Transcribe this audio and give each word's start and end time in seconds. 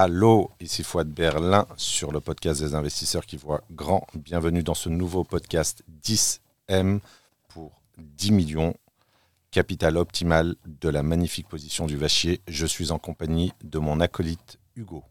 Hallo, 0.00 0.52
ici 0.60 0.84
Fouad 0.84 1.08
Berlin 1.08 1.66
sur 1.76 2.12
le 2.12 2.20
podcast 2.20 2.62
des 2.62 2.76
investisseurs 2.76 3.26
qui 3.26 3.36
voient 3.36 3.62
grand. 3.72 4.06
Bienvenue 4.14 4.62
dans 4.62 4.74
ce 4.74 4.88
nouveau 4.88 5.24
podcast 5.24 5.82
10M 6.04 7.00
pour 7.48 7.72
10 7.98 8.30
millions. 8.30 8.74
Capital 9.50 9.96
optimal 9.96 10.54
de 10.68 10.88
la 10.88 11.02
magnifique 11.02 11.48
position 11.48 11.86
du 11.86 11.96
Vachier. 11.96 12.40
Je 12.46 12.64
suis 12.64 12.92
en 12.92 13.00
compagnie 13.00 13.52
de 13.64 13.80
mon 13.80 13.98
acolyte 13.98 14.60
Hugo. 14.76 15.02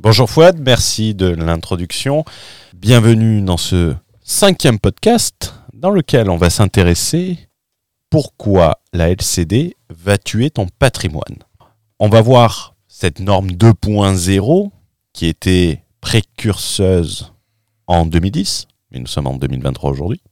Bonjour 0.00 0.30
Fouad, 0.30 0.58
merci 0.60 1.14
de 1.14 1.26
l'introduction. 1.26 2.24
Bienvenue 2.72 3.42
dans 3.42 3.58
ce 3.58 3.96
cinquième 4.22 4.78
podcast 4.78 5.52
dans 5.74 5.90
lequel 5.90 6.30
on 6.30 6.38
va 6.38 6.48
s'intéresser 6.48 7.50
pourquoi 8.08 8.80
la 8.94 9.10
LCD 9.10 9.76
va 9.90 10.16
tuer 10.16 10.48
ton 10.48 10.68
patrimoine. 10.78 11.36
On 11.98 12.08
va 12.08 12.22
voir 12.22 12.75
cette 12.98 13.20
norme 13.20 13.48
2.0 13.48 14.70
qui 15.12 15.26
était 15.26 15.82
précurseuse 16.00 17.30
en 17.86 18.06
2010, 18.06 18.68
mais 18.90 19.00
nous 19.00 19.06
sommes 19.06 19.26
en 19.26 19.36
2023 19.36 19.90
aujourd'hui. 19.90 20.22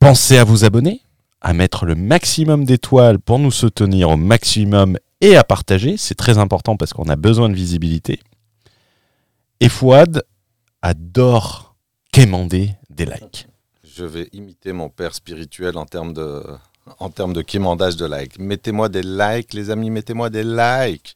Pensez 0.00 0.36
à 0.38 0.42
vous 0.42 0.64
abonner, 0.64 1.02
à 1.40 1.52
mettre 1.52 1.86
le 1.86 1.94
maximum 1.94 2.64
d'étoiles 2.64 3.20
pour 3.20 3.38
nous 3.38 3.52
soutenir 3.52 4.10
au 4.10 4.16
maximum 4.16 4.98
et 5.20 5.36
à 5.36 5.44
partager, 5.44 5.96
c'est 5.96 6.16
très 6.16 6.36
important 6.36 6.76
parce 6.76 6.92
qu'on 6.92 7.08
a 7.08 7.14
besoin 7.14 7.48
de 7.48 7.54
visibilité. 7.54 8.18
Et 9.60 9.68
Fouad 9.68 10.24
adore 10.82 11.76
quémander 12.10 12.72
des 12.90 13.06
likes. 13.06 13.46
Je 13.84 14.04
vais 14.04 14.28
imiter 14.32 14.72
mon 14.72 14.88
père 14.88 15.14
spirituel 15.14 15.78
en 15.78 15.86
termes 15.86 16.12
de, 16.12 16.42
en 16.98 17.08
de 17.08 17.42
quémandage 17.42 17.94
de 17.94 18.06
likes. 18.06 18.40
Mettez-moi 18.40 18.88
des 18.88 19.04
likes, 19.04 19.54
les 19.54 19.70
amis, 19.70 19.90
mettez-moi 19.90 20.28
des 20.28 20.42
likes. 20.42 21.14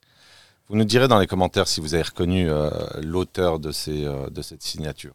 Vous 0.71 0.77
nous 0.77 0.85
direz 0.85 1.09
dans 1.09 1.19
les 1.19 1.27
commentaires 1.27 1.67
si 1.67 1.81
vous 1.81 1.95
avez 1.95 2.03
reconnu 2.03 2.51
euh, 2.51 2.69
l'auteur 3.03 3.59
de, 3.59 3.73
euh, 3.89 4.29
de 4.29 4.43
cette 4.43 4.63
signature. 4.63 5.15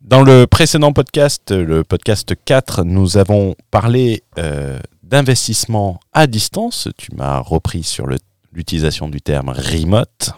Dans 0.00 0.22
le 0.22 0.46
précédent 0.46 0.94
podcast, 0.94 1.50
le 1.50 1.84
podcast 1.84 2.32
4, 2.42 2.84
nous 2.84 3.18
avons 3.18 3.54
parlé 3.70 4.22
euh, 4.38 4.78
d'investissement 5.02 6.00
à 6.14 6.26
distance. 6.26 6.88
Tu 6.96 7.14
m'as 7.14 7.38
repris 7.38 7.82
sur 7.82 8.06
l'utilisation 8.52 9.10
du 9.10 9.20
terme 9.20 9.50
remote. 9.50 10.30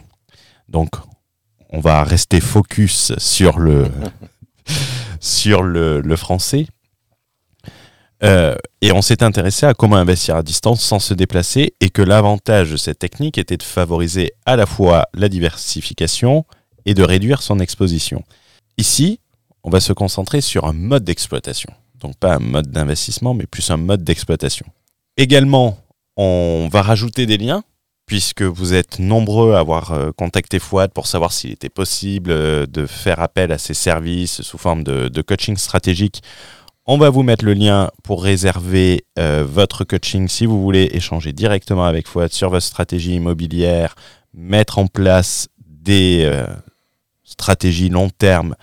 Donc, 0.67 0.89
on 1.69 1.79
va 1.79 2.03
rester 2.03 2.41
focus 2.41 3.13
sur 3.17 3.59
le, 3.59 3.87
sur 5.21 5.63
le, 5.63 6.01
le 6.01 6.15
français. 6.17 6.67
Euh, 8.23 8.55
et 8.81 8.91
on 8.91 9.01
s'est 9.01 9.21
intéressé 9.21 9.65
à 9.65 9.73
comment 9.73 9.97
investir 9.97 10.35
à 10.35 10.43
distance 10.43 10.81
sans 10.81 10.99
se 10.99 11.13
déplacer 11.13 11.75
et 11.79 11.89
que 11.89 12.01
l'avantage 12.01 12.71
de 12.71 12.77
cette 12.77 12.99
technique 12.99 13.37
était 13.37 13.57
de 13.57 13.63
favoriser 13.63 14.33
à 14.45 14.55
la 14.55 14.65
fois 14.65 15.07
la 15.13 15.29
diversification 15.29 16.45
et 16.85 16.93
de 16.93 17.03
réduire 17.03 17.41
son 17.41 17.59
exposition. 17.59 18.23
Ici, 18.77 19.19
on 19.63 19.69
va 19.69 19.79
se 19.79 19.93
concentrer 19.93 20.41
sur 20.41 20.65
un 20.65 20.73
mode 20.73 21.03
d'exploitation. 21.03 21.71
Donc 21.99 22.15
pas 22.17 22.35
un 22.35 22.39
mode 22.39 22.71
d'investissement, 22.71 23.33
mais 23.33 23.45
plus 23.45 23.69
un 23.69 23.77
mode 23.77 24.03
d'exploitation. 24.03 24.65
Également, 25.17 25.77
on 26.15 26.69
va 26.71 26.81
rajouter 26.81 27.25
des 27.25 27.37
liens, 27.37 27.63
puisque 28.05 28.43
vous 28.43 28.73
êtes 28.73 28.99
nombreux 28.99 29.53
à 29.53 29.59
avoir 29.59 29.91
euh, 29.91 30.11
contacté 30.11 30.59
Fouad 30.59 30.91
pour 30.91 31.07
savoir 31.07 31.33
s'il 31.33 31.51
était 31.51 31.69
possible 31.69 32.31
euh, 32.31 32.65
de 32.65 32.85
faire 32.85 33.19
appel 33.19 33.51
à 33.51 33.57
ses 33.57 33.73
services 33.73 34.41
sous 34.41 34.57
forme 34.57 34.83
de, 34.83 35.09
de 35.09 35.21
coaching 35.21 35.57
stratégique 35.57 36.21
on 36.89 36.97
va 36.97 37.09
vous 37.09 37.21
mettre 37.21 37.43
le 37.43 37.53
lien 37.53 37.91
pour 38.01 38.23
réserver 38.23 39.05
euh, 39.19 39.45
votre 39.45 39.83
coaching 39.83 40.29
si 40.29 40.45
vous 40.45 40.61
voulez 40.61 40.89
échanger 40.93 41.33
directement 41.33 41.83
avec 41.83 42.07
Fouad 42.07 42.31
sur 42.31 42.49
votre 42.49 42.65
stratégie 42.65 43.15
immobilière, 43.15 43.95
mettre 44.33 44.79
en 44.79 44.87
place 44.87 45.49
des 45.59 46.21
euh, 46.23 46.47
stratégies 47.25 47.89
long 47.89 48.09
terme 48.09 48.55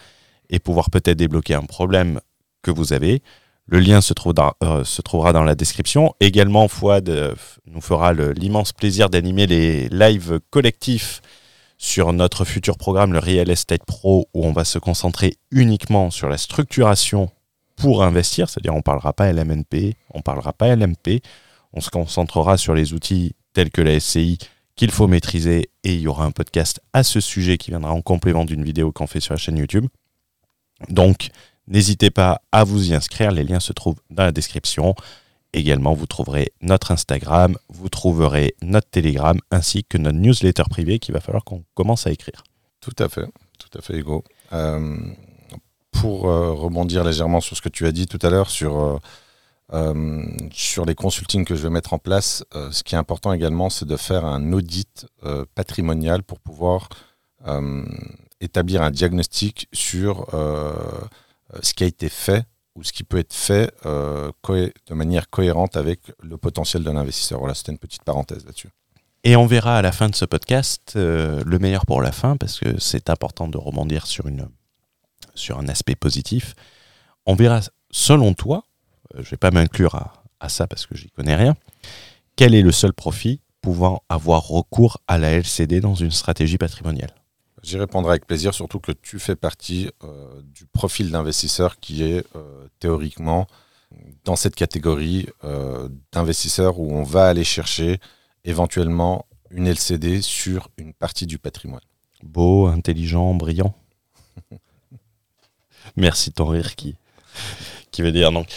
et 0.49 0.59
pouvoir 0.59 0.89
peut-être 0.89 1.19
débloquer 1.19 1.53
un 1.53 1.65
problème 1.67 2.19
que 2.63 2.71
vous 2.71 2.95
avez. 2.95 3.23
Le 3.67 3.79
lien 3.79 4.01
se, 4.01 4.15
euh, 4.63 4.85
se 4.85 5.03
trouvera 5.03 5.35
dans 5.35 5.45
la 5.45 5.55
description. 5.55 6.15
Également, 6.21 6.67
Fouad 6.67 7.37
nous 7.67 7.81
fera 7.83 8.15
l'immense 8.15 8.73
plaisir 8.73 9.11
d'animer 9.11 9.47
les 9.47 9.89
lives 9.91 10.41
collectifs 10.49 11.21
sur 11.77 12.15
notre 12.15 12.47
futur 12.47 12.79
programme, 12.79 13.13
le 13.13 13.19
Real 13.19 13.51
Estate 13.51 13.85
Pro, 13.85 14.29
où 14.33 14.47
on 14.47 14.53
va 14.53 14.65
se 14.65 14.79
concentrer 14.79 15.37
uniquement 15.51 16.11
sur 16.11 16.31
la 16.31 16.39
structuration 16.39 17.31
pour 17.77 18.03
investir, 18.03 18.49
c'est-à-dire 18.49 18.73
on 18.73 18.79
ne 18.79 18.83
parlera 18.83 19.13
pas 19.13 19.33
LMNP, 19.33 19.95
on 20.11 20.19
ne 20.19 20.23
parlera 20.23 20.53
pas 20.53 20.75
LMP, 20.75 21.23
on 21.73 21.81
se 21.81 21.91
concentrera 21.91 22.57
sur 22.57 22.75
les 22.75 22.93
outils 22.93 23.35
tels 23.53 23.71
que 23.71 23.81
la 23.81 23.99
SCI 23.99 24.39
qu'il 24.77 24.91
faut 24.91 25.07
maîtriser 25.07 25.71
et 25.85 25.95
il 25.95 26.01
y 26.01 26.09
aura 26.09 26.25
un 26.25 26.31
podcast 26.31 26.81
à 26.93 27.03
ce 27.03 27.21
sujet 27.21 27.59
qui 27.59 27.71
viendra 27.71 27.93
en 27.93 28.03
complément 28.03 28.45
d'une 28.45 28.65
vidéo 28.65 28.93
qu'on 28.93 29.07
fait 29.07 29.21
sur 29.21 29.35
la 29.35 29.39
chaîne 29.39 29.57
YouTube. 29.57 29.87
Donc 30.89 31.29
n'hésitez 31.69 32.11
pas 32.11 32.43
à 32.53 32.65
vous 32.65 32.91
y 32.91 32.95
inscrire, 32.95 33.31
les 33.31 33.45
liens 33.45 33.61
se 33.61 33.73
trouvent 33.73 34.01
dans 34.11 34.25
la 34.25 34.33
description. 34.33 34.95
Également, 35.53 35.95
vous 35.95 36.07
trouverez 36.07 36.53
notre 36.63 36.91
Instagram, 36.91 37.57
vous 37.69 37.89
trouverez 37.89 38.57
notre 38.61 38.91
Telegram 38.91 39.39
ainsi 39.53 39.85
que 39.85 39.99
notre 39.99 40.19
newsletter 40.19 40.65
privé 40.69 40.99
qu'il 40.99 41.15
va 41.15 41.21
falloir 41.21 41.45
qu'on 41.45 41.63
commence 41.75 42.09
à 42.09 42.11
écrire. 42.11 42.43
Tout 42.81 42.97
à 42.99 43.09
fait, 43.09 43.27
tout 43.59 43.79
à 43.79 43.81
fait, 43.81 43.97
Hugo. 43.97 44.25
Euh, 44.53 44.97
pour 46.01 46.29
euh, 46.29 46.53
rebondir 46.53 47.05
légèrement 47.05 47.41
sur 47.41 47.57
ce 47.57 47.63
que 47.63 47.69
tu 47.69 47.87
as 47.87 47.93
dit 47.93 48.07
tout 48.07 48.19
à 48.23 48.31
l'heure 48.31 48.51
sur, 48.51 48.79
euh, 48.79 48.99
euh, 49.73 50.27
sur 50.53 50.85
les 50.85 50.95
consultings 50.95 51.45
que 51.45 51.55
je 51.55 51.63
vais 51.63 51.71
mettre 51.71 51.93
en 51.93 51.99
place, 51.99 52.45
ce 52.71 52.83
qui 52.83 52.95
est 52.95 52.99
important 52.99 53.33
également, 53.33 53.71
c'est 53.71 53.87
de 53.87 53.97
faire 53.97 54.25
un 54.25 54.53
audit 54.53 55.07
patrimonial 55.55 56.23
pour 56.23 56.41
pouvoir 56.41 56.89
établir 58.41 58.83
un 58.83 58.91
diagnostic 58.91 59.69
sur 59.73 60.27
ce 61.63 61.75
qui 61.75 61.85
a 61.85 61.87
été 61.87 62.09
fait 62.09 62.45
ou 62.77 62.83
ce 62.83 62.93
qui 62.93 63.05
peut 63.05 63.19
être 63.19 63.33
fait 63.33 63.73
de 63.83 64.95
manière 64.95 65.31
cohérente 65.31 65.77
avec 65.77 66.01
le 66.23 66.37
potentiel 66.37 66.85
de 66.85 66.91
l'investisseur. 66.91 67.39
Voilà, 67.39 67.55
c'était 67.55 67.73
une 67.73 67.79
petite 67.79 68.05
parenthèse 68.05 68.45
là-dessus. 68.45 68.69
Et 69.25 69.37
on 69.37 69.47
verra 69.47 69.79
à 69.79 69.83
la 69.83 69.93
fin 69.93 70.11
de 70.11 70.15
ce 70.15 70.27
podcast 70.27 70.93
le 70.95 71.59
meilleur 71.59 71.87
pour 71.87 72.03
la 72.03 72.13
fin, 72.13 72.37
parce 72.37 72.61
que 72.61 72.79
c'est 72.79 73.09
important 73.09 73.49
de 73.49 73.57
rebondir 73.57 74.07
sur 74.07 74.27
une 74.27 74.49
sur 75.35 75.59
un 75.59 75.69
aspect 75.69 75.95
positif. 75.95 76.55
On 77.27 77.35
verra, 77.35 77.61
selon 77.91 78.35
toi, 78.35 78.65
euh, 79.15 79.19
je 79.19 79.27
ne 79.27 79.31
vais 79.31 79.37
pas 79.37 79.51
m'inclure 79.51 79.95
à, 79.95 80.49
ça 80.49 80.67
parce 80.67 80.85
que 80.85 80.95
j'y 80.95 81.11
connais 81.11 81.35
rien, 81.35 81.57
quel 82.37 82.55
est 82.55 82.61
le 82.61 82.73
seul 82.73 82.93
profit 82.93 83.41
pouvant 83.63 84.03
avoir 84.11 84.47
recours 84.47 84.99
à 85.09 85.17
la 85.17 85.33
LCD 85.33 85.81
dans 85.81 85.95
une 85.95 86.11
stratégie 86.11 86.59
patrimoniale? 86.59 87.15
J'y 87.63 87.79
répondrai 87.79 88.11
avec 88.11 88.27
plaisir, 88.27 88.53
surtout 88.53 88.79
que 88.79 88.93
tu 88.93 89.19
fais 89.19 89.37
partie 89.37 89.89
euh, 90.03 90.43
du 90.43 90.67
profil 90.67 91.11
d'investisseur 91.11 91.81
qui 91.81 92.03
est 92.03 92.27
euh, 92.37 92.69
théoriquement 92.79 93.47
dans 94.25 94.37
cette 94.37 94.57
catégorie 94.57 95.29
d'investisseurs 96.11 96.81
où 96.81 96.93
on 96.93 97.05
va 97.05 97.29
aller 97.29 97.45
chercher 97.45 98.01
éventuellement 98.43 99.25
une 99.51 99.69
LCD 99.69 100.21
sur 100.21 100.69
une 100.79 100.93
partie 100.93 101.27
du 101.27 101.39
patrimoine. 101.39 101.81
Beau, 102.25 102.67
intelligent, 102.67 103.35
brillant 103.35 103.73
Merci 105.97 106.33
ton 106.33 106.47
rire 106.47 106.75
qui, 106.75 106.95
qui 107.91 108.03
veut 108.03 108.13
dire 108.13 108.33
donc. 108.33 108.49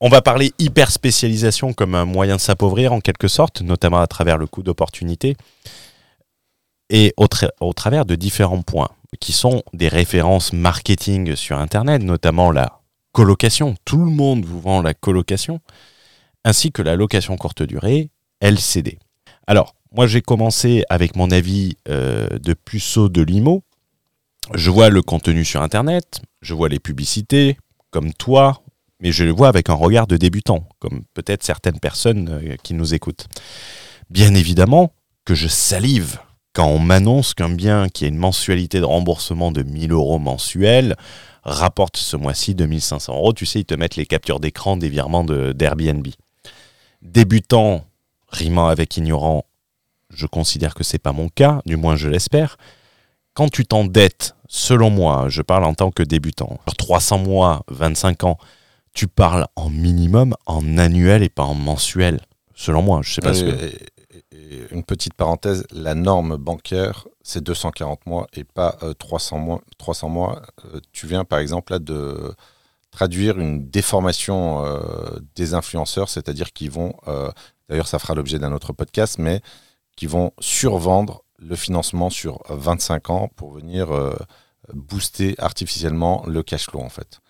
On 0.00 0.08
va 0.08 0.22
parler 0.22 0.52
hyper 0.58 0.90
spécialisation 0.90 1.74
comme 1.74 1.94
un 1.94 2.06
moyen 2.06 2.36
de 2.36 2.40
s'appauvrir 2.40 2.92
en 2.94 3.00
quelque 3.00 3.28
sorte, 3.28 3.60
notamment 3.60 4.00
à 4.00 4.06
travers 4.06 4.38
le 4.38 4.46
coût 4.46 4.62
d'opportunité 4.62 5.36
et 6.90 7.14
au, 7.16 7.26
au, 7.60 7.72
travers 7.72 8.04
de 8.04 8.16
différents 8.16 8.62
points 8.62 8.90
qui 9.20 9.32
sont 9.32 9.62
des 9.72 9.88
références 9.88 10.52
marketing 10.52 11.36
sur 11.36 11.58
Internet, 11.58 12.02
notamment 12.02 12.50
la 12.50 12.80
colocation. 13.12 13.74
Tout 13.84 14.04
le 14.04 14.10
monde 14.10 14.44
vous 14.44 14.60
vend 14.60 14.82
la 14.82 14.94
colocation, 14.94 15.60
ainsi 16.44 16.72
que 16.72 16.82
la 16.82 16.96
location 16.96 17.36
courte 17.36 17.62
durée, 17.62 18.10
LCD. 18.40 18.98
Alors, 19.46 19.74
moi 19.92 20.06
j'ai 20.06 20.20
commencé 20.20 20.84
avec 20.90 21.16
mon 21.16 21.30
avis 21.30 21.76
euh, 21.88 22.28
de 22.38 22.54
puceau 22.54 23.08
de 23.08 23.22
limo, 23.22 23.62
je 24.54 24.70
vois 24.70 24.88
le 24.88 25.02
contenu 25.02 25.44
sur 25.44 25.62
Internet, 25.62 26.22
je 26.42 26.54
vois 26.54 26.68
les 26.68 26.78
publicités, 26.78 27.56
comme 27.90 28.12
toi, 28.12 28.62
mais 29.00 29.12
je 29.12 29.24
le 29.24 29.30
vois 29.30 29.48
avec 29.48 29.70
un 29.70 29.74
regard 29.74 30.06
de 30.06 30.16
débutant, 30.16 30.68
comme 30.78 31.02
peut-être 31.14 31.42
certaines 31.42 31.78
personnes 31.78 32.28
euh, 32.28 32.56
qui 32.62 32.74
nous 32.74 32.94
écoutent. 32.94 33.28
Bien 34.10 34.34
évidemment 34.34 34.92
que 35.24 35.34
je 35.34 35.48
salive 35.48 36.18
quand 36.52 36.66
on 36.66 36.78
m'annonce 36.78 37.34
qu'un 37.34 37.48
bien 37.48 37.88
qui 37.88 38.04
a 38.04 38.08
une 38.08 38.16
mensualité 38.16 38.80
de 38.80 38.84
remboursement 38.84 39.52
de 39.52 39.62
1000 39.62 39.92
euros 39.92 40.18
mensuels 40.18 40.96
rapporte 41.44 41.96
ce 41.96 42.16
mois-ci 42.16 42.54
2500 42.54 43.14
euros. 43.14 43.32
Tu 43.32 43.46
sais, 43.46 43.60
ils 43.60 43.64
te 43.64 43.74
mettent 43.74 43.96
les 43.96 44.06
captures 44.06 44.40
d'écran 44.40 44.76
des 44.76 44.88
virements 44.88 45.24
d'Airbnb. 45.24 46.06
Débutant, 47.02 47.86
rimant 48.28 48.66
avec 48.66 48.96
ignorant, 48.96 49.46
je 50.10 50.26
considère 50.26 50.74
que 50.74 50.82
c'est 50.82 50.98
pas 50.98 51.12
mon 51.12 51.28
cas, 51.28 51.62
du 51.66 51.76
moins 51.76 51.94
je 51.94 52.08
l'espère 52.08 52.56
quand 53.40 53.48
tu 53.48 53.64
t'endettes, 53.64 54.36
selon 54.48 54.90
moi, 54.90 55.30
je 55.30 55.40
parle 55.40 55.64
en 55.64 55.72
tant 55.72 55.90
que 55.90 56.02
débutant, 56.02 56.58
300 56.76 57.20
mois, 57.20 57.64
25 57.68 58.24
ans, 58.24 58.36
tu 58.92 59.08
parles 59.08 59.46
en 59.56 59.70
minimum 59.70 60.36
en 60.44 60.76
annuel 60.76 61.22
et 61.22 61.30
pas 61.30 61.44
en 61.44 61.54
mensuel, 61.54 62.20
selon 62.54 62.82
moi. 62.82 63.00
Je 63.02 63.14
sais 63.14 63.22
pas 63.22 63.32
ce 63.32 63.44
que... 63.44 64.74
une 64.74 64.84
petite 64.84 65.14
parenthèse, 65.14 65.64
la 65.72 65.94
norme 65.94 66.36
bancaire, 66.36 67.08
c'est 67.22 67.42
240 67.42 68.04
mois 68.04 68.26
et 68.34 68.44
pas 68.44 68.76
300 68.98 69.38
mois. 69.38 69.62
300 69.78 70.10
mois. 70.10 70.42
tu 70.92 71.06
viens 71.06 71.24
par 71.24 71.38
exemple 71.38 71.72
là 71.72 71.78
de 71.78 72.34
traduire 72.90 73.38
une 73.38 73.70
déformation 73.70 74.62
des 75.34 75.54
influenceurs, 75.54 76.10
c'est-à-dire 76.10 76.52
qu'ils 76.52 76.72
vont, 76.72 76.92
d'ailleurs 77.70 77.88
ça 77.88 77.98
fera 77.98 78.14
l'objet 78.14 78.38
d'un 78.38 78.52
autre 78.52 78.74
podcast, 78.74 79.16
mais 79.18 79.40
qui 79.96 80.04
vont 80.04 80.32
survendre 80.40 81.24
le 81.40 81.56
financement 81.56 82.10
sur 82.10 82.42
25 82.48 83.10
ans 83.10 83.30
pour 83.34 83.52
venir 83.52 83.88
booster 84.72 85.34
artificiellement 85.38 86.22
le 86.26 86.42
cash 86.42 86.66
flow 86.66 86.80
en 86.80 86.88
fait. 86.88 87.20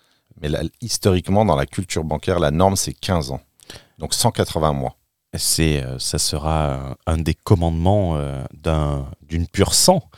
Mais 0.41 0.49
historiquement, 0.81 1.45
dans 1.45 1.55
la 1.55 1.65
culture 1.65 2.03
bancaire, 2.03 2.39
la 2.39 2.51
norme, 2.51 2.75
c'est 2.75 2.93
15 2.93 3.31
ans. 3.31 3.41
Donc 3.99 4.13
180 4.13 4.73
mois. 4.73 4.97
C'est, 5.37 5.83
euh, 5.83 5.97
ça 5.97 6.19
sera 6.19 6.97
un 7.05 7.17
des 7.17 7.33
commandements 7.33 8.17
euh, 8.17 8.43
d'une 9.21 9.47
pure 9.47 9.73
sang, 9.73 10.09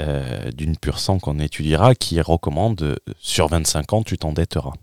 euh, 0.00 0.50
d'une 0.50 0.76
pure 0.76 0.98
sang 0.98 1.18
qu'on 1.18 1.38
étudiera, 1.38 1.94
qui 1.94 2.20
recommande 2.20 2.98
sur 3.18 3.48
25 3.48 3.92
ans, 3.92 4.02
tu 4.02 4.18
t'endetteras. 4.18 4.74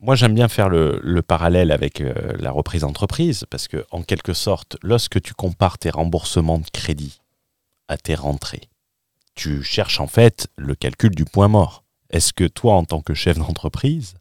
Moi, 0.00 0.16
j'aime 0.16 0.34
bien 0.34 0.48
faire 0.48 0.70
le, 0.70 0.98
le 1.04 1.22
parallèle 1.22 1.70
avec 1.70 2.02
la 2.38 2.50
reprise 2.50 2.80
d'entreprise, 2.80 3.44
parce 3.50 3.68
que, 3.68 3.84
en 3.90 4.02
quelque 4.02 4.32
sorte, 4.32 4.78
lorsque 4.82 5.20
tu 5.20 5.34
compares 5.34 5.76
tes 5.76 5.90
remboursements 5.90 6.58
de 6.58 6.68
crédit 6.72 7.20
à 7.90 7.98
tes 7.98 8.14
rentrées, 8.14 8.70
tu 9.34 9.62
cherches 9.62 10.00
en 10.00 10.06
fait 10.06 10.48
le 10.56 10.74
calcul 10.74 11.10
du 11.10 11.24
point 11.24 11.48
mort. 11.48 11.84
Est-ce 12.10 12.32
que 12.32 12.44
toi, 12.44 12.74
en 12.74 12.84
tant 12.84 13.02
que 13.02 13.14
chef 13.14 13.38
d'entreprise, 13.38 14.14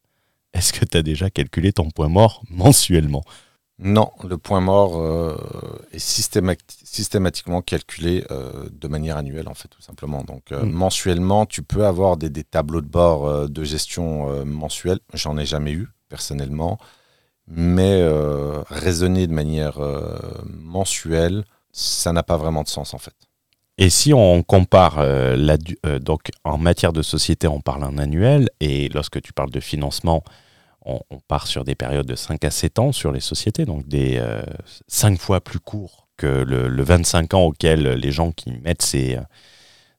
est-ce 0.53 0.73
que 0.73 0.85
tu 0.85 0.97
as 0.97 1.03
déjà 1.03 1.29
calculé 1.29 1.71
ton 1.71 1.89
point 1.89 2.09
mort 2.09 2.43
mensuellement? 2.49 3.23
Non, 3.81 4.11
le 4.27 4.37
point 4.37 4.59
mort 4.59 4.97
euh, 4.97 5.37
est 5.93 5.99
systématiquement 5.99 7.61
calculé 7.61 8.25
euh, 8.29 8.67
de 8.71 8.87
manière 8.89 9.15
annuelle, 9.15 9.47
en 9.47 9.53
fait, 9.53 9.69
tout 9.69 9.81
simplement. 9.81 10.23
Donc, 10.23 10.51
euh, 10.51 10.63
mm. 10.63 10.71
mensuellement, 10.71 11.45
tu 11.45 11.63
peux 11.63 11.85
avoir 11.85 12.17
des, 12.17 12.29
tableaux 12.43 12.81
de 12.81 12.87
bord 12.87 13.47
de 13.47 13.63
gestion 13.63 14.45
mensuelle. 14.45 14.99
J'en 15.13 15.37
ai 15.37 15.45
jamais 15.45 15.71
eu, 15.71 15.87
personnellement. 16.09 16.77
Mais 17.47 18.05
raisonner 18.69 19.27
de 19.27 19.33
manière 19.33 19.79
mensuelle, 20.45 21.45
ça 21.71 22.11
n'a 22.11 22.21
pas 22.21 22.37
vraiment 22.37 22.63
de 22.63 22.67
sens, 22.67 22.93
en 22.93 22.99
fait. 22.99 23.15
Et 23.81 23.89
si 23.89 24.13
on 24.13 24.43
compare 24.43 24.99
euh, 24.99 25.37
la, 25.37 25.55
euh, 25.85 25.99
donc 25.99 26.31
en 26.43 26.57
matière 26.57 26.91
de 26.91 27.01
société, 27.01 27.47
on 27.47 27.61
parle 27.61 27.85
en 27.85 27.97
annuel, 27.97 28.49
et 28.59 28.89
lorsque 28.89 29.21
tu 29.21 29.31
parles 29.31 29.51
de 29.51 29.61
financement, 29.61 30.21
on, 30.85 30.99
part 31.27 31.47
sur 31.47 31.63
des 31.63 31.75
périodes 31.75 32.05
de 32.05 32.15
5 32.15 32.43
à 32.43 32.51
7 32.51 32.79
ans 32.79 32.91
sur 32.91 33.13
les 33.13 33.19
sociétés, 33.21 33.63
donc 33.63 33.87
des 33.87 34.21
5 34.87 35.13
euh, 35.13 35.17
fois 35.17 35.39
plus 35.39 35.59
courts 35.59 36.09
que 36.17 36.27
le, 36.27 36.83
25 36.83 37.33
ans 37.35 37.43
auquel 37.43 37.83
les 37.83 38.11
gens 38.11 38.31
qui 38.31 38.51
mettent 38.51 38.81
ces, 38.81 39.17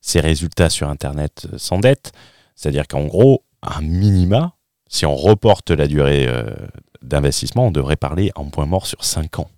ces 0.02 0.20
résultats 0.20 0.68
sur 0.68 0.90
Internet 0.90 1.46
s'endettent. 1.56 2.12
C'est-à-dire 2.56 2.86
qu'en 2.86 3.06
gros, 3.06 3.44
un 3.62 3.80
minima, 3.80 4.56
si 4.88 5.06
on 5.06 5.14
reporte 5.14 5.70
la 5.70 5.86
durée 5.86 6.28
d'investissement, 7.02 7.68
on 7.68 7.70
devrait 7.70 7.96
parler 7.96 8.32
en 8.34 8.46
point 8.46 8.66
mort 8.66 8.86
sur 8.86 9.04
5 9.04 9.38
ans 9.38 9.50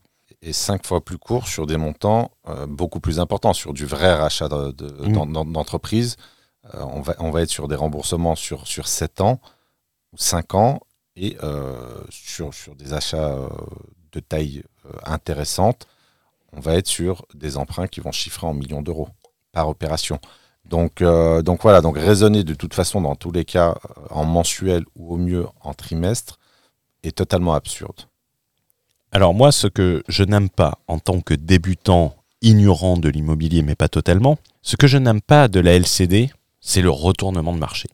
et 0.43 0.53
cinq 0.53 0.87
fois 0.87 1.05
plus 1.05 1.19
court 1.19 1.47
sur 1.47 1.67
des 1.67 1.77
montants 1.77 2.33
euh, 2.49 2.67
beaucoup 2.67 3.01
plus 3.01 3.21
importants, 3.21 3.53
sur 3.53 3.73
du 3.73 3.87
vrai 3.87 4.13
rachat 4.15 4.49
mmh. 4.49 5.53
d'entreprise. 5.53 6.17
Euh, 6.75 6.83
on, 6.83 7.01
va, 7.01 7.15
on 7.21 7.31
va 7.31 7.43
être 7.43 7.51
sur 7.51 7.69
des 7.69 7.77
remboursements 7.77 8.35
sur, 8.35 8.67
sur 8.67 8.89
7 8.89 9.21
ans 9.21 9.41
ou 10.13 10.19
5 10.19 10.55
ans 10.55 10.81
et 11.17 11.37
euh, 11.43 12.03
sur, 12.11 12.53
sur 12.53 12.75
des 12.75 12.93
achats 12.93 13.37
de 14.13 14.21
taille 14.21 14.63
intéressante, 15.05 15.87
on 16.53 16.61
va 16.61 16.75
être 16.75 16.87
sur 16.87 17.25
des 17.35 17.57
emprunts 17.57 17.87
qui 17.87 18.01
vont 18.01 18.13
chiffrer 18.13 18.47
en 18.47 18.53
millions 18.53 18.83
d'euros 18.83 19.09
par 19.53 19.69
opération. 19.69 20.19
Donc, 20.65 21.03
donc 21.03 21.63
voilà, 21.63 21.81
donc 21.81 21.99
raisonner 21.99 22.45
de 22.45 22.55
toute 22.55 22.75
façon 22.75 23.01
dans 23.01 23.17
tous 23.17 23.33
les 23.33 23.45
cas 23.45 23.75
en 24.11 24.25
mensuel 24.25 24.85
ou 24.97 25.15
au 25.15 25.17
mieux 25.17 25.47
en 25.61 25.75
trimestre 25.75 26.39
est 27.03 27.17
totalement 27.17 27.55
absurde. 27.55 28.07
Alors 29.15 29.35
moi, 29.35 29.53
ce 29.53 29.67
que 29.67 30.03
je 30.09 30.25
n'aime 30.25 30.49
pas 30.49 30.79
en 30.89 30.99
tant 30.99 31.21
que 31.21 31.35
débutant 31.35 32.17
ignorant 32.41 32.97
de 32.97 33.11
l'immobilier, 33.11 33.63
mais 33.63 33.75
pas 33.75 33.89
totalement, 33.89 34.39
ce 34.63 34.77
que 34.77 34.87
je 34.87 34.97
n'aime 34.97 35.21
pas 35.21 35.49
de 35.49 35.61
la 35.61 35.75
LCD, 35.75 36.31
c'est 36.61 36.81
le 36.81 36.91
retournement 36.91 37.53
de 37.53 37.59
marché. 37.59 37.89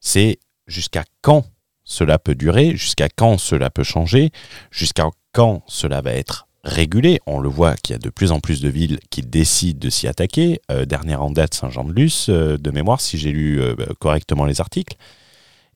C'est 0.00 0.40
jusqu'à 0.66 1.04
quand 1.22 1.46
cela 1.84 2.18
peut 2.18 2.34
durer, 2.34 2.76
jusqu'à 2.76 3.08
quand 3.08 3.38
cela 3.38 3.70
peut 3.70 3.84
changer, 3.84 4.30
jusqu'à 4.72 5.08
quand 5.32 5.62
cela 5.68 6.00
va 6.00 6.12
être 6.12 6.48
régulé. 6.64 7.20
On 7.26 7.38
le 7.38 7.48
voit 7.48 7.76
qu'il 7.76 7.94
y 7.94 7.96
a 7.96 7.98
de 7.98 8.10
plus 8.10 8.32
en 8.32 8.40
plus 8.40 8.60
de 8.60 8.68
villes 8.68 8.98
qui 9.10 9.22
décident 9.22 9.78
de 9.78 9.90
s'y 9.90 10.08
attaquer. 10.08 10.60
Euh, 10.72 10.84
dernière 10.84 11.22
en 11.22 11.30
date, 11.30 11.54
Saint-Jean-de-Luz, 11.54 12.26
euh, 12.28 12.58
de 12.58 12.70
mémoire, 12.72 13.00
si 13.00 13.16
j'ai 13.16 13.30
lu 13.30 13.60
euh, 13.60 13.76
correctement 14.00 14.44
les 14.44 14.60
articles. 14.60 14.96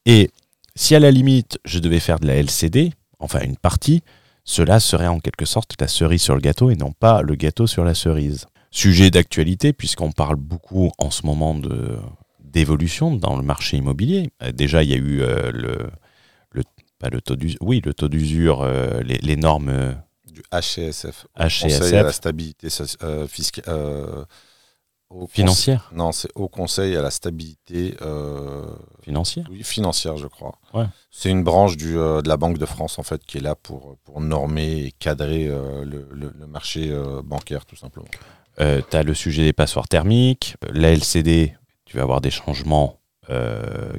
Et 0.07 0.31
si 0.75 0.95
à 0.97 0.99
la 0.99 1.13
limite, 1.13 1.61
je 1.65 1.79
devais 1.79 2.01
faire 2.01 2.19
de 2.19 2.27
la 2.27 2.35
LCD, 2.35 2.93
enfin 3.21 3.41
une 3.43 3.57
partie, 3.57 4.03
cela 4.45 4.81
serait 4.81 5.07
en 5.07 5.21
quelque 5.21 5.45
sorte 5.45 5.75
la 5.81 5.89
cerise 5.89 6.23
sur 6.23 6.35
le 6.35 6.41
gâteau 6.41 6.71
et 6.71 6.77
non 6.77 6.93
pas 6.93 7.23
le 7.23 7.35
gâteau 7.35 7.67
sur 7.67 7.85
la 7.85 7.95
cerise. 7.95 8.47
Sujet 8.71 9.11
d'actualité 9.11 9.73
puisqu'on 9.73 10.13
parle 10.13 10.37
beaucoup 10.37 10.91
en 10.99 11.11
ce 11.11 11.27
moment 11.27 11.55
de 11.55 11.99
d'évolution 12.41 13.17
dans 13.17 13.37
le 13.37 13.43
marché 13.43 13.79
immobilier. 13.79 14.31
Euh, 14.43 14.53
déjà, 14.53 14.83
il 14.83 14.91
y 14.91 14.93
a 14.93 14.99
eu 14.99 15.23
euh, 15.23 15.51
le, 15.53 15.91
le, 16.51 16.63
pas 16.99 17.09
le 17.09 17.23
taux 17.23 17.35
d'usure, 17.35 17.59
oui, 17.63 17.81
le 17.83 17.95
taux 17.95 18.09
d'usure, 18.09 18.61
euh, 18.61 19.01
les, 19.03 19.37
normes 19.37 19.97
du 20.31 20.43
HCSF, 20.53 21.27
HCSF. 21.39 21.95
à 21.95 22.03
la 22.03 22.13
stabilité 22.13 22.69
fiscale 23.27 23.65
financière 25.29 25.91
Non, 25.95 26.13
c'est 26.13 26.31
au 26.35 26.49
Conseil 26.49 26.97
à 26.97 27.03
la 27.03 27.11
stabilité 27.11 27.97
euh, 28.03 28.67
financière. 29.03 29.47
Oui, 29.51 29.63
financière, 29.63 30.17
je 30.17 30.27
crois. 30.27 30.59
C'est 31.11 31.31
une 31.31 31.45
branche 31.45 31.77
du, 31.77 31.99
euh, 31.99 32.23
de 32.23 32.29
la 32.29 32.37
Banque 32.37 32.59
de 32.59 32.67
France 32.67 32.99
en 32.99 33.03
fait 33.03 33.25
qui 33.25 33.39
est 33.39 33.41
là 33.43 33.55
pour, 33.55 33.97
pour 34.05 34.21
normer 34.21 34.85
et 34.85 34.93
cadrer 34.93 35.47
euh, 35.49 35.85
le, 35.85 36.09
le, 36.13 36.47
marché 36.47 36.93
bancaire 37.25 37.65
tout 37.65 37.77
simplement. 37.77 38.09
tu 38.59 38.97
as 38.97 39.03
le 39.03 39.15
sujet 39.15 39.45
des 39.45 39.53
passoires 39.53 39.89
thermiques, 39.89 40.57
la 40.71 40.93
LCD, 40.93 41.57
tu 41.85 41.97
vas 41.97 42.03
avoir 42.03 42.21
des 42.21 42.31
changements 42.31 42.99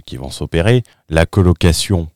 qui 0.05 0.17
vont 0.17 0.29
s'opérer. 0.29 0.83
La 1.09 1.25
colocation, 1.25 2.09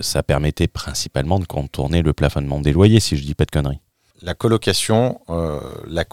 ça 0.00 0.24
permettait 0.24 0.66
principalement 0.66 1.38
de 1.38 1.44
contourner 1.44 2.02
le 2.02 2.12
plafonnement 2.12 2.60
des 2.60 2.72
loyers, 2.72 2.98
si 2.98 3.16
je 3.16 3.22
dis 3.22 3.36
pas 3.36 3.44
de 3.44 3.52
conneries. 3.52 3.80
La 4.22 4.34
colocation, 4.34 5.20
la, 5.28 6.04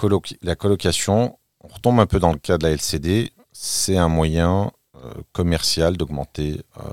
la 0.44 0.56
colocation, 0.56 1.38
on 1.64 1.68
retombe 1.68 2.00
un 2.00 2.06
peu 2.06 2.20
dans 2.20 2.32
le 2.32 2.38
cas 2.38 2.58
de 2.58 2.64
la 2.64 2.74
LCD, 2.74 3.32
c'est 3.52 3.98
un 3.98 4.10
moyen 4.10 4.72
euh, 5.04 5.14
commercial 5.32 5.98
d'augmenter 5.98 6.62
euh, 6.78 6.90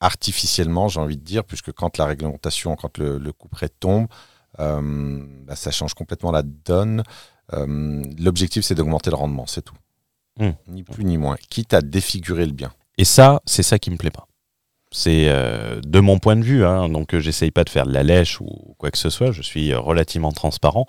artificiellement, 0.00 0.88
j'ai 0.88 1.00
envie 1.00 1.16
de 1.16 1.22
dire, 1.24 1.44
puisque 1.44 1.72
quand 1.72 1.96
la 1.98 2.06
réglementation, 2.06 2.76
quand 2.76 2.98
le, 2.98 3.32
coup 3.32 3.48
prêt 3.48 3.68
tombe, 3.68 4.06
euh, 4.60 5.24
bah, 5.46 5.56
ça 5.56 5.70
change 5.70 5.94
complètement 5.94 6.30
la 6.30 6.42
donne. 6.42 7.02
L'objectif, 7.52 8.64
c'est 8.64 8.74
d'augmenter 8.74 9.10
le 9.10 9.16
rendement, 9.16 9.46
c'est 9.46 9.62
tout. 9.62 9.76
Hmm. 10.38 10.52
Ni 10.66 10.82
plus 10.82 11.04
ni 11.04 11.18
moins, 11.18 11.36
quitte 11.48 11.74
à 11.74 11.82
défigurer 11.82 12.46
le 12.46 12.52
bien. 12.52 12.72
Et 12.98 13.04
ça, 13.04 13.40
c'est 13.44 13.62
ça 13.62 13.78
qui 13.78 13.90
me 13.90 13.96
plaît 13.96 14.10
pas. 14.10 14.26
C'est 14.90 15.26
de 15.26 16.00
mon 16.00 16.18
point 16.18 16.36
de 16.36 16.42
vue, 16.42 16.64
hein, 16.64 16.88
donc 16.88 17.16
j'essaye 17.18 17.50
pas 17.50 17.64
de 17.64 17.68
faire 17.70 17.84
de 17.84 17.92
la 17.92 18.02
lèche 18.02 18.40
ou 18.40 18.74
quoi 18.78 18.90
que 18.90 18.98
ce 18.98 19.10
soit, 19.10 19.32
je 19.32 19.42
suis 19.42 19.74
relativement 19.74 20.32
transparent. 20.32 20.86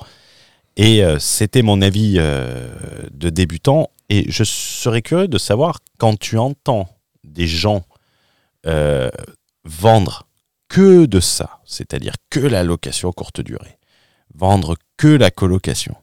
Et 0.77 1.03
euh, 1.03 1.19
c'était 1.19 1.61
mon 1.61 1.81
avis 1.81 2.15
euh, 2.17 2.69
de 3.11 3.29
débutant. 3.29 3.89
Et 4.09 4.29
je 4.29 4.43
serais 4.43 5.01
curieux 5.01 5.27
de 5.27 5.37
savoir, 5.37 5.79
quand 5.97 6.17
tu 6.17 6.37
entends 6.37 6.89
des 7.23 7.47
gens 7.47 7.83
euh, 8.65 9.09
vendre 9.63 10.27
que 10.67 11.05
de 11.05 11.19
ça, 11.19 11.59
c'est-à-dire 11.65 12.15
que 12.29 12.39
la 12.39 12.63
location 12.63 13.11
courte 13.11 13.41
durée, 13.41 13.77
vendre 14.33 14.75
que 14.97 15.07
la 15.07 15.31
colocation, 15.31 15.95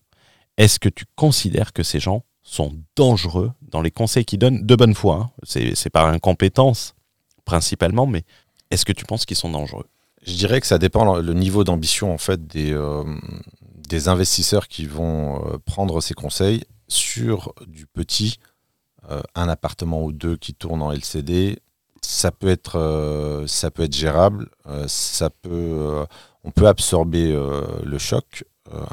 est-ce 0.56 0.78
que 0.78 0.88
tu 0.88 1.04
considères 1.16 1.72
que 1.72 1.82
ces 1.82 2.00
gens 2.00 2.24
sont 2.42 2.72
dangereux 2.96 3.52
dans 3.62 3.82
les 3.82 3.90
conseils 3.90 4.24
qu'ils 4.24 4.38
donnent? 4.38 4.66
De 4.66 4.74
bonne 4.74 4.94
foi 4.94 5.16
hein. 5.16 5.30
C'est 5.44 5.90
par 5.90 6.06
incompétence 6.06 6.94
principalement, 7.44 8.06
mais 8.06 8.24
est-ce 8.70 8.84
que 8.84 8.92
tu 8.92 9.04
penses 9.04 9.26
qu'ils 9.26 9.36
sont 9.36 9.50
dangereux? 9.50 9.86
Je 10.22 10.34
dirais 10.34 10.60
que 10.60 10.66
ça 10.66 10.78
dépend 10.78 11.16
le 11.16 11.34
niveau 11.34 11.64
d'ambition 11.64 12.12
en 12.12 12.18
fait 12.18 12.46
des, 12.46 12.72
des 13.92 14.08
investisseurs 14.08 14.68
qui 14.68 14.86
vont 14.86 15.44
euh, 15.44 15.58
prendre 15.58 16.00
ces 16.00 16.14
conseils 16.14 16.64
sur 16.88 17.52
du 17.66 17.86
petit, 17.86 18.38
euh, 19.10 19.20
un 19.34 19.48
appartement 19.50 20.02
ou 20.02 20.12
deux 20.12 20.36
qui 20.38 20.54
tournent 20.54 20.80
en 20.80 20.92
LCD. 20.92 21.58
Ça 22.00 22.32
peut 22.32 22.48
être, 22.48 22.78
euh, 22.78 23.46
ça 23.46 23.70
peut 23.70 23.82
être 23.82 23.94
gérable, 23.94 24.48
ça 24.86 25.28
peut, 25.28 26.04
on 26.42 26.50
peut 26.50 26.66
absorber 26.66 27.32
le 27.84 27.98
choc, 27.98 28.44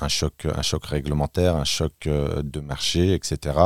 un 0.02 0.08
choc, 0.10 0.46
un 0.46 0.62
choc 0.62 0.86
réglementaire, 0.86 1.56
un 1.56 1.64
choc 1.64 2.08
de 2.08 2.60
marché, 2.60 3.14
etc. 3.14 3.58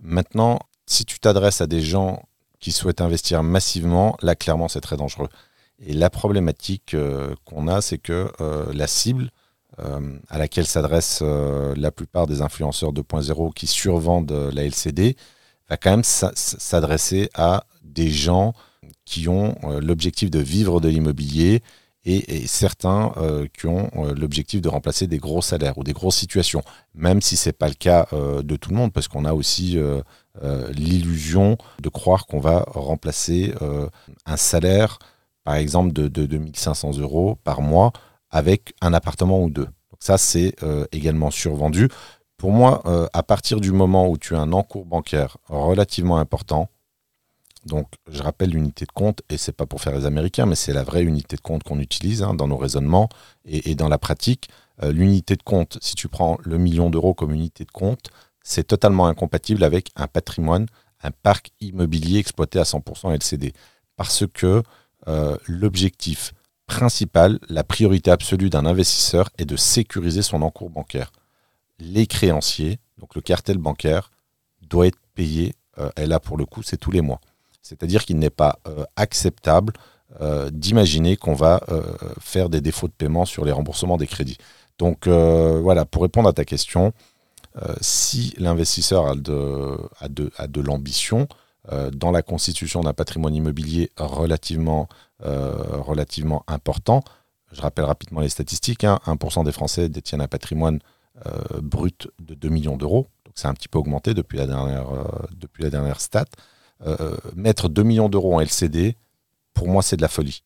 Maintenant, 0.00 0.60
si 0.86 1.04
tu 1.04 1.18
t'adresses 1.18 1.60
à 1.60 1.66
des 1.66 1.80
gens 1.80 2.22
qui 2.60 2.70
souhaitent 2.70 3.00
investir 3.00 3.42
massivement, 3.42 4.16
là 4.22 4.36
clairement 4.36 4.68
c'est 4.68 4.80
très 4.80 4.96
dangereux. 4.96 5.28
Et 5.84 5.92
la 5.92 6.10
problématique 6.10 6.96
qu'on 7.44 7.68
a, 7.68 7.80
c'est 7.80 7.98
que 7.98 8.30
la 8.72 8.86
cible 8.86 9.30
à 9.78 10.38
laquelle 10.38 10.66
s'adressent 10.66 11.22
la 11.22 11.90
plupart 11.90 12.26
des 12.26 12.40
influenceurs 12.40 12.92
2.0 12.92 13.52
qui 13.52 13.66
survendent 13.66 14.50
la 14.52 14.64
LCD, 14.64 15.16
va 15.68 15.76
quand 15.76 15.90
même 15.90 16.04
s'adresser 16.04 17.28
à 17.34 17.64
des 17.82 18.10
gens 18.10 18.54
qui 19.04 19.28
ont 19.28 19.56
l'objectif 19.80 20.30
de 20.30 20.38
vivre 20.38 20.80
de 20.80 20.88
l'immobilier 20.88 21.62
et, 22.04 22.46
certains 22.46 23.12
qui 23.58 23.66
ont 23.66 23.90
l'objectif 24.16 24.62
de 24.62 24.68
remplacer 24.68 25.06
des 25.06 25.18
gros 25.18 25.42
salaires 25.42 25.76
ou 25.76 25.84
des 25.84 25.92
grosses 25.92 26.16
situations, 26.16 26.62
même 26.94 27.20
si 27.20 27.36
ce 27.36 27.48
n'est 27.48 27.52
pas 27.52 27.68
le 27.68 27.74
cas 27.74 28.06
de 28.12 28.56
tout 28.56 28.70
le 28.70 28.76
monde, 28.76 28.92
parce 28.92 29.08
qu'on 29.08 29.26
a 29.26 29.34
aussi 29.34 29.78
l'illusion 30.70 31.58
de 31.82 31.88
croire 31.90 32.26
qu'on 32.26 32.40
va 32.40 32.64
remplacer 32.68 33.52
un 34.24 34.36
salaire 34.36 34.98
par 35.46 35.54
exemple, 35.54 35.92
de, 35.92 36.08
de 36.08 36.26
2500 36.26 36.98
euros 36.98 37.38
par 37.44 37.62
mois 37.62 37.92
avec 38.30 38.74
un 38.80 38.92
appartement 38.92 39.40
ou 39.44 39.48
deux. 39.48 39.66
Donc 39.66 40.00
ça, 40.00 40.18
c'est 40.18 40.60
euh, 40.64 40.86
également 40.90 41.30
survendu. 41.30 41.88
Pour 42.36 42.50
moi, 42.50 42.82
euh, 42.86 43.06
à 43.12 43.22
partir 43.22 43.60
du 43.60 43.70
moment 43.70 44.08
où 44.08 44.18
tu 44.18 44.34
as 44.34 44.40
un 44.40 44.52
encours 44.52 44.84
bancaire 44.84 45.36
relativement 45.48 46.18
important, 46.18 46.68
donc 47.64 47.86
je 48.10 48.24
rappelle 48.24 48.50
l'unité 48.50 48.86
de 48.86 48.92
compte, 48.92 49.22
et 49.30 49.36
c'est 49.36 49.52
pas 49.52 49.66
pour 49.66 49.80
faire 49.80 49.94
les 49.94 50.04
Américains, 50.04 50.46
mais 50.46 50.56
c'est 50.56 50.72
la 50.72 50.82
vraie 50.82 51.04
unité 51.04 51.36
de 51.36 51.40
compte 51.40 51.62
qu'on 51.62 51.78
utilise 51.78 52.24
hein, 52.24 52.34
dans 52.34 52.48
nos 52.48 52.56
raisonnements 52.56 53.08
et, 53.44 53.76
dans 53.76 53.88
la 53.88 53.98
pratique. 53.98 54.48
Euh, 54.82 54.90
l'unité 54.90 55.36
de 55.36 55.44
compte, 55.44 55.78
si 55.80 55.94
tu 55.94 56.08
prends 56.08 56.38
le 56.42 56.58
million 56.58 56.90
d'euros 56.90 57.14
comme 57.14 57.32
unité 57.32 57.64
de 57.64 57.70
compte, 57.70 58.10
c'est 58.42 58.66
totalement 58.66 59.06
incompatible 59.06 59.62
avec 59.62 59.90
un 59.94 60.08
patrimoine, 60.08 60.66
un 61.04 61.12
parc 61.12 61.52
immobilier 61.60 62.18
exploité 62.18 62.58
à 62.58 62.64
100% 62.64 63.14
LCD. 63.14 63.52
Parce 63.94 64.24
que 64.34 64.64
euh, 65.08 65.36
l'objectif 65.46 66.34
principal, 66.66 67.38
la 67.48 67.62
priorité 67.62 68.10
absolue 68.10 68.50
d'un 68.50 68.66
investisseur 68.66 69.30
est 69.38 69.44
de 69.44 69.56
sécuriser 69.56 70.22
son 70.22 70.42
encours 70.42 70.70
bancaire. 70.70 71.12
Les 71.78 72.06
créanciers, 72.06 72.78
donc 72.98 73.14
le 73.14 73.20
cartel 73.20 73.58
bancaire, 73.58 74.10
doit 74.62 74.88
être 74.88 74.98
payé, 75.14 75.54
euh, 75.78 75.90
et 75.96 76.06
là 76.06 76.18
pour 76.18 76.36
le 76.36 76.44
coup 76.44 76.62
c'est 76.62 76.76
tous 76.76 76.90
les 76.90 77.02
mois. 77.02 77.20
C'est-à-dire 77.62 78.04
qu'il 78.04 78.18
n'est 78.18 78.30
pas 78.30 78.58
euh, 78.66 78.84
acceptable 78.96 79.72
d'imaginer 80.52 81.16
qu'on 81.16 81.34
va 81.34 81.60
faire 82.20 82.48
des 82.48 82.60
défauts 82.60 82.86
de 82.86 82.92
paiement 82.92 83.24
sur 83.24 83.44
les 83.44 83.50
remboursements 83.50 83.96
des 83.96 84.06
crédits. 84.06 84.38
Donc 84.78 85.08
voilà, 85.08 85.84
pour 85.84 86.02
répondre 86.02 86.28
à 86.28 86.32
ta 86.32 86.44
question, 86.44 86.92
si 87.80 88.32
l'investisseur 88.38 89.08
a 89.08 89.14
de 89.16 90.60
l'ambition, 90.60 91.26
dans 91.92 92.10
la 92.10 92.22
constitution 92.22 92.80
d'un 92.82 92.92
patrimoine 92.92 93.34
immobilier 93.34 93.90
relativement, 93.96 94.88
euh, 95.24 95.52
relativement 95.80 96.44
important. 96.46 97.02
Je 97.52 97.60
rappelle 97.60 97.84
rapidement 97.84 98.20
les 98.20 98.28
statistiques. 98.28 98.84
1% 98.84 99.40
hein. 99.40 99.44
des 99.44 99.52
Français 99.52 99.88
détiennent 99.88 100.20
un 100.20 100.28
patrimoine 100.28 100.80
euh, 101.26 101.60
brut 101.62 102.08
de 102.20 102.34
2 102.34 102.48
millions 102.48 102.76
d'euros. 102.76 103.06
Donc 103.24 103.34
c'est 103.36 103.48
un 103.48 103.54
petit 103.54 103.68
peu 103.68 103.78
augmenté 103.78 104.14
depuis 104.14 104.38
la 104.38 104.46
dernière, 104.46 104.86
depuis 105.34 105.62
la 105.62 105.70
dernière 105.70 106.00
stat. 106.00 106.26
mettre 107.34 107.68
2 107.68 107.82
millions 107.82 108.08
d'euros 108.08 108.34
en 108.36 108.40
LCD, 108.40 108.96
pour 109.54 109.68
moi, 109.68 109.82
c'est 109.82 109.96
de 109.96 110.02
la 110.02 110.08
folie. 110.08 110.42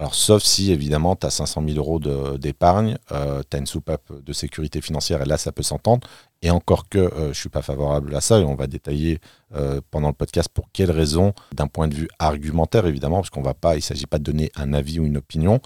Alors, 0.00 0.14
sauf 0.14 0.42
si, 0.42 0.72
évidemment, 0.72 1.14
tu 1.14 1.26
as 1.26 1.30
500 1.30 1.62
000 1.62 1.76
euros 1.76 2.00
d'épargne, 2.38 2.96
euh, 3.12 3.42
tu 3.50 3.54
as 3.54 3.60
une 3.60 3.66
soupape 3.66 4.10
de 4.10 4.32
sécurité 4.32 4.80
financière, 4.80 5.20
et 5.20 5.26
là, 5.26 5.36
ça 5.36 5.52
peut 5.52 5.62
s'entendre. 5.62 6.08
Et 6.40 6.50
encore 6.50 6.88
que 6.88 6.96
euh, 6.96 7.24
je 7.24 7.28
ne 7.28 7.32
suis 7.34 7.48
pas 7.50 7.60
favorable 7.60 8.16
à 8.16 8.22
ça, 8.22 8.40
et 8.40 8.44
on 8.44 8.54
va 8.54 8.66
détailler 8.66 9.18
euh, 9.54 9.82
pendant 9.90 10.08
le 10.08 10.14
podcast 10.14 10.48
pour 10.48 10.70
quelles 10.72 10.90
raisons, 10.90 11.34
d'un 11.52 11.66
point 11.66 11.86
de 11.86 11.94
vue 11.94 12.08
argumentaire, 12.18 12.86
évidemment, 12.86 13.16
parce 13.16 13.28
qu'on 13.28 13.42
va 13.42 13.52
pas, 13.52 13.74
il 13.74 13.80
ne 13.80 13.82
s'agit 13.82 14.06
pas 14.06 14.18
de 14.18 14.24
donner 14.24 14.50
un 14.56 14.72
avis 14.72 15.00
ou 15.00 15.04
une 15.04 15.18
opinion, 15.18 15.60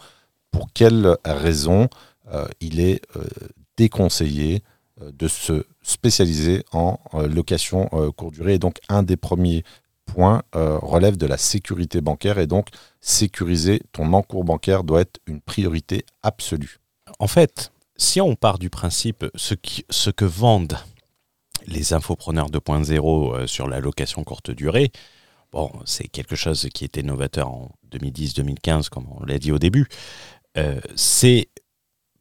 pour 0.51 0.67
quelles 0.75 1.17
raisons 1.25 1.89
il 2.61 2.81
est 2.81 3.03
déconseillé 3.77 4.63
de 5.01 5.29
se 5.29 5.65
spécialiser 5.83 6.65
en 6.73 6.99
location 7.13 7.89
courte 8.17 8.35
durée? 8.35 8.55
Et 8.55 8.59
donc, 8.59 8.79
un 8.89 9.03
des 9.03 9.17
premiers 9.17 9.65
point 10.07 10.43
euh, 10.55 10.79
relève 10.79 11.17
de 11.17 11.27
la 11.27 11.39
sécurité 11.39 12.01
bancaire 12.01 12.39
et 12.39 12.47
donc 12.47 12.69
sécuriser 13.01 13.83
ton 13.93 14.13
encours 14.13 14.45
bancaire 14.45 14.85
doit 14.85 15.03
être 15.03 15.21
une 15.27 15.41
priorité 15.41 16.05
absolue. 16.23 16.79
En 17.19 17.27
fait, 17.27 17.73
si 17.97 18.21
on 18.21 18.35
part 18.35 18.59
du 18.59 18.71
principe 18.71 19.27
ce, 19.35 19.55
ce 19.91 20.11
que 20.11 20.25
vendent 20.25 20.79
les 21.67 21.95
infopreneurs 21.95 22.51
2.0 22.51 23.35
euh, 23.35 23.47
sur 23.47 23.69
la 23.69 23.81
location 23.81 24.25
courte 24.25 24.51
durée, 24.51 24.91
bon, 25.53 25.71
c'est 25.85 26.09
quelque 26.09 26.37
chose 26.37 26.69
qui 26.75 26.85
était 26.85 27.03
novateur 27.03 27.49
en 27.49 27.71
2010-2015, 27.93 28.89
comme 28.89 29.07
on 29.11 29.25
l'a 29.25 29.39
dit 29.39 29.53
au 29.53 29.59
début, 29.59 29.87
euh, 30.57 30.81
c'est 30.95 31.49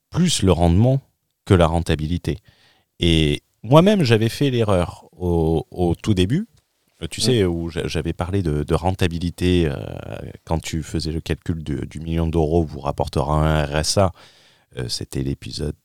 plus 0.09 0.43
le 0.43 0.51
rendement 0.51 1.01
que 1.45 1.53
la 1.53 1.67
rentabilité. 1.67 2.37
Et 2.99 3.41
moi-même, 3.63 4.03
j'avais 4.03 4.29
fait 4.29 4.49
l'erreur 4.49 5.05
au, 5.17 5.95
tout 6.01 6.13
début 6.13 6.47
euh, 7.03 7.07
tu 7.09 7.21
sais, 7.21 7.45
où 7.45 7.69
j'avais 7.69 8.13
parlé 8.13 8.41
de, 8.41 8.73
rentabilité, 8.73 9.67
euh, 9.67 9.75
quand 10.45 10.59
tu 10.59 10.83
faisais 10.83 11.11
le 11.11 11.21
calcul 11.21 11.63
du 11.63 11.99
million 11.99 12.27
d'euros 12.27 12.63
vous 12.63 12.79
rapportera 12.79 13.33
un 13.33 13.65
RSA, 13.65 14.11
euh, 14.77 14.87
c'était 14.87 15.21
l'épisode 15.21 15.75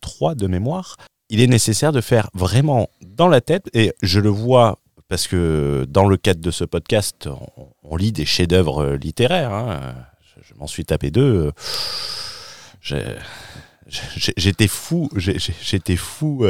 3 0.00 0.34
de 0.34 0.46
mémoire. 0.46 0.96
Il 1.28 1.40
est 1.40 1.46
nécessaire 1.48 1.92
de 1.92 2.00
faire 2.00 2.30
vraiment 2.34 2.88
dans 3.04 3.28
la 3.28 3.40
tête, 3.40 3.68
et 3.74 3.92
je 4.02 4.20
le 4.20 4.28
vois 4.28 4.78
parce 5.08 5.26
que 5.28 5.86
dans 5.88 6.08
le 6.08 6.16
cadre 6.16 6.40
de 6.40 6.50
ce 6.50 6.64
podcast, 6.64 7.28
on, 7.84 7.96
lit 7.96 8.12
des 8.12 8.24
chefs-d'œuvre 8.24 8.94
littéraires. 8.94 9.52
Hein. 9.52 9.94
Je, 10.42 10.54
m'en 10.54 10.66
suis 10.66 10.84
tapé 10.84 11.10
deux. 11.10 11.52
J'étais 14.36 14.68
fou, 14.68 15.08
j'étais 15.16 15.96
fou 15.96 16.44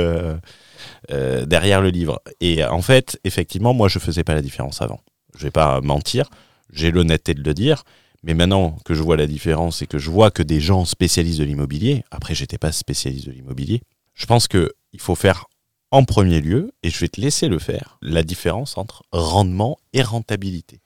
derrière 1.08 1.80
le 1.80 1.90
livre. 1.90 2.20
Et 2.40 2.64
en 2.64 2.82
fait, 2.82 3.18
effectivement, 3.24 3.74
moi, 3.74 3.88
je 3.88 3.98
faisais 3.98 4.24
pas 4.24 4.34
la 4.34 4.42
différence 4.42 4.82
avant. 4.82 5.00
Je 5.36 5.44
vais 5.44 5.50
pas 5.50 5.80
mentir, 5.80 6.28
j'ai 6.72 6.90
l'honnêteté 6.90 7.34
de 7.34 7.42
le 7.42 7.54
dire. 7.54 7.84
Mais 8.22 8.34
maintenant 8.34 8.76
que 8.84 8.94
je 8.94 9.02
vois 9.02 9.16
la 9.16 9.26
différence 9.26 9.82
et 9.82 9.86
que 9.86 9.98
je 9.98 10.10
vois 10.10 10.30
que 10.30 10.42
des 10.42 10.58
gens 10.60 10.84
spécialistes 10.84 11.38
de 11.38 11.44
l'immobilier, 11.44 12.02
après 12.10 12.34
j'étais 12.34 12.58
pas 12.58 12.72
spécialiste 12.72 13.26
de 13.26 13.32
l'immobilier, 13.32 13.82
je 14.14 14.26
pense 14.26 14.48
que 14.48 14.72
il 14.92 15.00
faut 15.00 15.14
faire 15.14 15.46
en 15.92 16.04
premier 16.04 16.40
lieu, 16.40 16.72
et 16.82 16.90
je 16.90 16.98
vais 16.98 17.08
te 17.08 17.20
laisser 17.20 17.46
le 17.48 17.58
faire, 17.58 17.98
la 18.02 18.22
différence 18.24 18.76
entre 18.76 19.04
rendement 19.12 19.78
et 19.92 20.02
rentabilité. 20.02 20.80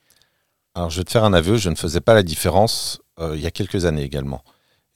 Alors 0.75 0.91
je 0.91 0.99
vais 0.99 1.05
te 1.05 1.11
faire 1.11 1.25
un 1.25 1.33
aveu, 1.33 1.57
je 1.57 1.71
ne 1.71 1.75
faisais 1.75 2.01
pas 2.01 2.15
la 2.15 2.23
différence 2.23 3.01
euh, 3.19 3.35
il 3.35 3.43
y 3.43 3.47
a 3.47 3.51
quelques 3.51 3.87
années 3.87 4.03
également. 4.03 4.43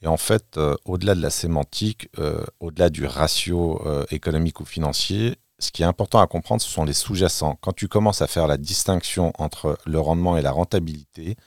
Et 0.05 0.07
en 0.07 0.17
fait, 0.17 0.57
euh, 0.57 0.75
au-delà 0.85 1.15
de 1.15 1.21
la 1.21 1.31
sémantique, 1.31 2.09
euh, 2.19 2.45
au-delà 2.59 2.91
du 2.91 3.07
ratio 3.07 3.81
euh, 3.87 4.05
économique 4.11 4.59
ou 4.59 4.65
financier, 4.65 5.35
ce 5.57 5.71
qui 5.71 5.81
est 5.81 5.85
important 5.85 6.19
à 6.19 6.27
comprendre, 6.27 6.61
ce 6.61 6.69
sont 6.69 6.85
les 6.85 6.93
sous-jacents. 6.93 7.57
Quand 7.59 7.73
tu 7.73 7.87
commences 7.87 8.21
à 8.21 8.27
faire 8.27 8.45
la 8.45 8.57
distinction 8.57 9.33
entre 9.39 9.79
le 9.87 9.99
rendement 9.99 10.37
et 10.37 10.43
la 10.43 10.51
rentabilité, 10.51 11.37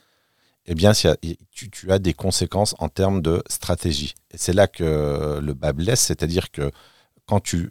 eh 0.66 0.74
bien, 0.74 0.90
tu, 0.92 1.70
tu 1.70 1.92
as 1.92 2.00
des 2.00 2.14
conséquences 2.14 2.74
en 2.80 2.88
termes 2.88 3.22
de 3.22 3.44
stratégie. 3.48 4.14
Et 4.32 4.38
c'est 4.38 4.52
là 4.52 4.66
que 4.66 5.38
le 5.40 5.54
bas 5.54 5.72
blesse, 5.72 6.00
c'est-à-dire 6.00 6.50
que 6.50 6.72
quand 7.26 7.40
tu 7.40 7.70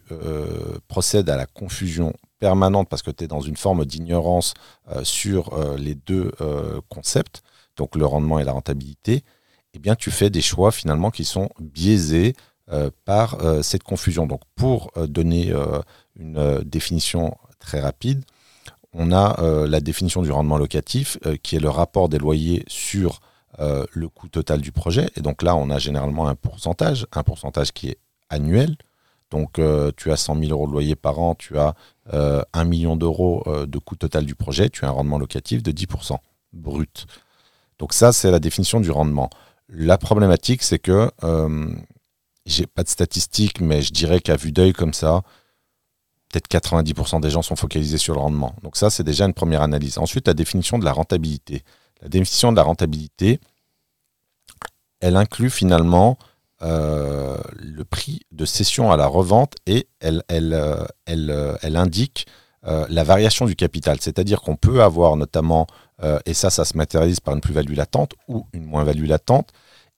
procèdes 0.87 1.29
à 1.29 1.37
la 1.37 1.45
confusion 1.45 2.13
permanente 2.39 2.87
parce 2.89 3.03
que 3.03 3.11
tu 3.11 3.25
es 3.25 3.27
dans 3.27 3.41
une 3.41 3.57
forme 3.57 3.85
d'ignorance 3.85 4.53
sur 5.03 5.55
les 5.77 5.93
deux 5.93 6.31
concepts, 6.89 7.43
donc 7.75 7.95
le 7.95 8.05
rendement 8.05 8.39
et 8.39 8.43
la 8.43 8.53
rentabilité, 8.53 9.23
eh 9.77 9.79
bien, 9.79 9.95
tu 9.95 10.09
fais 10.09 10.31
des 10.31 10.41
choix 10.41 10.71
finalement 10.71 11.11
qui 11.11 11.23
sont 11.23 11.49
biaisés 11.59 12.35
euh, 12.71 12.89
par 13.05 13.43
euh, 13.43 13.61
cette 13.61 13.83
confusion. 13.83 14.25
Donc, 14.25 14.41
pour 14.55 14.89
euh, 14.97 15.05
donner 15.05 15.53
une 16.19 16.63
définition 16.63 17.37
très 17.59 17.79
rapide, 17.79 18.25
on 18.93 19.11
a 19.11 19.39
la 19.67 19.79
définition 19.79 20.23
du 20.23 20.31
rendement 20.31 20.57
locatif, 20.57 21.19
qui 21.43 21.55
est 21.55 21.59
le 21.59 21.69
rapport 21.69 22.09
des 22.09 22.17
loyers 22.17 22.63
sur 22.67 23.19
le 23.59 24.07
coût 24.07 24.27
total 24.27 24.61
du 24.61 24.71
projet. 24.71 25.07
Et 25.15 25.21
donc 25.21 25.43
là, 25.43 25.55
on 25.55 25.69
a 25.69 25.77
généralement 25.77 26.27
un 26.27 26.33
pourcentage, 26.33 27.05
un 27.11 27.21
pourcentage 27.21 27.73
qui 27.73 27.89
est 27.89 27.99
annuel. 28.29 28.75
Donc, 29.29 29.59
tu 29.97 30.11
as 30.11 30.17
100 30.17 30.39
000 30.39 30.51
euros 30.51 30.65
de 30.65 30.71
loyer 30.71 30.95
par 30.95 31.19
an, 31.19 31.35
tu 31.35 31.59
as 31.59 31.75
1 32.11 32.63
million 32.63 32.95
d'euros 32.95 33.43
de 33.67 33.77
coût 33.77 33.97
total 33.97 34.25
du 34.25 34.33
projet, 34.33 34.69
tu 34.69 34.85
as 34.85 34.87
un 34.87 34.91
rendement 34.91 35.19
locatif 35.19 35.61
de 35.61 35.71
10% 35.71 36.15
brut. 36.53 37.05
Donc 37.77 37.93
ça, 37.93 38.11
c'est 38.11 38.31
la 38.31 38.39
définition 38.39 38.79
du 38.79 38.89
rendement. 38.89 39.29
La 39.69 39.97
problématique, 39.97 40.63
c'est 40.63 40.79
que 40.79 41.11
euh, 41.23 41.69
j'ai 42.45 42.65
pas 42.65 42.83
de 42.83 42.89
statistiques, 42.89 43.59
mais 43.59 43.81
je 43.81 43.91
dirais 43.91 44.21
qu'à 44.21 44.37
vue 44.37 44.51
d'œil 44.51 44.71
comme 44.71 44.93
ça, 44.93 45.23
peut-être 46.29 46.47
90% 46.49 47.19
des 47.19 47.29
gens 47.29 47.41
sont 47.41 47.57
focalisés 47.57 47.97
sur 47.97 48.13
le 48.13 48.21
rendement. 48.21 48.55
Donc 48.63 48.77
ça, 48.77 48.89
c'est 48.89 49.03
déjà 49.03 49.25
une 49.25 49.33
première 49.33 49.61
analyse. 49.61 49.97
Ensuite, 49.97 50.27
la 50.27 50.33
définition 50.33 50.79
de 50.79 50.85
la 50.85 50.93
rentabilité. 50.93 51.63
La 52.01 52.09
définition 52.09 52.51
de 52.51 52.57
la 52.57 52.63
rentabilité, 52.63 53.39
elle 54.99 55.15
inclut 55.15 55.49
finalement 55.49 56.17
euh, 56.61 57.37
le 57.55 57.83
prix 57.83 58.21
de 58.31 58.45
cession 58.45 58.91
à 58.91 58.97
la 58.97 59.07
revente 59.07 59.55
et 59.65 59.87
elle, 59.99 60.23
euh, 60.31 60.85
elle 61.07 61.75
indique 61.75 62.25
la 62.63 63.03
variation 63.05 63.45
du 63.45 63.55
capital. 63.55 63.97
C'est-à-dire 64.01 64.41
qu'on 64.41 64.57
peut 64.57 64.83
avoir 64.83 65.15
notamment 65.15 65.67
euh, 66.03 66.19
et 66.25 66.33
ça, 66.33 66.49
ça 66.49 66.65
se 66.65 66.77
matérialise 66.77 67.19
par 67.19 67.33
une 67.33 67.41
plus-value 67.41 67.75
latente 67.75 68.13
ou 68.27 68.45
une 68.53 68.65
moins-value 68.65 69.07
latente. 69.07 69.49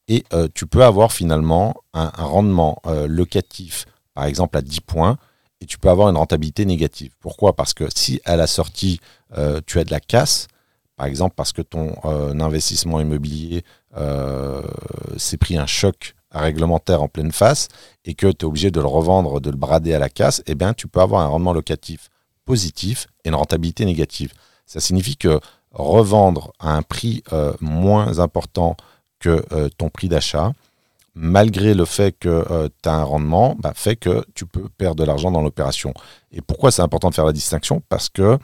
Et 0.08 0.24
tu 0.56 0.66
peux 0.66 0.84
avoir 0.84 1.12
finalement 1.12 1.76
un, 1.94 2.10
rendement 2.18 2.82
locatif, 3.08 3.86
par 4.16 4.24
exemple 4.24 4.58
à 4.58 4.64
10 4.64 4.82
points, 4.82 5.20
et 5.62 5.68
tu 5.68 5.78
peux 5.78 5.90
avoir 5.90 6.10
une 6.10 6.18
rentabilité 6.18 6.66
négative. 6.66 7.12
Pourquoi? 7.20 7.56
Parce 7.56 7.76
que 7.76 7.84
si 7.96 8.20
à 8.26 8.36
la 8.36 8.48
sortie, 8.48 9.00
tu 9.68 9.78
as 9.78 9.84
de 9.84 9.92
la 9.92 10.00
casse, 10.00 10.48
par 10.96 11.06
exemple 11.06 11.36
parce 11.36 11.54
que 11.54 11.62
ton 11.62 11.94
investissement 12.42 13.00
immobilier 13.00 13.64
s'est 15.18 15.38
pris 15.38 15.58
un 15.58 15.68
choc 15.68 16.16
réglementaire 16.32 17.02
en 17.02 17.08
pleine 17.08 17.32
face 17.32 17.68
et 18.06 18.14
que 18.14 18.28
tu 18.28 18.40
es 18.40 18.46
obligé 18.46 18.72
de 18.72 18.80
le 18.80 18.88
revendre, 18.88 19.42
de 19.42 19.50
le 19.50 19.58
brader 19.58 19.94
à 19.94 20.00
la 20.00 20.10
casse, 20.10 20.44
eh 20.46 20.56
bien, 20.56 20.74
tu 20.74 20.88
peux 20.88 21.02
avoir 21.02 21.22
un 21.22 21.28
rendement 21.28 21.54
locatif 21.54 22.10
positif 22.46 23.08
et 23.24 23.30
une 23.30 23.36
rentabilité 23.36 23.86
négative. 23.86 24.34
Ça 24.66 24.80
signifie 24.80 25.18
que 25.18 25.40
revendre 25.72 26.54
à 26.60 26.76
un 26.76 26.82
prix 26.82 27.24
euh, 27.34 27.54
moins 27.62 28.20
important 28.20 28.76
que 29.20 29.44
euh, 29.52 29.70
ton 29.78 29.90
prix 29.90 30.10
d'achat, 30.10 30.54
malgré 31.16 31.74
le 31.74 31.86
fait 31.86 32.12
que 32.18 32.30
euh, 32.30 32.70
tu 32.82 32.90
as 32.90 32.94
un 32.94 33.04
rendement, 33.04 33.56
bah, 33.60 33.74
fait 33.76 33.96
que 33.96 34.24
tu 34.34 34.46
peux 34.46 34.70
perdre 34.78 34.96
de 34.96 35.04
l'argent 35.04 35.32
dans 35.32 35.42
l'opération. 35.42 35.94
Et 36.32 36.42
pourquoi 36.42 36.72
c'est 36.72 36.82
important 36.82 37.10
de 37.10 37.16
faire 37.16 37.26
la 37.26 37.34
distinction? 37.34 37.82
Parce 37.90 38.10
que 38.10 38.38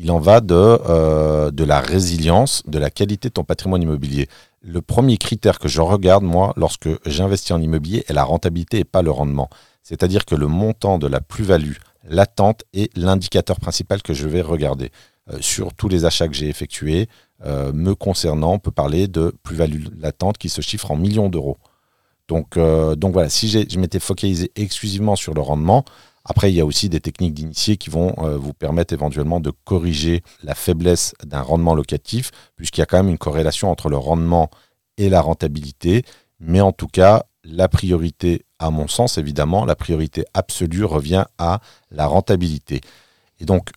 il 0.00 0.12
en 0.12 0.20
va 0.20 0.40
de, 0.40 1.50
de 1.50 1.64
la 1.64 1.80
résilience, 1.80 2.62
de 2.68 2.78
la 2.78 2.88
qualité 2.88 3.30
de 3.30 3.32
ton 3.32 3.42
patrimoine 3.42 3.82
immobilier 3.82 4.28
le 4.62 4.82
premier 4.82 5.18
critère 5.18 5.58
que 5.58 5.68
je 5.68 5.80
regarde, 5.80 6.24
moi, 6.24 6.52
lorsque 6.56 6.88
j'investis 7.06 7.52
en 7.52 7.60
immobilier, 7.60 8.04
est 8.08 8.12
la 8.12 8.24
rentabilité 8.24 8.78
et 8.78 8.84
pas 8.84 9.02
le 9.02 9.10
rendement. 9.10 9.48
C'est-à-dire 9.82 10.24
que 10.24 10.34
le 10.34 10.46
montant 10.46 10.98
de 10.98 11.06
la 11.06 11.20
plus-value 11.20 11.76
latente 12.08 12.64
est 12.72 12.94
l'indicateur 12.96 13.60
principal 13.60 14.02
que 14.02 14.14
je 14.14 14.28
vais 14.28 14.42
regarder. 14.42 14.90
Euh, 15.30 15.38
sur 15.40 15.74
tous 15.74 15.88
les 15.88 16.04
achats 16.04 16.28
que 16.28 16.34
j'ai 16.34 16.48
effectués, 16.48 17.08
euh, 17.44 17.72
me 17.72 17.94
concernant, 17.94 18.54
on 18.54 18.58
peut 18.58 18.70
parler 18.70 19.08
de 19.08 19.34
plus-value 19.42 19.84
latente 19.98 20.38
qui 20.38 20.48
se 20.48 20.60
chiffre 20.60 20.90
en 20.90 20.96
millions 20.96 21.28
d'euros. 21.28 21.58
Donc, 22.28 22.56
euh, 22.56 22.94
voilà, 23.02 23.28
si 23.28 23.48
je 23.48 23.78
m'étais 23.78 24.00
focalisé 24.00 24.50
exclusivement 24.56 25.16
sur 25.16 25.34
le 25.34 25.40
rendement, 25.40 25.84
après, 26.24 26.52
il 26.52 26.56
y 26.56 26.60
a 26.60 26.66
aussi 26.66 26.88
des 26.88 27.00
techniques 27.00 27.32
d'initiés 27.32 27.78
qui 27.78 27.88
vont 27.88 28.14
vous 28.36 28.52
permettre 28.52 28.92
éventuellement 28.92 29.40
de 29.40 29.50
corriger 29.64 30.22
la 30.42 30.54
faiblesse 30.54 31.14
d'un 31.24 31.40
rendement 31.40 31.74
locatif, 31.74 32.32
puisqu'il 32.56 32.80
y 32.80 32.82
a 32.82 32.86
quand 32.86 32.98
même 32.98 33.08
une 33.08 33.16
corrélation 33.16 33.70
entre 33.70 33.88
le 33.88 33.96
rendement 33.96 34.50
et 34.98 35.08
la 35.08 35.22
rentabilité. 35.22 36.04
Mais 36.38 36.60
en 36.60 36.72
tout 36.72 36.86
cas, 36.86 37.24
la 37.44 37.68
priorité, 37.68 38.44
à 38.58 38.68
mon 38.70 38.88
sens, 38.88 39.16
évidemment, 39.16 39.64
la 39.64 39.74
priorité 39.74 40.26
absolue 40.34 40.84
revient 40.84 41.24
à 41.38 41.60
la 41.90 42.06
rentabilité. 42.06 42.82
Et 43.40 43.46
donc, 43.46 43.70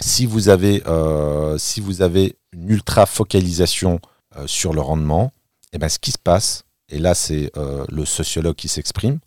si 0.00 0.26
vous 0.26 0.48
avez, 0.48 0.82
euh, 0.86 1.58
si 1.58 1.80
vous 1.80 2.02
avez 2.02 2.36
une 2.52 2.70
ultra 2.70 3.06
focalisation 3.06 4.00
euh, 4.36 4.46
sur 4.46 4.72
le 4.72 4.80
rendement, 4.80 5.32
eh 5.72 5.78
bien, 5.78 5.88
ce 5.88 5.98
qui 5.98 6.12
se 6.12 6.18
passe, 6.18 6.64
et 6.88 6.98
là 6.98 7.14
c'est 7.14 7.52
le 7.90 8.06
sociologue 8.06 8.54
qui 8.54 8.68
s'exprime, 8.68 9.18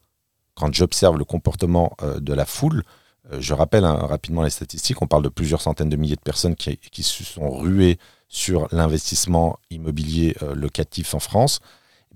quand 0.55 0.73
j'observe 0.73 1.17
le 1.17 1.25
comportement 1.25 1.95
euh, 2.03 2.19
de 2.19 2.33
la 2.33 2.45
foule, 2.45 2.83
euh, 3.31 3.37
je 3.39 3.53
rappelle 3.53 3.85
hein, 3.85 3.95
rapidement 3.95 4.43
les 4.43 4.49
statistiques, 4.49 5.01
on 5.01 5.07
parle 5.07 5.23
de 5.23 5.29
plusieurs 5.29 5.61
centaines 5.61 5.89
de 5.89 5.95
milliers 5.95 6.15
de 6.15 6.21
personnes 6.21 6.55
qui, 6.55 7.03
se 7.03 7.23
sont 7.23 7.49
ruées 7.49 7.97
sur 8.27 8.67
l'investissement 8.71 9.57
immobilier 9.69 10.35
euh, 10.43 10.53
locatif 10.55 11.13
en 11.13 11.19
France. 11.19 11.59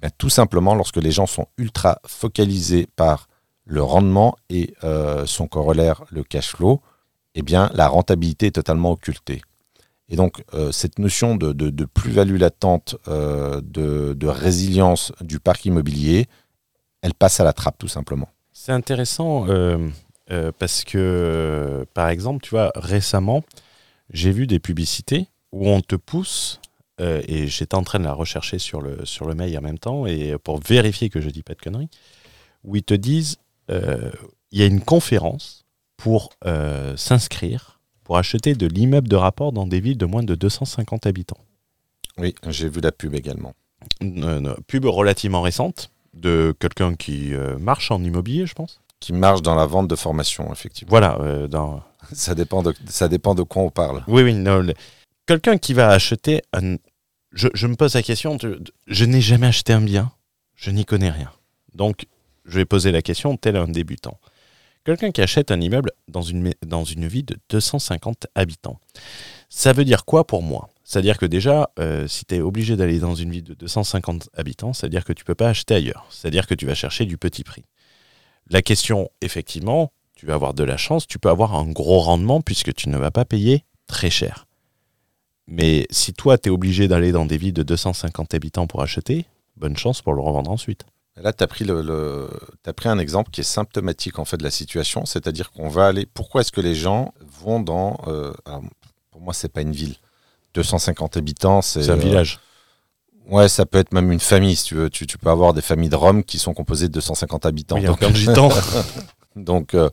Eh 0.03 0.07
tout 0.17 0.29
simplement, 0.29 0.75
lorsque 0.75 0.97
les 0.97 1.12
gens 1.12 1.25
sont 1.25 1.47
ultra 1.57 2.00
focalisés 2.05 2.88
par 2.95 3.27
le 3.65 3.81
rendement 3.81 4.35
et 4.50 4.75
son 5.25 5.47
corollaire, 5.47 6.03
le 6.12 6.24
cash 6.24 6.50
flow, 6.50 6.81
eh 7.35 7.41
bien, 7.41 7.69
la 7.73 7.87
rentabilité 7.87 8.47
est 8.47 8.51
totalement 8.51 8.91
occultée. 8.91 9.41
Et 10.09 10.15
donc, 10.15 10.43
cette 10.71 10.99
notion 10.99 11.35
de, 11.35 11.85
plus-value 11.85 12.37
latente, 12.37 12.95
de, 13.07 14.13
de, 14.13 14.27
résilience 14.27 15.11
du 15.21 15.39
parc 15.39 15.65
immobilier, 15.65 16.27
elle 17.05 17.13
passe 17.13 17.39
à 17.39 17.43
la 17.43 17.53
trappe, 17.53 17.77
tout 17.77 17.87
simplement. 17.87 18.29
C'est 18.51 18.71
intéressant 18.71 19.47
euh, 19.47 19.89
euh, 20.31 20.51
parce 20.57 20.83
que, 20.83 21.85
par 21.93 22.09
exemple, 22.09 22.43
tu 22.43 22.49
vois, 22.51 22.71
récemment, 22.73 23.43
j'ai 24.09 24.31
vu 24.31 24.47
des 24.47 24.59
publicités 24.59 25.27
où 25.51 25.69
on 25.69 25.81
te 25.81 25.95
pousse, 25.95 26.61
euh, 26.99 27.21
et 27.27 27.47
j'étais 27.47 27.75
en 27.75 27.83
train 27.83 28.00
de 28.00 28.05
la 28.05 28.13
rechercher 28.13 28.57
sur 28.57 28.81
le, 28.81 29.05
sur 29.05 29.27
le 29.27 29.35
mail 29.35 29.55
en 29.57 29.61
même 29.61 29.77
temps, 29.77 30.07
et 30.07 30.35
pour 30.43 30.59
vérifier 30.59 31.09
que 31.09 31.21
je 31.21 31.29
dis 31.29 31.43
pas 31.43 31.53
de 31.53 31.61
conneries, 31.61 31.89
où 32.63 32.75
ils 32.75 32.83
te 32.83 32.93
disent, 32.95 33.37
il 33.69 34.13
y 34.59 34.63
a 34.63 34.65
une 34.65 34.81
conférence 34.81 35.64
pour 35.98 36.29
s'inscrire, 36.96 37.79
pour 38.03 38.18
acheter 38.18 38.53
de 38.53 38.68
l'immeuble 38.68 39.08
de 39.08 39.16
rapport 39.16 39.51
dans 39.51 39.68
des 39.68 39.79
villes 39.79 39.98
de 39.98 40.05
moins 40.05 40.24
de 40.24 40.36
250 40.36 41.05
habitants. 41.05 41.40
Oui, 42.18 42.34
j'ai 42.48 42.70
vu 42.70 42.81
la 42.81 42.92
pub 42.92 43.14
également. 43.14 43.53
Une, 44.01 44.55
pub 44.68 44.86
relativement 44.86 45.42
récente 45.42 45.92
de 46.14 46.55
quelqu'un 46.60 46.96
qui 46.96 47.34
euh, 47.34 47.58
marche 47.58 47.92
en 47.92 48.01
immobilier, 48.03 48.46
je 48.46 48.53
pense. 48.53 48.81
Qui 49.00 49.12
marche 49.14 49.42
dans 49.42 49.55
la 49.55 49.66
vente 49.66 49.88
de 49.88 49.96
formation, 49.96 50.51
effectivement. 50.51 50.90
Voilà. 50.90 51.18
Euh, 51.20 51.48
dans... 51.48 51.84
ça, 52.14 52.36
dépend 52.36 52.64
de, 52.64 52.74
ça 52.88 53.08
dépend 53.08 53.36
de 53.36 53.44
quoi 53.44 53.64
on 53.64 53.70
parle. 53.70 54.03
Oui, 54.08 54.24
oui. 54.24 54.74
Quelqu'un 55.25 55.58
qui 55.58 55.74
va 55.74 55.90
acheter 55.90 56.42
un... 56.53 56.77
Je, 57.34 57.68
me 57.68 57.75
pose 57.75 57.96
la 57.96 58.03
question, 58.03 58.38
je 58.88 59.05
n'ai 59.05 59.20
jamais 59.20 59.48
acheté 59.48 59.74
un 59.74 59.81
bien, 59.81 60.10
je 60.55 60.72
n'y 60.72 60.86
connais 60.86 61.10
rien. 61.10 61.29
Donc, 61.74 62.05
je 62.46 62.60
vais 62.60 62.66
poser 62.66 62.94
la 62.94 63.01
question 63.01 63.36
tel 63.36 63.58
un 63.58 63.68
débutant. 63.68 64.18
Quelqu'un 64.85 65.09
qui 65.09 65.21
achète 65.21 65.50
un 65.50 65.59
immeuble 65.59 65.91
dans 66.07 66.21
une, 66.21 66.53
dans 66.63 66.83
une 66.83 67.07
ville 67.07 67.25
de 67.25 67.37
250 67.50 68.27
habitants. 68.35 68.79
Ça 69.50 69.74
veut 69.74 69.83
dire 69.83 70.05
quoi 70.05 70.27
pour 70.27 70.43
moi? 70.43 70.69
C'est-à-dire 70.83 71.17
que 71.17 71.25
déjà, 71.25 71.71
euh, 71.79 72.07
si 72.07 72.24
tu 72.24 72.35
es 72.35 72.41
obligé 72.41 72.75
d'aller 72.75 73.00
dans 73.00 73.15
une 73.15 73.31
ville 73.31 73.43
de 73.43 73.55
250 73.55 74.29
habitants, 74.35 74.74
c'est-à-dire 74.74 75.03
que 75.03 75.11
tu 75.11 75.24
ne 75.24 75.25
peux 75.25 75.33
pas 75.33 75.50
acheter 75.50 75.74
ailleurs. 75.74 76.05
C'est-à-dire 76.11 76.45
que 76.45 76.53
tu 76.53 76.67
vas 76.67 76.75
chercher 76.75 77.05
du 77.05 77.17
petit 77.17 77.43
prix. 77.43 77.63
La 78.51 78.61
question, 78.61 79.09
effectivement, 79.21 79.91
tu 80.15 80.27
vas 80.27 80.35
avoir 80.35 80.53
de 80.53 80.63
la 80.63 80.77
chance, 80.77 81.07
tu 81.07 81.17
peux 81.17 81.29
avoir 81.29 81.55
un 81.55 81.65
gros 81.65 82.00
rendement 82.00 82.41
puisque 82.41 82.71
tu 82.75 82.89
ne 82.89 82.98
vas 82.98 83.09
pas 83.09 83.25
payer 83.25 83.63
très 83.87 84.11
cher. 84.11 84.45
Mais 85.48 85.87
si 85.89 86.13
toi, 86.13 86.37
tu 86.37 86.50
es 86.50 86.51
obligé 86.51 86.87
d'aller 86.87 87.11
dans 87.11 87.25
des 87.25 87.37
villes 87.37 87.53
de 87.53 87.63
250 87.63 88.35
habitants 88.35 88.67
pour 88.67 88.83
acheter, 88.83 89.25
bonne 89.57 89.77
chance 89.77 90.03
pour 90.03 90.13
le 90.13 90.21
revendre 90.21 90.51
ensuite. 90.51 90.85
Là, 91.17 91.31
tu 91.31 91.43
as, 91.43 91.47
pris 91.47 91.63
le, 91.63 92.29
as 92.65 92.73
pris 92.73 92.89
un 92.89 92.99
exemple 92.99 93.31
qui 93.31 93.41
est 93.41 93.45
symptomatique 93.45 94.19
en 94.19 94.25
fait 94.25 94.35
de 94.35 94.43
la 94.43 94.51
situation, 94.51 95.05
c'est-à-dire 95.05 95.51
qu'on 95.51 95.69
va 95.69 95.87
aller. 95.87 96.05
Pourquoi 96.05 96.41
est-ce 96.41 96.51
que 96.51 96.59
les 96.59 96.75
gens 96.75 97.13
vont 97.41 97.61
dans. 97.61 97.97
Euh, 98.07 98.33
pour 99.11 99.21
moi, 99.21 99.33
c'est 99.33 99.47
pas 99.47 99.61
une 99.61 99.71
ville. 99.71 99.95
250 100.55 101.15
habitants, 101.15 101.61
c'est. 101.61 101.89
un 101.89 101.95
village. 101.95 102.39
Euh, 103.29 103.35
ouais, 103.35 103.47
ça 103.47 103.65
peut 103.65 103.77
être 103.77 103.93
même 103.93 104.11
une 104.11 104.19
famille, 104.19 104.57
si 104.57 104.65
tu 104.65 104.75
veux. 104.75 104.89
Tu, 104.89 105.05
peux 105.05 105.29
avoir 105.29 105.53
des 105.53 105.61
familles 105.61 105.89
de 105.89 105.95
Rome 105.95 106.23
qui 106.23 106.37
sont 106.37 106.53
composées 106.53 106.89
de 106.89 106.93
250 106.93 107.45
habitants. 107.45 107.79
donc, 107.79 108.53
donc, 109.37 109.73
euh, 109.73 109.89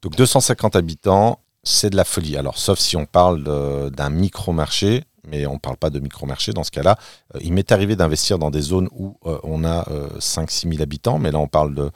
donc 0.00 0.16
250 0.16 0.74
habitants, 0.74 1.40
c'est 1.62 1.90
de 1.90 1.96
la 1.96 2.04
folie. 2.04 2.38
Alors, 2.38 2.56
sauf 2.56 2.78
si 2.78 2.96
on 2.96 3.04
parle 3.04 3.90
d'un 3.90 4.08
micro-marché, 4.08 5.04
mais 5.26 5.46
on 5.46 5.54
ne 5.54 5.58
parle 5.58 5.76
pas 5.76 5.90
de 5.90 6.00
micro-marché 6.00 6.52
dans 6.52 6.64
ce 6.64 6.70
cas-là. 6.70 6.98
Euh, 7.34 7.40
il 7.42 7.52
m'est 7.52 7.70
arrivé 7.72 7.96
d'investir 7.96 8.38
dans 8.38 8.50
des 8.50 8.60
zones 8.60 8.88
où 8.92 9.16
on 9.24 9.64
a 9.64 9.84
5-6 10.18 10.68
000 10.68 10.82
habitants, 10.82 11.18
mais 11.18 11.30
là, 11.30 11.38
on 11.38 11.48
parle 11.48 11.74
de 11.74 11.90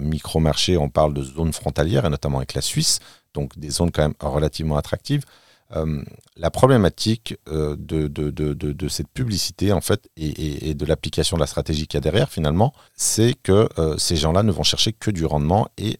micro-marché, 0.00 0.76
on 0.76 0.88
parle 0.88 1.14
de 1.14 1.22
zones 1.22 1.52
frontalières, 1.52 2.04
et 2.04 2.10
notamment 2.10 2.38
avec 2.38 2.54
la 2.54 2.62
Suisse, 2.62 3.00
donc 3.34 3.58
des 3.58 3.70
zones 3.70 3.90
quand 3.90 4.02
même 4.02 4.14
relativement 4.20 4.76
attractives. 4.76 5.24
Euh, 5.76 6.02
la 6.36 6.50
problématique 6.50 7.36
euh, 7.48 7.76
de, 7.78 8.88
cette 8.88 9.08
publicité, 9.08 9.72
en 9.72 9.80
fait, 9.80 10.08
et, 10.16 10.74
de 10.74 10.86
l'application 10.86 11.36
de 11.36 11.40
la 11.40 11.46
stratégie 11.46 11.86
qu'il 11.86 11.96
y 11.96 11.98
a 11.98 12.00
derrière, 12.00 12.28
finalement, 12.30 12.72
c'est 12.94 13.34
que 13.42 13.68
euh, 13.78 13.96
ces 13.96 14.16
gens-là 14.16 14.42
ne 14.42 14.52
vont 14.52 14.62
chercher 14.62 14.92
que 14.92 15.10
du 15.10 15.24
rendement 15.24 15.68
et 15.78 15.98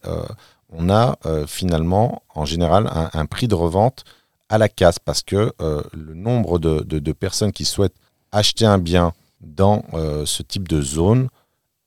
on 0.74 0.88
a 0.88 1.18
finalement, 1.46 2.22
en 2.34 2.46
général, 2.46 2.90
un, 3.12 3.26
prix 3.26 3.46
de 3.46 3.54
revente 3.54 4.04
à 4.52 4.58
la 4.58 4.68
casse 4.68 4.98
parce 4.98 5.22
que 5.22 5.52
le 5.58 6.14
nombre 6.14 6.58
de, 6.58 7.12
personnes 7.12 7.52
qui 7.52 7.64
souhaitent 7.64 7.96
acheter 8.32 8.66
un 8.66 8.78
bien 8.78 9.12
dans 9.40 9.82
ce 10.24 10.42
type 10.42 10.68
de 10.68 10.82
zone 10.82 11.28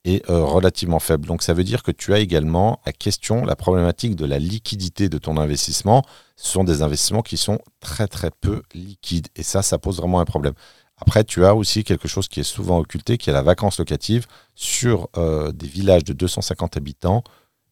est 0.03 0.25
relativement 0.27 0.99
faible. 0.99 1.27
Donc 1.27 1.43
ça 1.43 1.53
veut 1.53 1.63
dire 1.63 1.83
que 1.83 1.91
tu 1.91 2.13
as 2.13 2.19
également 2.19 2.79
la 2.85 2.91
question, 2.91 3.45
la 3.45 3.55
problématique 3.55 4.15
de 4.15 4.25
la 4.25 4.39
liquidité 4.39 5.09
de 5.09 5.17
ton 5.17 5.37
investissement. 5.37 6.03
Ce 6.35 6.51
sont 6.51 6.63
des 6.63 6.81
investissements 6.81 7.21
qui 7.21 7.37
sont 7.37 7.59
très 7.79 8.07
très 8.07 8.31
peu 8.31 8.61
liquides 8.73 9.27
et 9.35 9.43
ça, 9.43 9.61
ça 9.61 9.77
pose 9.77 9.97
vraiment 9.97 10.19
un 10.19 10.25
problème. 10.25 10.53
Après, 10.97 11.23
tu 11.23 11.45
as 11.45 11.55
aussi 11.55 11.83
quelque 11.83 12.07
chose 12.07 12.27
qui 12.27 12.39
est 12.39 12.43
souvent 12.43 12.79
occulté, 12.79 13.17
qui 13.17 13.29
est 13.29 13.33
la 13.33 13.41
vacance 13.41 13.79
locative. 13.79 14.27
Sur 14.53 15.09
euh, 15.17 15.51
des 15.51 15.67
villages 15.67 16.05
de 16.05 16.13
250 16.13 16.77
habitants, 16.77 17.23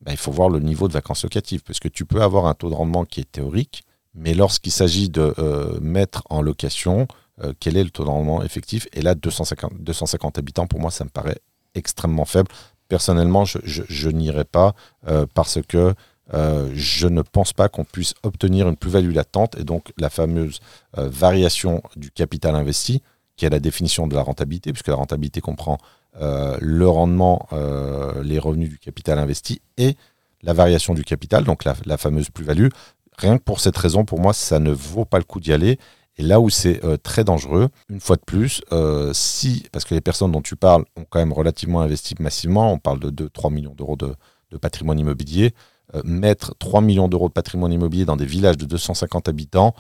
ben, 0.02 0.12
il 0.12 0.18
faut 0.18 0.32
voir 0.32 0.50
le 0.50 0.60
niveau 0.60 0.88
de 0.90 0.94
vacances 0.94 1.24
locatives, 1.24 1.64
parce 1.64 1.80
que 1.80 1.88
tu 1.88 2.06
peux 2.06 2.22
avoir 2.22 2.48
un 2.48 2.54
taux 2.54 2.70
de 2.70 2.76
rendement 2.76 3.06
qui 3.06 3.22
est 3.22 3.32
théorique, 3.32 3.84
mais 4.16 4.34
lorsqu'il 4.34 4.72
s'agit 4.72 5.10
de 5.10 5.34
euh, 5.40 5.80
mettre 5.82 6.24
en 6.30 6.42
location, 6.42 7.08
euh, 7.44 7.54
quel 7.60 7.78
est 7.78 7.84
le 7.84 7.90
taux 7.90 8.04
de 8.04 8.10
rendement 8.10 8.44
effectif? 8.44 8.88
Et 8.94 9.02
là, 9.02 9.16
250, 9.16 9.74
250 9.80 10.38
habitants, 10.38 10.68
pour 10.68 10.80
moi, 10.80 10.92
ça 10.92 11.04
me 11.04 11.10
paraît 11.10 11.40
extrêmement 11.76 12.26
faible. 12.26 12.50
Personnellement, 12.90 13.44
je, 13.46 14.10
n'irai 14.10 14.44
pas 14.44 14.76
euh, 15.08 15.26
parce 15.34 15.60
que 15.62 15.94
je 16.74 17.08
ne 17.08 17.22
pense 17.22 17.54
pas 17.54 17.70
qu'on 17.70 17.84
puisse 17.84 18.16
obtenir 18.24 18.68
une 18.68 18.76
plus-value 18.76 19.14
latente 19.14 19.56
et 19.60 19.64
donc 19.64 19.94
la 19.98 20.10
fameuse 20.10 20.62
variation 20.98 21.84
du 21.96 22.10
capital 22.10 22.56
investi, 22.56 23.04
qui 23.36 23.46
est 23.46 23.52
la 23.52 23.60
définition 23.60 24.08
de 24.08 24.16
la 24.16 24.24
rentabilité, 24.24 24.72
puisque 24.74 24.88
la 24.88 24.96
rentabilité 24.96 25.42
comprend 25.42 25.78
le 26.20 26.86
rendement, 26.88 27.48
les 28.24 28.40
revenus 28.40 28.70
du 28.70 28.80
capital 28.80 29.20
investi 29.20 29.62
et 29.78 29.96
la 30.42 30.54
variation 30.54 30.96
du 30.96 31.04
capital, 31.04 31.44
donc 31.44 31.66
la 31.66 31.98
fameuse 31.98 32.32
plus-value. 32.32 32.70
Rien 33.18 33.38
que 33.38 33.44
pour 33.44 33.60
cette 33.60 33.78
raison, 33.78 34.06
pour 34.06 34.20
moi, 34.20 34.34
ça 34.34 34.60
ne 34.60 34.72
vaut 34.72 35.06
pas 35.06 35.18
le 35.18 35.24
coup 35.24 35.40
d'y 35.40 35.54
aller. 35.54 35.78
Et 36.18 36.24
là 36.24 36.40
où 36.40 36.50
c'est 36.50 36.84
euh, 36.84 36.98
très 36.98 37.24
dangereux, 37.24 37.70
une 37.90 38.00
fois 38.00 38.18
de 38.18 38.22
plus, 38.22 38.62
euh, 38.72 39.12
si, 39.14 39.64
parce 39.72 39.84
que 39.84 39.96
les 39.96 40.02
personnes 40.02 40.32
dont 40.32 40.42
tu 40.42 40.56
parles 40.56 40.86
ont 40.96 41.06
quand 41.10 41.20
même 41.20 41.34
relativement 41.34 41.82
investi 41.82 42.16
massivement, 42.20 42.72
on 42.72 42.78
parle 42.78 43.00
de 43.00 43.28
2-3 43.28 43.52
millions 43.52 43.74
d'euros 43.74 43.96
de, 43.96 44.16
patrimoine 44.62 45.00
immobilier, 45.00 45.56
euh, 45.96 46.02
mettre 46.06 46.54
3 46.60 46.82
millions 46.82 47.08
d'euros 47.08 47.28
de 47.28 47.34
patrimoine 47.34 47.74
immobilier 47.74 48.06
dans 48.06 48.16
des 48.16 48.28
villages 48.28 48.58
de 48.58 48.66
250 48.66 49.28
habitants, 49.28 49.74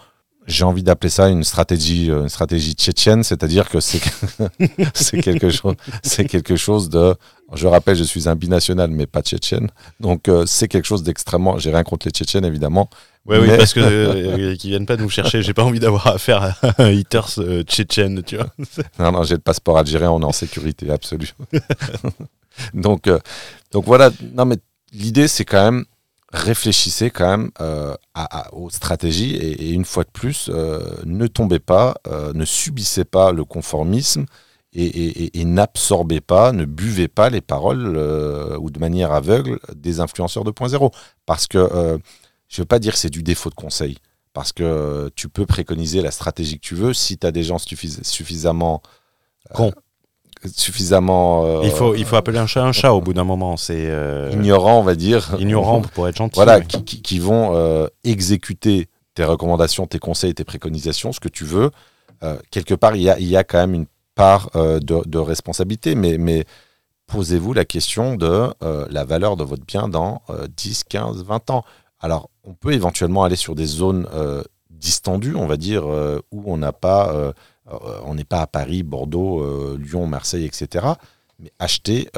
j'ai 0.47 0.65
envie 0.65 0.81
d'appeler 0.81 1.11
ça 1.11 1.29
une 1.29 1.43
stratégie, 1.43 2.07
une 2.07 2.27
stratégie 2.27 2.73
tchétchène, 2.73 3.23
c'est-à-dire 3.23 3.69
que 3.69 3.79
c'est 4.93 5.21
quelque 5.21 5.51
chose, 5.51 5.75
c'est 6.01 6.25
quelque 6.25 6.55
chose 6.55 6.89
de. 6.89 7.15
Je 7.53 7.67
rappelle, 7.67 7.95
je 7.95 8.03
suis 8.03 8.27
un 8.27 8.35
binational, 8.35 8.89
mais 8.89 9.05
pas 9.05 9.21
tchétchène, 9.21 9.69
donc 10.01 10.29
c'est 10.45 10.67
quelque 10.67 10.85
chose 10.85 11.03
d'extrêmement. 11.03 11.59
J'ai 11.59 11.71
rien 11.71 11.83
contre 11.83 12.07
les 12.07 12.11
tchétchènes 12.11 12.43
évidemment, 12.43 12.89
Ouais, 13.25 13.39
oui, 13.39 13.47
parce 13.57 13.73
que 13.73 13.79
euh, 13.79 14.55
qu'ils 14.57 14.71
viennent 14.71 14.85
pas 14.85 14.97
nous 14.97 15.09
chercher. 15.09 15.41
J'ai 15.41 15.53
pas 15.53 15.63
envie 15.63 15.79
d'avoir 15.79 16.07
affaire 16.07 16.43
à 16.61 16.83
un 16.83 16.91
hitters 16.91 17.39
euh, 17.39 17.63
tchétchène, 17.63 18.21
tu 18.23 18.35
vois. 18.35 18.47
non, 18.99 19.13
non, 19.13 19.23
j'ai 19.23 19.35
le 19.35 19.41
passeport 19.41 19.77
algérien, 19.77 20.11
on 20.11 20.21
est 20.21 20.25
en 20.25 20.33
sécurité 20.33 20.91
absolue. 20.91 21.33
donc, 22.73 23.07
euh, 23.07 23.19
donc 23.71 23.85
voilà. 23.85 24.11
Non, 24.33 24.43
mais 24.43 24.57
l'idée, 24.91 25.29
c'est 25.29 25.45
quand 25.45 25.63
même 25.63 25.85
réfléchissez 26.33 27.11
quand 27.11 27.29
même 27.29 27.51
euh, 27.61 27.93
à, 28.15 28.51
aux 28.55 28.71
stratégies 28.71 29.35
et, 29.35 29.69
une 29.69 29.85
fois 29.85 30.03
de 30.03 30.09
plus, 30.09 30.49
ne 31.05 31.27
tombez 31.27 31.59
pas, 31.59 31.93
ne 32.33 32.43
subissez 32.43 33.05
pas 33.05 33.31
le 33.31 33.45
conformisme 33.45 34.25
et, 34.73 35.39
et 35.39 35.45
n'absorbez 35.45 36.21
pas, 36.21 36.51
ne 36.51 36.65
buvez 36.65 37.07
pas 37.07 37.29
les 37.29 37.41
paroles 37.41 37.95
ou 38.59 38.71
de 38.71 38.79
manière 38.79 39.11
aveugle 39.11 39.59
des 39.75 39.99
influenceurs 39.99 40.43
2.0 40.43 40.91
parce 41.27 41.45
que 41.45 41.99
je 42.53 42.61
ne 42.61 42.63
veux 42.63 42.67
pas 42.67 42.77
dire 42.77 42.93
que 42.93 42.99
c'est 42.99 43.09
du 43.09 43.23
défaut 43.23 43.49
de 43.49 43.55
conseil, 43.55 43.97
parce 44.31 44.53
que 44.53 44.63
euh, 44.63 45.09
tu 45.15 45.27
peux 45.27 45.47
préconiser 45.47 46.03
la 46.03 46.11
stratégie 46.11 46.59
que 46.59 46.65
tu 46.65 46.75
veux 46.75 46.93
si 46.93 47.17
tu 47.17 47.25
as 47.25 47.31
des 47.31 47.41
gens 47.41 47.57
suffisamment... 47.57 48.83
Euh, 49.59 49.71
suffisamment... 50.55 51.45
Euh, 51.45 51.61
il, 51.63 51.71
faut, 51.71 51.95
il 51.95 52.05
faut 52.05 52.15
appeler 52.15 52.37
un 52.37 52.45
chat 52.45 52.63
un 52.63 52.71
chat 52.71 52.93
au 52.93 53.01
bout 53.01 53.13
d'un 53.13 53.23
moment. 53.23 53.57
C'est 53.57 53.89
ignorant, 54.33 54.79
on 54.79 54.83
va 54.83 54.93
dire. 54.93 55.35
Ignorant 55.39 55.81
pour 55.95 56.07
être 56.07 56.17
gentil. 56.17 56.35
Voilà, 56.35 56.61
qui, 56.61 57.17
vont 57.17 57.87
exécuter 58.03 58.87
tes 59.15 59.23
recommandations, 59.23 59.87
tes 59.87 59.99
conseils, 59.99 60.35
tes 60.35 60.43
préconisations, 60.43 61.11
ce 61.11 61.19
que 61.19 61.29
tu 61.29 61.45
veux. 61.45 61.71
quelque 62.51 62.75
part, 62.75 62.95
il 62.95 63.01
y 63.01 63.09
a, 63.09 63.19
y 63.19 63.35
a, 63.35 63.43
quand 63.43 63.57
même 63.57 63.73
une 63.73 63.87
part 64.13 64.51
de, 64.53 65.17
responsabilité, 65.17 65.95
mais, 65.95 66.19
mais 66.19 66.45
posez-vous 67.07 67.53
la 67.53 67.65
question 67.65 68.15
de 68.15 68.53
la 68.61 69.05
valeur 69.05 69.37
de 69.37 69.43
votre 69.43 69.65
bien 69.65 69.87
dans 69.87 70.21
10, 70.55 70.83
15, 70.83 71.23
20 71.23 71.49
ans. 71.49 71.65
Alors, 72.03 72.29
on 72.43 72.53
peut 72.53 72.73
éventuellement 72.73 73.23
aller 73.23 73.37
sur 73.37 73.55
des 73.55 73.65
zones 73.65 74.09
euh, 74.13 74.43
distendues, 74.69 75.35
on 75.35 75.47
va 75.47 75.55
dire, 75.55 75.89
euh, 75.89 76.19
où 76.31 76.53
euh, 76.53 77.31
on 78.05 78.13
n'est 78.15 78.23
pas 78.25 78.41
à 78.41 78.47
Paris, 78.47 78.83
Bordeaux, 78.83 79.77
Lyon, 79.77 80.05
Marseille, 80.05 80.43
etc. 80.43 80.85
Mais 81.39 81.53
acheter, 81.59 82.09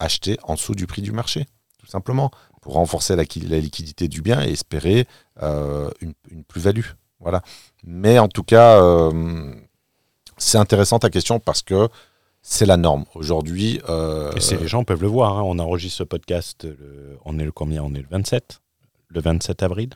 acheter 0.00 0.36
en 0.42 0.54
dessous 0.54 0.74
du 0.74 0.88
prix 0.88 1.00
du 1.00 1.12
marché, 1.12 1.46
tout 1.78 1.86
simplement, 1.86 2.32
pour 2.60 2.72
renforcer 2.72 3.14
la, 3.14 3.22
liquidité 3.22 4.08
du 4.08 4.20
bien 4.20 4.42
et 4.42 4.50
espérer 4.50 5.06
une, 5.40 6.44
plus-value. 6.48 6.86
Voilà. 7.20 7.42
Mais 7.84 8.18
en 8.18 8.26
tout 8.26 8.42
cas, 8.42 8.82
c'est 10.38 10.58
intéressant 10.58 10.98
ta 10.98 11.08
question 11.08 11.38
parce 11.38 11.62
que 11.62 11.88
c'est 12.42 12.66
la 12.66 12.76
norme. 12.76 13.04
Aujourd'hui. 13.14 13.80
les 13.88 14.68
gens 14.68 14.82
peuvent 14.82 15.02
le 15.02 15.08
voir. 15.08 15.38
Hein. 15.38 15.42
on 15.44 15.60
enregistre 15.60 15.98
ce 15.98 16.04
podcast. 16.04 16.66
on 17.24 17.38
est 17.38 17.44
le 17.44 17.52
combien? 17.52 17.84
On 17.84 17.94
est 17.94 18.02
le 18.02 18.08
27 18.10 18.60
le 19.10 19.20
27 19.20 19.62
avril? 19.62 19.90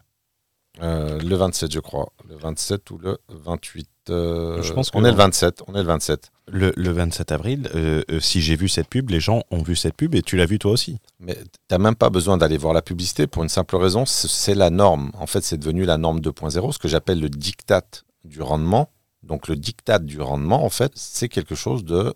Euh, 0.82 1.20
Le 1.20 1.36
27, 1.36 1.72
je 1.72 1.80
crois. 1.80 2.08
Le 2.28 2.36
27 2.36 2.90
ou 2.90 2.98
le 2.98 3.18
28 3.28 3.88
euh, 4.10 4.62
Je 4.62 4.72
pense 4.72 4.90
qu'on 4.90 5.04
est 5.04 5.10
le 5.10 5.16
27. 5.16 5.62
On 5.68 5.74
est 5.74 5.82
le 5.82 5.86
27. 5.86 6.32
Le, 6.48 6.72
27 6.76 7.32
avril, 7.32 7.70
euh, 7.74 8.02
si 8.20 8.42
j'ai 8.42 8.56
vu 8.56 8.68
cette 8.68 8.88
pub, 8.88 9.10
les 9.10 9.20
gens 9.20 9.42
ont 9.50 9.62
vu 9.62 9.76
cette 9.76 9.94
pub 9.94 10.14
et 10.14 10.22
tu 10.22 10.36
l'as 10.36 10.46
vu 10.46 10.58
toi 10.58 10.72
aussi. 10.72 10.98
Mais 11.20 11.34
tu 11.34 11.40
n'as 11.70 11.78
même 11.78 11.94
pas 11.94 12.10
besoin 12.10 12.36
d'aller 12.36 12.58
voir 12.58 12.74
la 12.74 12.82
publicité 12.82 13.26
pour 13.26 13.42
une 13.42 13.48
simple 13.48 13.76
raison, 13.76 14.04
c'est 14.04 14.54
la 14.54 14.70
norme. 14.70 15.10
En 15.14 15.26
fait, 15.26 15.42
c'est 15.42 15.56
devenu 15.56 15.84
la 15.84 15.96
norme 15.96 16.18
2.0, 16.18 16.72
ce 16.72 16.78
que 16.78 16.88
j'appelle 16.88 17.20
le 17.20 17.30
diktat 17.30 17.82
du 18.24 18.42
rendement. 18.42 18.90
Donc 19.22 19.48
le 19.48 19.56
diktat 19.56 20.00
du 20.00 20.20
rendement, 20.20 20.64
en 20.64 20.68
fait, 20.68 20.92
c'est 20.96 21.30
quelque 21.30 21.54
chose 21.54 21.82
de 21.84 22.14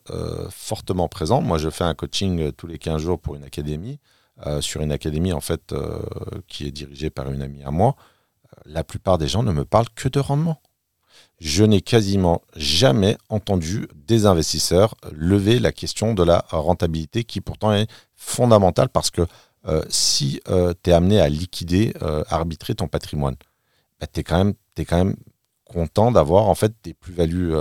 fortement 0.50 1.08
présent. 1.08 1.40
Moi, 1.40 1.56
je 1.56 1.70
fais 1.70 1.84
un 1.84 1.94
coaching 1.94 2.52
tous 2.52 2.66
les 2.66 2.78
15 2.78 3.00
jours 3.00 3.18
pour 3.18 3.34
une 3.34 3.44
académie. 3.44 3.98
Euh, 4.46 4.60
sur 4.60 4.82
une 4.82 4.92
académie 4.92 5.32
en 5.32 5.40
fait 5.40 5.72
euh, 5.72 6.00
qui 6.46 6.64
est 6.64 6.70
dirigée 6.70 7.10
par 7.10 7.28
une 7.28 7.42
amie 7.42 7.64
à 7.64 7.72
moi, 7.72 7.96
euh, 7.98 8.60
la 8.66 8.84
plupart 8.84 9.18
des 9.18 9.26
gens 9.26 9.42
ne 9.42 9.50
me 9.50 9.64
parlent 9.64 9.90
que 9.96 10.08
de 10.08 10.20
rendement. 10.20 10.60
Je 11.40 11.64
n'ai 11.64 11.80
quasiment 11.80 12.42
jamais 12.54 13.18
entendu 13.30 13.88
des 13.96 14.26
investisseurs 14.26 14.94
lever 15.10 15.58
la 15.58 15.72
question 15.72 16.14
de 16.14 16.22
la 16.22 16.44
rentabilité 16.50 17.24
qui 17.24 17.40
pourtant 17.40 17.72
est 17.72 17.88
fondamentale 18.14 18.88
parce 18.88 19.10
que 19.10 19.22
si 19.88 20.40
tu 20.46 20.90
es 20.90 20.92
amené 20.92 21.20
à 21.20 21.28
liquider, 21.28 21.92
arbitrer 22.28 22.74
ton 22.74 22.88
patrimoine, 22.88 23.36
bah, 24.00 24.06
tu 24.12 24.20
es, 24.20 24.22
quand 24.22 24.54
même 24.96 25.16
content 25.64 26.10
d'avoir 26.10 26.48
en 26.48 26.54
fait 26.54 26.72
des 26.82 26.94
plus-values 26.94 27.52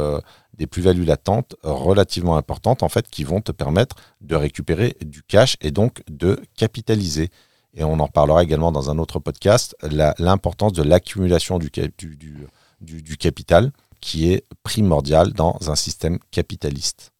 des 0.57 0.67
plus-values 0.67 1.05
latentes 1.05 1.55
relativement 1.63 2.37
importantes 2.37 2.83
en 2.83 2.89
fait 2.89 3.09
qui 3.09 3.23
vont 3.23 3.41
te 3.41 3.51
permettre 3.51 3.95
de 4.21 4.35
récupérer 4.35 4.97
du 5.01 5.23
cash 5.23 5.55
et 5.61 5.71
donc 5.71 6.03
de 6.09 6.41
capitaliser. 6.55 7.29
Et 7.73 7.83
on 7.83 7.99
en 7.99 8.07
parlera 8.07 8.43
également 8.43 8.71
dans 8.71 8.89
un 8.89 8.97
autre 8.97 9.19
podcast, 9.19 9.75
l'importance 10.17 10.73
de 10.73 10.81
l'accumulation 10.81 11.59
du, 11.59 11.69
du, 11.97 12.47
du, 12.81 13.17
capital 13.17 13.71
qui 14.01 14.31
est 14.31 14.45
primordial 14.63 15.33
dans 15.33 15.57
un 15.67 15.75
système 15.75 16.17
capitaliste 16.31 17.11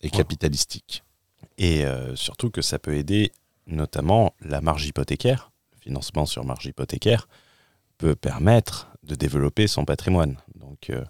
et 0.00 0.08
capitalistique. 0.08 1.04
Et 1.58 1.84
euh, 1.84 2.16
surtout 2.16 2.50
que 2.50 2.62
ça 2.62 2.78
peut 2.78 2.94
aider 2.94 3.32
notamment 3.66 4.34
la 4.40 4.60
marge 4.60 4.86
hypothécaire, 4.86 5.52
le 5.72 5.78
financement 5.80 6.26
sur 6.26 6.44
marge 6.44 6.66
hypothécaire 6.66 7.28
peut 7.98 8.14
permettre 8.14 8.88
de 9.02 9.14
développer 9.14 9.66
son 9.66 9.84
patrimoine. 9.84 10.38
Donc 10.54 10.90
euh, 10.90 11.04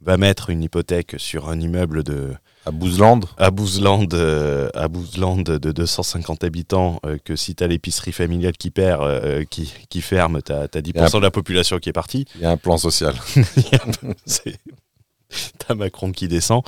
va 0.00 0.16
mettre 0.16 0.50
une 0.50 0.62
hypothèque 0.62 1.14
sur 1.18 1.48
un 1.48 1.60
immeuble 1.60 2.02
de 2.02 2.34
à 2.64 2.70
Bouzland 2.72 3.20
à 3.38 3.50
Bouzland 3.50 4.08
euh, 4.12 4.68
à 4.74 4.88
Bouzland 4.88 5.42
de 5.42 5.72
250 5.72 6.44
habitants 6.44 7.00
euh, 7.06 7.16
que 7.24 7.36
si 7.36 7.54
tu 7.54 7.62
as 7.62 7.66
l'épicerie 7.68 8.12
familiale 8.12 8.56
qui 8.56 8.70
perd 8.70 9.02
euh, 9.02 9.44
qui, 9.44 9.72
qui, 9.88 10.00
ferme 10.00 10.42
tu 10.42 10.52
as, 10.52 10.66
10% 10.66 11.16
de 11.18 11.22
la 11.22 11.30
population 11.30 11.78
qui 11.78 11.88
est 11.88 11.94
partie 11.94 12.26
il 12.34 12.42
y 12.42 12.44
a 12.44 12.50
un 12.50 12.56
plan 12.56 12.76
social 12.76 13.14
T'as 15.58 15.74
Macron 15.74 16.12
qui 16.12 16.28
descend. 16.28 16.62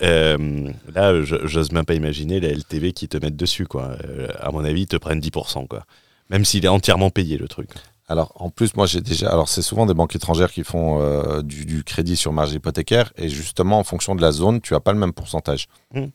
là, 0.00 1.22
j'ose 1.22 1.70
même 1.70 1.84
pas 1.84 1.92
imaginer 1.92 2.40
la 2.40 2.48
LTV 2.48 2.94
qui 2.94 3.08
te 3.08 3.18
mettent 3.18 3.36
dessus. 3.36 3.66
Quoi. 3.66 3.94
à 4.40 4.50
mon 4.52 4.64
avis, 4.64 4.82
ils 4.82 4.86
te 4.86 4.96
prennent 4.96 5.20
10%. 5.20 5.68
Quoi. 5.68 5.84
Même 6.30 6.46
s'il 6.46 6.64
est 6.64 6.68
entièrement 6.68 7.10
payé, 7.10 7.36
le 7.36 7.46
truc. 7.46 7.68
Alors, 8.10 8.32
en 8.34 8.50
plus, 8.50 8.74
moi, 8.74 8.86
j'ai 8.86 9.00
déjà. 9.00 9.30
Alors, 9.30 9.48
c'est 9.48 9.62
souvent 9.62 9.86
des 9.86 9.94
banques 9.94 10.16
étrangères 10.16 10.50
qui 10.50 10.64
font 10.64 11.00
euh, 11.00 11.42
du, 11.42 11.84
crédit 11.84 12.16
sur 12.16 12.32
marge 12.32 12.52
hypothécaire. 12.52 13.12
Et 13.16 13.28
justement, 13.28 13.78
en 13.78 13.84
fonction 13.84 14.16
de 14.16 14.20
la 14.20 14.32
zone, 14.32 14.60
tu 14.60 14.74
n'as 14.74 14.80
pas 14.80 14.92
le 14.92 14.98
même 14.98 15.12
pourcentage. 15.12 15.68
Mmh. 15.94 16.06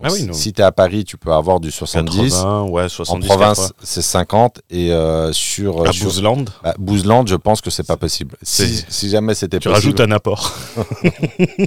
Ah 0.00 0.08
oui, 0.10 0.26
si 0.32 0.52
tu 0.52 0.60
es 0.60 0.64
à 0.64 0.72
Paris, 0.72 1.04
tu 1.04 1.16
peux 1.18 1.32
avoir 1.32 1.60
du 1.60 1.70
70. 1.70 2.42
ouais, 2.68 2.88
70 2.88 3.12
en 3.12 3.28
province, 3.28 3.72
c'est 3.82 4.02
50. 4.02 4.60
Et 4.70 4.90
euh, 4.92 5.32
sur. 5.32 5.86
À 5.86 5.92
Bouzland 5.92 6.44
Bouzland, 6.78 7.26
je 7.26 7.36
pense 7.36 7.60
que 7.60 7.70
c'est 7.70 7.86
pas 7.86 7.96
possible. 7.96 8.36
Si, 8.42 8.84
si, 8.88 9.10
jamais 9.10 9.34
c'était 9.34 9.58
possible. 9.58 9.74
Tu 9.74 9.80
rajoutes 9.80 10.00
un 10.00 10.10
apport. 10.10 10.56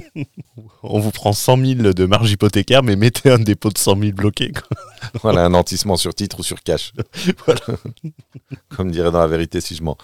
On 0.82 0.98
vous 0.98 1.12
prend 1.12 1.32
100 1.32 1.56
000 1.56 1.92
de 1.92 2.06
marge 2.06 2.30
hypothécaire, 2.30 2.82
mais 2.82 2.96
mettez 2.96 3.30
un 3.30 3.38
dépôt 3.38 3.70
de 3.70 3.78
100 3.78 3.98
000 3.98 4.12
bloqué. 4.12 4.52
voilà, 5.22 5.44
un 5.44 5.50
nantissement 5.50 5.96
sur 5.96 6.14
titre 6.14 6.40
ou 6.40 6.42
sur 6.42 6.62
cash. 6.62 6.92
voilà. 7.46 7.60
Comme 8.76 8.90
dirait 8.90 9.10
dans 9.10 9.20
la 9.20 9.26
vérité 9.28 9.60
si 9.60 9.76
je 9.76 9.82
mens. 9.82 9.96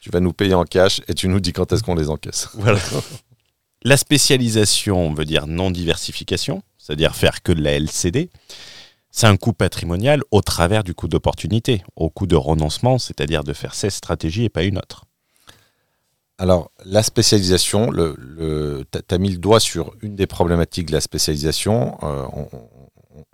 Tu 0.00 0.10
vas 0.10 0.20
nous 0.20 0.32
payer 0.32 0.54
en 0.54 0.64
cash 0.64 1.00
et 1.08 1.14
tu 1.14 1.28
nous 1.28 1.40
dis 1.40 1.52
quand 1.52 1.72
est-ce 1.72 1.82
qu'on 1.82 1.94
les 1.94 2.10
encaisse. 2.10 2.48
Voilà. 2.54 2.78
La 3.82 3.96
spécialisation 3.96 5.12
veut 5.14 5.24
dire 5.24 5.46
non-diversification 5.46 6.62
c'est-à-dire 6.88 7.14
faire 7.14 7.42
que 7.42 7.52
de 7.52 7.60
la 7.60 7.72
LCD, 7.72 8.30
c'est 9.10 9.26
un 9.26 9.36
coût 9.36 9.52
patrimonial 9.52 10.22
au 10.30 10.40
travers 10.40 10.82
du 10.82 10.94
coût 10.94 11.06
d'opportunité, 11.06 11.82
au 11.96 12.08
coût 12.08 12.26
de 12.26 12.34
renoncement, 12.34 12.96
c'est-à-dire 12.96 13.44
de 13.44 13.52
faire 13.52 13.74
cette 13.74 13.92
stratégie 13.92 14.44
et 14.44 14.48
pas 14.48 14.62
une 14.62 14.78
autre. 14.78 15.04
Alors, 16.38 16.70
la 16.86 17.02
spécialisation, 17.02 17.90
tu 17.92 19.14
as 19.14 19.18
mis 19.18 19.30
le 19.30 19.36
doigt 19.36 19.60
sur 19.60 19.92
une 20.00 20.16
des 20.16 20.26
problématiques 20.26 20.86
de 20.86 20.92
la 20.92 21.02
spécialisation. 21.02 21.98
Euh, 22.02 22.24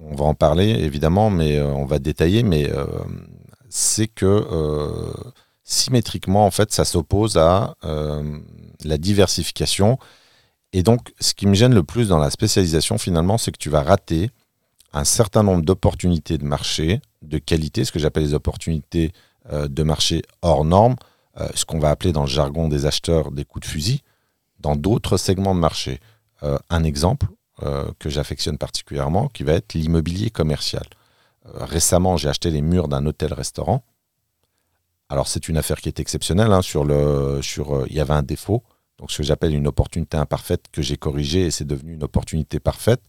on, 0.01 0.17
va 0.17 0.25
en 0.25 0.35
parler 0.35 0.71
évidemment, 0.71 1.31
mais 1.31 1.59
euh, 1.59 1.67
on 1.67 1.85
va 1.85 2.01
détailler. 2.01 2.43
Mais 2.43 2.69
euh, 2.69 2.87
c'est 3.69 4.09
que 4.09 5.13
symétriquement, 5.63 6.45
en 6.45 6.51
fait, 6.51 6.73
ça 6.73 6.85
s'oppose 6.85 7.37
à 7.37 7.77
la 7.83 8.99
diversification 8.99 9.99
Et 10.77 10.83
donc, 10.83 11.15
ce 11.21 11.35
qui 11.35 11.47
me 11.47 11.55
gêne 11.55 11.73
le 11.73 11.85
plus 11.85 12.09
dans 12.09 12.19
la 12.19 12.31
spécialisation, 12.31 12.99
finalement, 12.99 13.39
c'est 13.39 13.53
que 13.53 13.59
tu 13.59 13.71
vas 13.71 13.85
rater 13.85 14.33
un 14.93 15.05
certain 15.05 15.45
nombre 15.45 15.63
d'opportunités 15.63 16.37
de 16.37 16.45
marché 16.45 17.01
de 17.23 17.39
qualité, 17.39 17.85
ce 17.85 17.93
que 17.93 18.01
j'appelle 18.01 18.25
les 18.25 18.35
opportunités 18.35 19.13
euh, 19.53 19.69
de 19.69 19.83
marché 19.85 20.23
hors 20.43 20.65
normes, 20.65 20.97
euh, 21.39 21.49
ce 21.55 21.65
qu'on 21.65 21.79
va 21.79 21.91
appeler 21.91 22.13
dans 22.13 22.23
le 22.23 22.29
jargon 22.29 22.67
des 22.67 22.87
acheteurs 22.87 23.31
des 23.31 23.45
coups 23.45 23.69
de 23.69 23.71
fusil, 23.71 24.03
dans 24.59 24.75
d'autres 24.75 25.17
segments 25.17 25.55
de 25.55 25.61
marché. 25.61 26.01
Euh, 26.43 26.59
un 26.69 26.85
exemple 26.85 27.29
que 28.01 28.11
j'affectionne 28.11 28.59
particulièrement, 28.59 29.29
qui 29.29 29.45
va 29.45 29.53
être 29.53 29.75
l'immobilier 29.75 30.29
commercial. 30.29 30.83
récemment, 31.45 32.17
j'ai 32.17 32.29
acheté 32.29 32.51
les 32.51 32.63
murs 32.63 32.89
d'un 32.89 33.07
hôtel-restaurant. 33.07 33.85
Alors 35.09 35.29
c'est 35.29 35.49
une 35.49 35.57
affaire 35.57 35.81
qui 35.81 35.89
est 35.89 36.01
exceptionnelle. 36.01 36.53
Hein, 36.53 36.63
il 36.65 37.95
y 37.95 38.01
avait 38.01 38.13
un 38.13 38.25
défaut, 38.25 38.65
donc 38.99 39.11
ce 39.11 39.19
que 39.19 39.23
j'appelle 39.23 39.55
une 39.55 39.67
opportunité 39.67 40.17
imparfaite 40.17 40.67
que 40.73 40.83
j'ai 40.83 40.97
corrigée 40.97 41.47
et 41.47 41.51
c'est 41.51 41.67
devenu 41.67 41.95
une 41.95 42.05
opportunité 42.05 42.61
parfaite. 42.61 43.03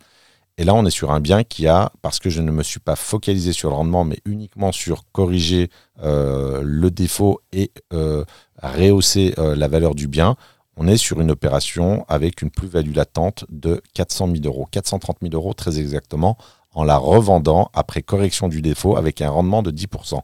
Et 0.57 0.63
là, 0.63 0.73
on 0.73 0.85
est 0.85 0.91
sur 0.91 1.11
un 1.11 1.19
bien 1.19 1.43
qui 1.43 1.67
a, 1.67 1.91
parce 2.01 2.19
que 2.19 2.29
je 2.29 2.41
ne 2.41 2.49
me 2.49 2.63
suis 2.63 2.79
pas 2.79 2.95
focalisé 2.95 3.51
sur 3.51 3.69
le 3.69 3.75
rendement, 3.75 4.05
mais 4.05 4.19
uniquement 4.23 4.71
sur 4.71 5.03
corriger 5.11 5.69
euh, 6.01 6.61
le 6.63 6.89
défaut 6.91 7.41
et 7.51 7.71
euh, 7.91 8.23
rehausser 8.63 9.33
euh, 9.37 9.55
la 9.55 9.67
valeur 9.67 9.95
du 9.95 10.07
bien, 10.07 10.37
on 10.77 10.87
est 10.87 10.97
sur 10.97 11.19
une 11.19 11.29
opération 11.29 12.05
avec 12.07 12.41
une 12.41 12.51
plus-value 12.51 12.95
latente 12.95 13.45
de 13.49 13.81
400 13.93 14.27
000 14.27 14.45
euros, 14.45 14.65
430 14.71 15.17
000 15.21 15.33
euros 15.33 15.53
très 15.53 15.77
exactement, 15.77 16.37
en 16.73 16.83
la 16.83 16.97
revendant 16.97 17.69
après 17.73 18.01
correction 18.01 18.47
du 18.47 18.61
défaut 18.61 18.97
avec 18.97 19.21
un 19.21 19.29
rendement 19.29 19.61
de 19.61 19.71
10%. 19.71 20.21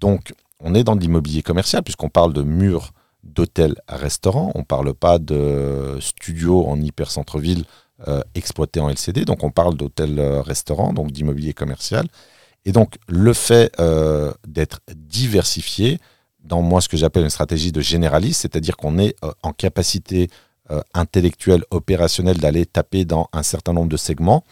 Donc, 0.00 0.34
on 0.60 0.74
est 0.74 0.84
dans 0.84 0.96
de 0.96 1.00
l'immobilier 1.00 1.42
commercial 1.42 1.82
puisqu'on 1.82 2.08
parle 2.08 2.32
de 2.32 2.42
murs 2.42 2.92
d'hôtels-restaurants, 3.22 4.52
on 4.54 4.60
ne 4.60 4.64
parle 4.64 4.94
pas 4.94 5.18
de 5.18 5.98
studios 6.00 6.66
en 6.66 6.80
hyper-centre-ville 6.80 7.64
euh, 8.08 8.20
exploité 8.34 8.80
en 8.80 8.88
LCD. 8.88 9.24
Donc 9.24 9.44
on 9.44 9.52
parle 9.52 9.76
d'hôtel-restaurant, 9.76 10.90
euh, 10.90 10.92
donc 10.92 11.12
d'immobilier 11.12 11.52
commercial. 11.52 12.08
Et 12.64 12.72
donc 12.72 12.96
le 13.06 13.32
fait 13.32 13.72
euh, 13.78 14.32
d'être 14.44 14.80
diversifié 14.96 15.98
dans 16.42 16.62
moi 16.62 16.80
ce 16.80 16.88
que 16.88 16.96
j'appelle 16.96 17.22
une 17.22 17.30
stratégie 17.30 17.70
de 17.70 17.80
généraliste, 17.80 18.40
c'est-à-dire 18.40 18.76
qu'on 18.76 18.98
est 18.98 19.14
en 19.44 19.52
capacité 19.52 20.28
intellectuelle, 20.94 21.64
opérationnelle 21.70 22.38
d'aller 22.38 22.66
taper 22.66 23.04
dans 23.04 23.28
un 23.32 23.44
certain 23.44 23.72
nombre 23.72 23.88
de 23.88 23.96
segments, 23.96 24.42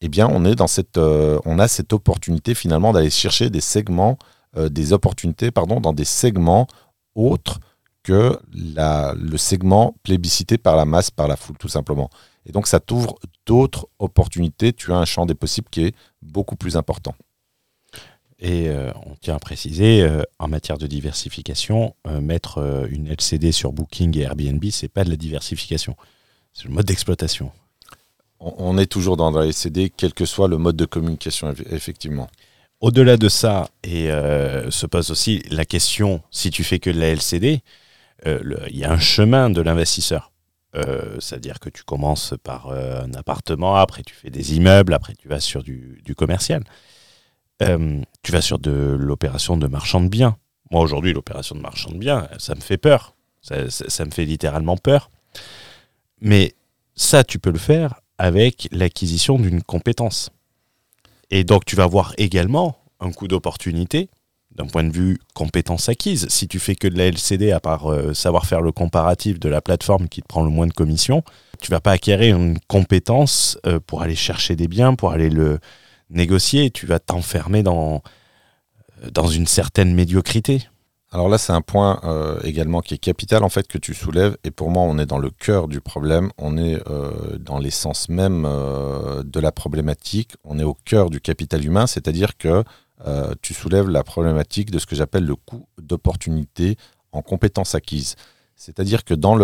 eh 0.00 0.08
bien 0.08 0.28
on 0.30 0.44
est 0.44 0.54
dans 0.54 0.68
cette, 0.68 0.98
on 0.98 1.58
a 1.58 1.66
cette 1.66 1.92
opportunité 1.92 2.54
finalement 2.54 2.92
d'aller 2.92 3.10
chercher 3.10 3.50
des 3.50 3.60
segments, 3.60 4.18
des 4.56 4.92
opportunités 4.92 5.50
pardon, 5.50 5.80
dans 5.80 5.92
des 5.92 6.04
segments 6.04 6.68
autres 7.16 7.58
que 8.06 8.38
la, 8.54 9.14
le 9.18 9.36
segment 9.36 9.96
plébiscité 10.04 10.58
par 10.58 10.76
la 10.76 10.84
masse, 10.84 11.10
par 11.10 11.26
la 11.26 11.34
foule, 11.34 11.56
tout 11.58 11.66
simplement. 11.66 12.08
Et 12.46 12.52
donc, 12.52 12.68
ça 12.68 12.78
t'ouvre 12.78 13.18
d'autres 13.46 13.88
opportunités. 13.98 14.72
Tu 14.72 14.92
as 14.92 14.96
un 14.96 15.04
champ 15.04 15.26
des 15.26 15.34
possibles 15.34 15.68
qui 15.68 15.86
est 15.86 15.94
beaucoup 16.22 16.54
plus 16.54 16.76
important. 16.76 17.16
Et 18.38 18.68
euh, 18.68 18.92
on 19.06 19.16
tient 19.16 19.34
à 19.34 19.40
préciser, 19.40 20.02
euh, 20.02 20.22
en 20.38 20.46
matière 20.46 20.78
de 20.78 20.86
diversification, 20.86 21.96
euh, 22.06 22.20
mettre 22.20 22.86
une 22.90 23.08
LCD 23.08 23.50
sur 23.50 23.72
Booking 23.72 24.16
et 24.18 24.22
Airbnb, 24.22 24.64
c'est 24.70 24.88
pas 24.88 25.02
de 25.02 25.10
la 25.10 25.16
diversification, 25.16 25.96
c'est 26.52 26.68
le 26.68 26.74
mode 26.74 26.86
d'exploitation. 26.86 27.50
On, 28.38 28.78
est 28.78 28.86
toujours 28.86 29.16
dans 29.16 29.32
la 29.32 29.46
LCD, 29.46 29.90
quel 29.96 30.12
que 30.14 30.26
soit 30.26 30.46
le 30.46 30.58
mode 30.58 30.76
de 30.76 30.84
communication, 30.84 31.52
effectivement. 31.70 32.28
Au-delà 32.80 33.16
de 33.16 33.30
ça, 33.30 33.70
et 33.82 34.08
se 34.08 34.84
pose 34.84 35.10
aussi 35.10 35.42
la 35.48 35.64
question, 35.64 36.20
si 36.30 36.50
tu 36.50 36.62
fais 36.62 36.78
que 36.78 36.90
de 36.90 37.00
la 37.00 37.08
LCD, 37.08 37.62
il 38.26 38.76
y 38.76 38.84
a 38.84 38.92
un 38.92 38.98
chemin 38.98 39.50
de 39.50 39.60
l'investisseur. 39.60 40.32
Euh, 40.76 41.16
c'est-à-dire 41.20 41.58
que 41.58 41.70
tu 41.70 41.84
commences 41.84 42.34
par 42.42 42.68
euh, 42.68 43.02
un 43.02 43.14
appartement, 43.14 43.76
après 43.76 44.02
tu 44.02 44.14
fais 44.14 44.30
des 44.30 44.56
immeubles, 44.56 44.92
après 44.92 45.14
tu 45.14 45.28
vas 45.28 45.40
sur 45.40 45.62
du, 45.62 46.02
commercial. 46.16 46.64
Euh, 47.62 48.02
tu 48.22 48.32
vas 48.32 48.42
sur 48.42 48.58
de 48.58 48.96
l'opération 48.98 49.56
de 49.56 49.66
marchand 49.66 50.00
de 50.00 50.08
biens. 50.08 50.36
Moi 50.70 50.82
aujourd'hui, 50.82 51.12
l'opération 51.12 51.54
de 51.54 51.60
marchand 51.60 51.90
de 51.90 51.96
biens, 51.96 52.28
ça 52.38 52.54
me 52.54 52.60
fait 52.60 52.76
peur. 52.76 53.14
Ça, 53.40 54.04
me 54.04 54.10
fait 54.10 54.24
littéralement 54.24 54.76
peur. 54.76 55.08
Mais 56.20 56.54
ça, 56.96 57.22
tu 57.22 57.38
peux 57.38 57.52
le 57.52 57.58
faire 57.58 58.00
avec 58.18 58.68
l'acquisition 58.72 59.38
d'une 59.38 59.62
compétence. 59.62 60.30
Et 61.30 61.44
donc 61.44 61.64
tu 61.64 61.76
vas 61.76 61.86
voir 61.86 62.12
également 62.18 62.76
un 62.98 63.12
coup 63.12 63.28
d'opportunité 63.28 64.08
d'un 64.56 64.66
point 64.66 64.84
de 64.84 64.92
vue 64.92 65.18
compétence 65.34 65.88
acquise. 65.88 66.26
Si 66.28 66.48
tu 66.48 66.58
fais 66.58 66.74
que 66.74 66.88
de 66.88 66.96
la 66.96 67.06
LCD, 67.06 67.52
à 67.52 67.60
part 67.60 67.90
euh, 67.90 68.14
savoir 68.14 68.46
faire 68.46 68.62
le 68.62 68.72
comparatif 68.72 69.38
de 69.38 69.48
la 69.48 69.60
plateforme 69.60 70.08
qui 70.08 70.22
te 70.22 70.26
prend 70.26 70.42
le 70.42 70.50
moins 70.50 70.66
de 70.66 70.72
commission, 70.72 71.22
tu 71.60 71.70
vas 71.70 71.80
pas 71.80 71.92
acquérir 71.92 72.36
une 72.36 72.58
compétence 72.66 73.58
euh, 73.66 73.78
pour 73.86 74.02
aller 74.02 74.14
chercher 74.14 74.56
des 74.56 74.68
biens, 74.68 74.94
pour 74.94 75.12
aller 75.12 75.28
le 75.28 75.58
négocier. 76.10 76.70
Tu 76.70 76.86
vas 76.86 76.98
t'enfermer 76.98 77.62
dans, 77.62 78.02
euh, 79.04 79.10
dans 79.10 79.26
une 79.26 79.46
certaine 79.46 79.94
médiocrité. 79.94 80.62
Alors 81.12 81.28
là, 81.28 81.38
c'est 81.38 81.52
un 81.52 81.62
point 81.62 82.00
également 82.42 82.80
qui 82.80 82.92
est 82.92 82.98
capital 82.98 83.44
en 83.44 83.48
fait 83.48 83.68
que 83.68 83.78
tu 83.78 83.94
soulèves. 83.94 84.36
Et 84.44 84.50
pour 84.50 84.70
moi, 84.70 84.82
on 84.82 84.98
est 84.98 85.06
dans 85.06 85.18
le 85.18 85.30
cœur 85.30 85.66
du 85.68 85.80
problème. 85.80 86.30
On 86.36 86.58
est 86.58 86.82
dans 87.38 87.58
l'essence 87.58 88.08
même 88.08 88.42
de 88.42 89.40
la 89.40 89.52
problématique. 89.52 90.34
On 90.44 90.58
est 90.58 90.64
au 90.64 90.74
cœur 90.74 91.08
du 91.08 91.20
capital 91.20 91.64
humain, 91.64 91.86
c'est-à-dire 91.86 92.36
que 92.36 92.64
euh, 93.06 93.34
tu 93.42 93.52
soulèves 93.52 93.88
la 93.88 94.02
problématique 94.02 94.70
de 94.70 94.78
ce 94.78 94.86
que 94.86 94.96
j'appelle 94.96 95.24
le 95.24 95.36
coût 95.36 95.68
d'opportunité 95.80 96.76
en 97.12 97.22
compétences 97.22 97.74
acquises. 97.74 98.16
C'est-à-dire 98.54 99.04
que 99.04 99.12
dans, 99.12 99.36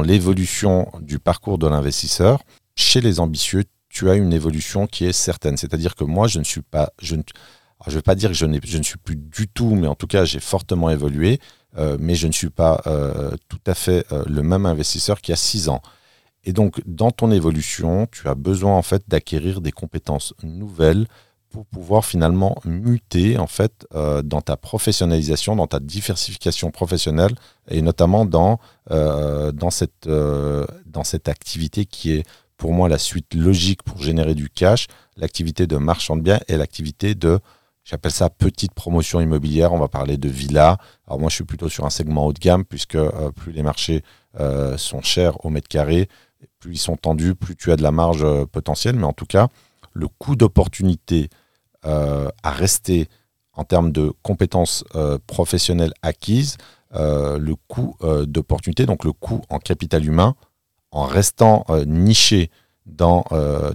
l'évolution 0.00 0.90
du 1.00 1.18
parcours 1.18 1.58
de 1.58 1.66
l'investisseur, 1.66 2.42
chez 2.76 3.02
les 3.02 3.20
ambitieux, 3.20 3.64
tu 3.90 4.08
as 4.08 4.14
une 4.14 4.32
évolution 4.32 4.86
qui 4.86 5.04
est 5.04 5.12
certaine. 5.12 5.56
C'est-à-dire 5.56 5.94
que 5.94 6.04
moi, 6.04 6.28
je 6.28 6.38
ne 6.38 6.44
suis 6.44 6.62
pas, 6.62 6.92
je 7.00 7.16
ne, 7.16 7.22
vais 7.88 8.02
pas 8.02 8.14
dire 8.14 8.30
que 8.30 8.34
je, 8.34 8.46
je, 8.64 8.78
ne 8.78 8.82
suis 8.82 8.96
plus 8.96 9.16
du 9.16 9.48
tout, 9.48 9.74
mais 9.74 9.86
en 9.86 9.94
tout 9.94 10.06
cas, 10.06 10.24
j'ai 10.24 10.40
fortement 10.40 10.88
évolué, 10.88 11.40
euh, 11.76 11.98
mais 12.00 12.14
je 12.14 12.26
ne 12.26 12.32
suis 12.32 12.48
pas 12.48 12.82
euh, 12.86 13.32
tout 13.48 13.60
à 13.66 13.74
fait 13.74 14.06
le 14.26 14.42
même 14.42 14.64
investisseur 14.64 15.20
qu'il 15.20 15.32
y 15.32 15.34
a 15.34 15.36
six 15.36 15.68
ans. 15.68 15.82
Et 16.44 16.52
donc, 16.52 16.80
dans 16.86 17.10
ton 17.10 17.30
évolution, 17.30 18.06
tu 18.10 18.28
as 18.28 18.34
besoin 18.34 18.76
en 18.76 18.82
fait 18.82 19.02
d'acquérir 19.08 19.60
des 19.60 19.72
compétences 19.72 20.34
nouvelles 20.42 21.06
pour 21.54 21.66
pouvoir 21.66 22.04
finalement 22.04 22.56
muter 22.64 23.38
en 23.38 23.46
fait 23.46 23.86
euh, 23.94 24.22
dans 24.22 24.40
ta 24.40 24.56
professionnalisation, 24.56 25.54
dans 25.54 25.68
ta 25.68 25.78
diversification 25.78 26.72
professionnelle 26.72 27.32
et 27.70 27.80
notamment 27.80 28.24
dans, 28.24 28.58
euh, 28.90 29.52
dans, 29.52 29.70
cette, 29.70 30.08
euh, 30.08 30.66
dans 30.84 31.04
cette 31.04 31.28
activité 31.28 31.84
qui 31.84 32.10
est 32.10 32.24
pour 32.56 32.72
moi 32.72 32.88
la 32.88 32.98
suite 32.98 33.34
logique 33.34 33.84
pour 33.84 34.02
générer 34.02 34.34
du 34.34 34.50
cash, 34.50 34.88
l'activité 35.16 35.68
de 35.68 35.76
marchand 35.76 36.16
de 36.16 36.22
biens 36.22 36.40
et 36.48 36.56
l'activité 36.56 37.14
de, 37.14 37.38
j'appelle 37.84 38.10
ça 38.10 38.30
petite 38.30 38.74
promotion 38.74 39.20
immobilière, 39.20 39.72
on 39.72 39.78
va 39.78 39.86
parler 39.86 40.16
de 40.16 40.28
villa. 40.28 40.78
Alors 41.06 41.20
moi 41.20 41.28
je 41.30 41.36
suis 41.36 41.44
plutôt 41.44 41.68
sur 41.68 41.86
un 41.86 41.90
segment 41.90 42.26
haut 42.26 42.32
de 42.32 42.40
gamme 42.40 42.64
puisque 42.64 42.98
plus 43.36 43.52
les 43.52 43.62
marchés 43.62 44.02
sont 44.76 45.02
chers 45.02 45.44
au 45.44 45.50
mètre 45.50 45.68
carré, 45.68 46.08
plus 46.58 46.72
ils 46.72 46.78
sont 46.78 46.96
tendus, 46.96 47.36
plus 47.36 47.54
tu 47.54 47.70
as 47.70 47.76
de 47.76 47.84
la 47.84 47.92
marge 47.92 48.26
potentielle, 48.46 48.96
mais 48.96 49.06
en 49.06 49.12
tout 49.12 49.26
cas 49.26 49.46
le 49.92 50.08
coût 50.08 50.34
d'opportunité 50.34 51.30
euh, 51.86 52.28
à 52.42 52.50
rester 52.50 53.08
en 53.52 53.64
termes 53.64 53.92
de 53.92 54.12
compétences 54.22 54.84
euh, 54.94 55.18
professionnelles 55.26 55.92
acquises, 56.02 56.56
euh, 56.94 57.38
le 57.38 57.54
coût 57.68 57.96
d'opportunité, 58.26 58.86
donc 58.86 59.04
le 59.04 59.12
coût 59.12 59.42
en 59.48 59.58
capital 59.58 60.04
humain, 60.04 60.34
en 60.90 61.04
restant 61.04 61.66
niché 61.86 62.50
dans 62.86 63.24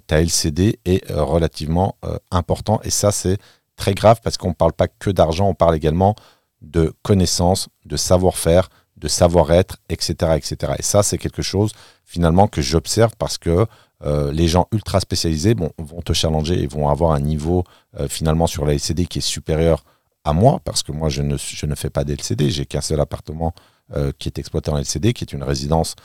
ta 0.07 0.21
LCD 0.21 0.79
est 0.85 1.11
relativement 1.11 1.97
important. 2.31 2.79
Et 2.83 2.89
ça, 2.89 3.11
c'est 3.11 3.37
très 3.75 3.93
grave 3.93 4.21
parce 4.23 4.37
qu'on 4.37 4.49
ne 4.49 4.53
parle 4.53 4.73
pas 4.73 4.87
que 4.87 5.09
d'argent, 5.09 5.49
on 5.49 5.53
parle 5.53 5.75
également 5.75 6.15
de 6.61 6.93
connaissances, 7.03 7.67
de 7.85 7.97
savoir-faire, 7.97 8.69
de 8.97 9.07
savoir-être, 9.07 9.77
etc., 9.89 10.33
etc. 10.35 10.73
Et 10.79 10.83
ça, 10.83 11.03
c'est 11.03 11.17
quelque 11.17 11.41
chose 11.41 11.71
finalement 12.05 12.47
que 12.47 12.61
j'observe 12.61 13.13
parce 13.17 13.37
que 13.37 13.65
euh, 14.05 14.31
les 14.31 14.47
gens 14.47 14.67
ultra 14.71 14.99
spécialisés 14.99 15.55
vont 15.77 16.01
te 16.01 16.13
challenger 16.13 16.63
et 16.63 16.67
vont 16.67 16.87
avoir 16.87 17.11
un 17.11 17.19
niveau 17.19 17.63
euh, 17.99 18.07
finalement 18.07 18.47
sur 18.47 18.65
la 18.65 18.73
LCD 18.73 19.05
qui 19.05 19.19
est 19.19 19.21
supérieur 19.21 19.83
à 20.23 20.33
moi, 20.33 20.61
parce 20.63 20.83
que 20.83 20.91
moi 20.91 21.09
je 21.09 21.21
ne, 21.21 21.37
je 21.37 21.65
ne 21.65 21.75
fais 21.75 21.89
pas 21.89 22.03
d'LCD, 22.03 22.49
j'ai 22.49 22.65
qu'un 22.65 22.81
seul 22.81 22.99
appartement 22.99 23.53
euh, 23.95 24.11
qui 24.17 24.29
est 24.29 24.37
exploité 24.37 24.71
en 24.71 24.77
LCD, 24.77 25.13
qui 25.13 25.23
est 25.23 25.33
une 25.33 25.43
résidence 25.43 25.95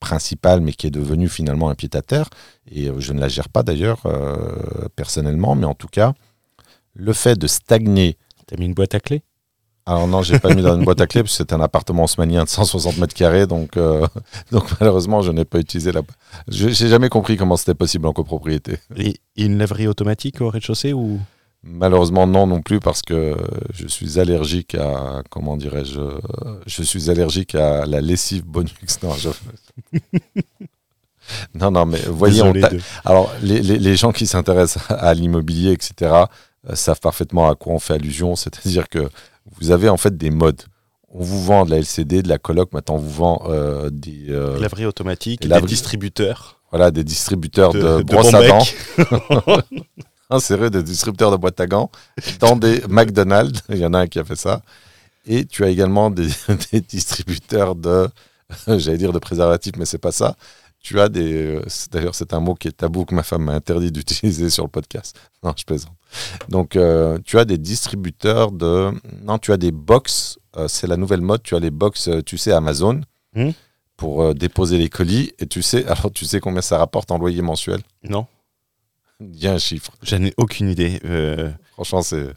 principale, 0.00 0.60
mais 0.60 0.72
qui 0.72 0.86
est 0.86 0.90
devenue 0.90 1.28
finalement 1.28 1.70
un 1.70 1.74
pied-à-terre, 1.74 2.28
et 2.70 2.88
je 2.98 3.12
ne 3.12 3.20
la 3.20 3.28
gère 3.28 3.48
pas 3.48 3.62
d'ailleurs 3.62 4.02
personnellement, 4.96 5.54
mais 5.54 5.66
en 5.66 5.74
tout 5.74 5.88
cas, 5.88 6.14
le 6.94 7.12
fait 7.12 7.36
de 7.36 7.46
stagner... 7.46 8.16
T'as 8.46 8.56
mis 8.56 8.66
une 8.66 8.74
boîte 8.74 8.94
à 8.94 9.00
clé 9.00 9.22
alors 9.88 10.06
non, 10.06 10.22
j'ai 10.22 10.38
pas 10.38 10.54
mis 10.54 10.62
dans 10.62 10.76
une 10.76 10.84
boîte 10.84 11.00
à 11.00 11.06
clé 11.06 11.22
parce 11.22 11.32
que 11.32 11.36
c'est 11.38 11.52
un 11.52 11.60
appartement 11.60 12.04
haussmanien 12.04 12.44
de 12.44 12.48
160 12.48 12.98
mètres 12.98 13.14
carrés, 13.14 13.46
donc 13.46 13.76
euh, 13.76 14.06
donc 14.52 14.64
malheureusement 14.80 15.22
je 15.22 15.32
n'ai 15.32 15.44
pas 15.44 15.58
utilisé 15.58 15.92
la. 15.92 16.02
J'ai 16.48 16.72
jamais 16.88 17.08
compris 17.08 17.36
comment 17.36 17.56
c'était 17.56 17.74
possible 17.74 18.06
en 18.06 18.12
copropriété. 18.12 18.78
Et 18.96 19.16
une 19.36 19.58
laverie 19.58 19.88
automatique 19.88 20.40
au 20.40 20.50
rez-de-chaussée 20.50 20.92
ou? 20.92 21.18
Malheureusement 21.64 22.26
non 22.28 22.46
non 22.46 22.62
plus 22.62 22.78
parce 22.78 23.02
que 23.02 23.34
je 23.74 23.88
suis 23.88 24.20
allergique 24.20 24.76
à 24.76 25.22
comment 25.28 25.56
dirais-je 25.56 26.00
je 26.66 26.82
suis 26.84 27.10
allergique 27.10 27.54
à 27.56 27.84
la 27.84 28.00
lessive 28.00 28.44
Bonux. 28.44 28.70
Non, 29.02 29.10
non, 31.54 31.70
non, 31.70 31.84
mais 31.86 31.98
voyez, 32.06 32.42
on 32.42 32.52
t'a- 32.52 32.70
alors 33.04 33.30
les, 33.42 33.60
les- 33.60 33.78
les 33.78 33.96
gens 33.96 34.12
qui 34.12 34.26
s'intéressent 34.26 34.84
à 34.90 35.12
l'immobilier, 35.14 35.72
etc., 35.72 35.92
euh, 36.70 36.74
savent 36.74 37.00
parfaitement 37.00 37.48
à 37.50 37.54
quoi 37.54 37.74
on 37.74 37.78
fait 37.78 37.94
allusion. 37.94 38.34
C'est-à-dire 38.36 38.88
que 38.88 39.08
vous 39.60 39.70
avez 39.70 39.88
en 39.88 39.96
fait 39.96 40.16
des 40.16 40.30
modes. 40.30 40.62
On 41.10 41.22
vous 41.22 41.42
vend 41.42 41.64
de 41.64 41.70
la 41.70 41.78
LCD, 41.78 42.22
de 42.22 42.28
la 42.28 42.36
coloc, 42.38 42.72
maintenant 42.72 42.96
on 42.96 42.98
vous 42.98 43.10
vend 43.10 43.42
euh, 43.48 43.88
des, 43.90 44.26
euh, 44.28 44.58
Laverie 44.60 44.84
automatique, 44.86 45.40
des 45.40 45.48
des 45.48 45.54
laveries- 45.54 45.68
distributeurs 45.68 46.56
voilà, 46.70 46.90
des 46.90 47.02
distributeurs 47.02 47.72
de, 47.72 47.80
de, 47.80 47.96
de 47.98 48.02
brosses 48.02 48.34
à 48.34 48.46
dents, 48.46 48.62
insérés 50.30 50.68
des 50.68 50.82
distributeurs 50.82 51.30
de 51.30 51.36
boîtes 51.36 51.58
à 51.60 51.66
gants 51.66 51.90
dans 52.40 52.56
des 52.56 52.82
McDonald's. 52.88 53.62
Il 53.70 53.78
y 53.78 53.86
en 53.86 53.94
a 53.94 54.00
un 54.00 54.06
qui 54.06 54.18
a 54.18 54.24
fait 54.24 54.36
ça. 54.36 54.60
Et 55.26 55.46
tu 55.46 55.64
as 55.64 55.68
également 55.68 56.10
des, 56.10 56.28
des 56.72 56.80
distributeurs 56.82 57.74
de, 57.74 58.08
j'allais 58.66 58.98
dire 58.98 59.12
de 59.12 59.18
préservatifs, 59.18 59.74
mais 59.78 59.86
c'est 59.86 59.96
pas 59.98 60.12
ça. 60.12 60.36
Tu 60.80 61.00
as 61.00 61.08
des, 61.08 61.32
euh, 61.56 61.62
c'est- 61.68 61.90
d'ailleurs 61.92 62.14
c'est 62.14 62.32
un 62.34 62.40
mot 62.40 62.54
qui 62.54 62.68
est 62.68 62.72
tabou 62.76 63.04
que 63.06 63.14
ma 63.14 63.22
femme 63.22 63.44
m'a 63.44 63.52
interdit 63.54 63.90
d'utiliser 63.90 64.50
sur 64.50 64.64
le 64.64 64.70
podcast. 64.70 65.18
Non, 65.42 65.54
je 65.56 65.64
plaisante. 65.64 65.92
Donc 66.48 66.76
euh, 66.76 67.18
tu 67.24 67.38
as 67.38 67.44
des 67.44 67.58
distributeurs 67.58 68.52
de, 68.52 68.90
non, 69.22 69.38
tu 69.38 69.52
as 69.52 69.56
des 69.56 69.72
box. 69.72 70.38
euh, 70.56 70.68
c'est 70.68 70.86
la 70.86 70.96
nouvelle 70.96 71.20
mode. 71.20 71.42
Tu 71.42 71.54
as 71.54 71.60
les 71.60 71.70
box, 71.70 72.08
euh, 72.08 72.22
tu 72.22 72.38
sais, 72.38 72.52
Amazon. 72.52 73.00
Hmm. 73.34 73.50
Pour 73.96 74.32
déposer 74.32 74.78
les 74.78 74.88
colis, 74.88 75.32
et 75.40 75.46
tu 75.48 75.60
sais, 75.60 75.84
alors 75.88 76.12
tu 76.12 76.24
sais 76.24 76.38
combien 76.38 76.62
ça 76.62 76.78
rapporte 76.78 77.10
en 77.10 77.18
loyer 77.18 77.42
mensuel? 77.42 77.80
Non, 78.04 78.26
Il 79.20 79.36
y 79.36 79.48
a 79.48 79.52
un 79.54 79.58
chiffre. 79.58 79.90
j'en 80.02 80.22
ai 80.22 80.32
aucune 80.36 80.68
idée. 80.68 81.00
Franchement, 81.72 82.02
c'est 82.02 82.28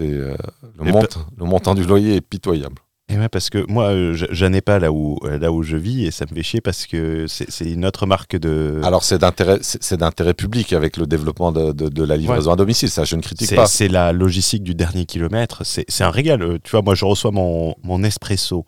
le 0.00 1.44
montant 1.44 1.74
du 1.76 1.84
loyer 1.84 2.16
est 2.16 2.20
pitoyable. 2.20 2.76
Et 3.12 3.18
ouais, 3.18 3.28
parce 3.28 3.50
que 3.50 3.64
moi, 3.70 3.88
euh, 3.90 4.14
je- 4.14 4.26
j'en 4.30 4.52
ai 4.52 4.60
pas 4.60 4.78
là 4.78 4.90
où, 4.92 5.18
euh, 5.24 5.38
là 5.38 5.52
où 5.52 5.62
je 5.62 5.76
vis 5.76 6.06
et 6.06 6.10
ça 6.10 6.24
me 6.30 6.34
fait 6.34 6.42
chier 6.42 6.60
parce 6.60 6.86
que 6.86 7.26
c'est 7.28 7.70
une 7.70 7.84
autre 7.84 8.06
marque 8.06 8.36
de. 8.36 8.80
Alors 8.84 9.04
c'est 9.04 9.18
d'intérêt 9.18 9.58
c'est 9.62 9.82
c'est 9.82 9.96
d'intérêt 9.98 10.34
public 10.34 10.72
avec 10.72 10.96
le 10.96 11.06
développement 11.06 11.52
de, 11.52 11.72
de- 11.72 11.88
de 11.88 12.04
la 12.04 12.16
livraison 12.16 12.52
à 12.52 12.56
domicile. 12.56 12.88
Ça, 12.90 13.04
je 13.04 13.16
ne 13.16 13.22
critique 13.22 13.48
pas. 13.56 13.66
c'est 13.66 13.88
la 13.88 14.12
logistique 14.12 14.62
du 14.62 14.74
dernier 14.74 15.04
kilomètre. 15.04 15.62
C'est 15.64 15.86
un 16.04 16.10
régal. 16.10 16.42
Euh, 16.42 16.58
Tu 16.62 16.70
vois, 16.70 16.82
moi, 16.82 16.94
je 16.94 17.04
reçois 17.04 17.30
mon, 17.30 17.74
mon 17.82 18.02
espresso. 18.02 18.64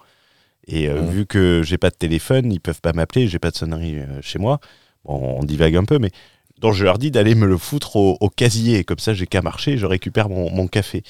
Et 0.67 0.89
euh, 0.89 1.01
Mhm. 1.03 1.11
vu 1.11 1.27
que 1.27 1.63
j'ai 1.63 1.77
pas 1.79 1.91
de 1.91 1.97
téléphone, 1.97 2.51
ils 2.53 2.61
peuvent 2.61 2.81
pas 2.81 2.93
m'appeler, 2.93 3.29
j'ai 3.29 3.39
pas 3.39 3.51
de 3.51 3.57
sonnerie 3.57 3.99
euh, 3.99 4.21
chez 4.23 4.39
moi. 4.39 4.61
Bon, 5.05 5.37
on 5.39 5.45
divague 5.45 5.77
un 5.77 5.85
peu, 5.85 5.99
mais 5.99 6.11
donc 6.61 6.73
je 6.73 6.85
leur 6.85 6.97
dis 6.99 7.11
d'aller 7.11 7.35
me 7.35 7.47
le 7.47 7.59
foutre 7.59 7.97
au, 7.97 8.17
au 8.21 8.31
casier. 8.31 8.83
Comme 8.85 8.99
ça, 8.99 9.13
j'ai 9.13 9.27
qu'à 9.27 9.43
marcher, 9.43 9.77
je 9.77 9.85
récupère 9.87 10.29
mon, 10.31 10.51
mon 10.51 10.67
café. 10.67 11.03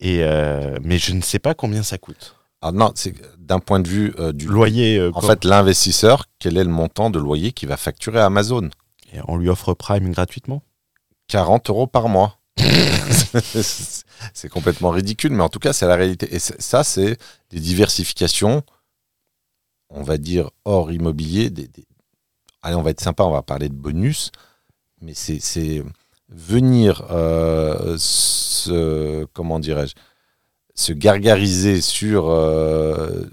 Et 0.00 0.18
euh, 0.22 0.76
mais 0.82 0.98
je 0.98 1.12
ne 1.14 1.22
sais 1.22 1.38
pas 1.38 1.54
combien 1.54 1.82
ça 1.82 1.96
coûte. 1.98 2.36
Ah 2.62 2.72
non, 2.72 2.92
c'est 2.94 3.14
d'un 3.38 3.58
point 3.58 3.80
de 3.80 3.88
vue 3.88 4.14
euh, 4.18 4.32
du 4.32 4.46
Loyer, 4.46 4.98
euh, 4.98 5.10
En 5.14 5.20
fait, 5.22 5.44
l'investisseur, 5.44 6.26
quel 6.38 6.58
est 6.58 6.64
le 6.64 6.70
montant 6.70 7.08
de 7.10 7.18
loyer 7.18 7.52
qu'il 7.52 7.68
va 7.68 7.76
facturer 7.76 8.20
à 8.20 8.26
Amazon? 8.26 8.68
Et 9.12 9.18
on 9.28 9.36
lui 9.36 9.48
offre 9.48 9.72
Prime 9.74 10.10
gratuitement? 10.12 10.62
40 11.28 11.70
euros 11.70 11.86
par 11.86 12.08
mois. 12.08 12.38
c'est 12.58 14.48
complètement 14.50 14.90
ridicule, 14.90 15.32
mais 15.32 15.42
en 15.42 15.48
tout 15.48 15.58
cas, 15.58 15.72
c'est 15.72 15.86
la 15.86 15.96
réalité. 15.96 16.34
Et 16.34 16.38
ça, 16.38 16.84
c'est 16.84 17.16
des 17.50 17.60
diversifications, 17.60 18.62
on 19.88 20.02
va 20.02 20.18
dire, 20.18 20.50
hors 20.64 20.92
immobilier. 20.92 21.50
Des, 21.50 21.66
des- 21.68 21.86
Allez, 22.62 22.76
on 22.76 22.82
va 22.82 22.90
être 22.90 23.00
sympa, 23.00 23.24
on 23.24 23.30
va 23.30 23.42
parler 23.42 23.68
de 23.70 23.74
bonus, 23.74 24.30
mais 25.00 25.14
c'est 25.14 25.40
c'est 25.40 25.82
venir 26.28 27.06
euh, 27.10 27.96
se, 27.98 29.24
comment 29.32 29.58
dirais-je, 29.60 29.94
se 30.80 30.92
gargariser 30.92 31.80
sur 31.80 32.30
euh, 32.30 33.26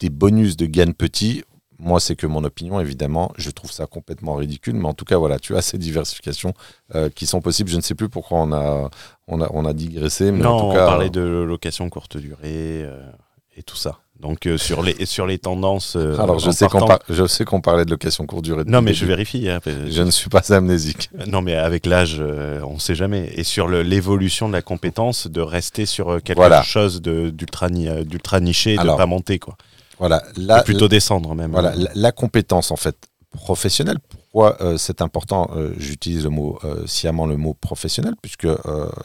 des 0.00 0.10
bonus 0.10 0.56
de 0.56 0.66
gains 0.66 0.92
petits. 0.92 1.42
Moi, 1.78 1.98
c'est 1.98 2.14
que 2.14 2.26
mon 2.26 2.44
opinion, 2.44 2.78
évidemment. 2.78 3.32
Je 3.36 3.50
trouve 3.50 3.72
ça 3.72 3.86
complètement 3.86 4.34
ridicule. 4.34 4.74
Mais 4.74 4.86
en 4.86 4.94
tout 4.94 5.04
cas, 5.04 5.16
voilà, 5.16 5.38
tu 5.38 5.56
as 5.56 5.62
ces 5.62 5.78
diversifications 5.78 6.54
euh, 6.94 7.10
qui 7.10 7.26
sont 7.26 7.40
possibles. 7.40 7.70
Je 7.70 7.76
ne 7.76 7.82
sais 7.82 7.94
plus 7.94 8.08
pourquoi 8.08 8.38
on 8.38 8.52
a, 8.52 8.90
on 9.26 9.40
a, 9.40 9.48
on 9.52 9.64
a 9.64 9.72
digressé. 9.72 10.30
Mais 10.30 10.44
non, 10.44 10.50
en 10.50 10.60
tout 10.60 10.66
on 10.66 10.74
cas, 10.74 10.86
parlait 10.86 11.10
de 11.10 11.20
location 11.20 11.88
courte 11.90 12.16
durée 12.16 12.84
euh, 12.84 13.10
et 13.56 13.62
tout 13.62 13.76
ça. 13.76 14.00
Donc 14.20 14.46
euh, 14.46 14.56
sur 14.56 14.82
les 14.82 15.04
sur 15.06 15.26
les 15.26 15.38
tendances. 15.38 15.96
euh, 15.96 16.16
Alors, 16.20 16.38
je 16.38 16.50
sais, 16.50 16.66
qu'on 16.66 16.78
partant- 16.78 16.86
par- 16.86 17.00
je 17.08 17.26
sais 17.26 17.44
qu'on 17.44 17.60
parlait 17.60 17.84
de 17.84 17.90
location 17.90 18.24
courte 18.26 18.44
durée. 18.44 18.62
Non, 18.66 18.80
mais 18.80 18.94
je 18.94 19.04
vérifie. 19.06 19.48
hein, 19.50 19.60
parce- 19.62 19.76
Je 19.90 20.02
ne 20.02 20.10
suis 20.10 20.30
pas 20.30 20.52
amnésique. 20.52 21.10
Non, 21.26 21.42
mais 21.42 21.54
avec 21.56 21.84
l'âge, 21.84 22.16
euh, 22.20 22.60
on 22.62 22.74
ne 22.74 22.78
sait 22.78 22.94
jamais. 22.94 23.32
Et 23.36 23.42
sur 23.44 23.68
l'évolution 23.68 24.46
de 24.48 24.52
la 24.52 24.62
compétence, 24.62 25.26
de 25.26 25.40
rester 25.40 25.84
sur 25.84 26.22
quelque 26.22 26.36
Voilà. 26.36 26.62
chose 26.62 27.02
d'ultra 27.02 27.68
d'ultra 27.68 28.40
niché, 28.40 28.76
de 28.76 28.80
Alors, 28.80 28.94
ne 28.94 28.98
pas 28.98 29.06
monter, 29.06 29.38
quoi. 29.38 29.56
Voilà, 29.98 30.22
Et 30.36 30.40
là, 30.40 30.62
plutôt 30.62 30.88
descendre, 30.88 31.34
même. 31.34 31.50
Voilà, 31.52 31.74
la, 31.76 31.90
la 31.94 32.12
compétence 32.12 32.70
en 32.70 32.76
fait 32.76 32.96
professionnelle. 33.32 33.98
Pourquoi 34.08 34.58
c'est 34.78 35.02
important 35.02 35.50
J'utilise 35.76 36.24
le 36.24 36.30
mot 36.30 36.58
sciemment 36.86 37.26
le 37.26 37.36
mot 37.36 37.54
professionnel 37.54 38.14
puisque 38.22 38.46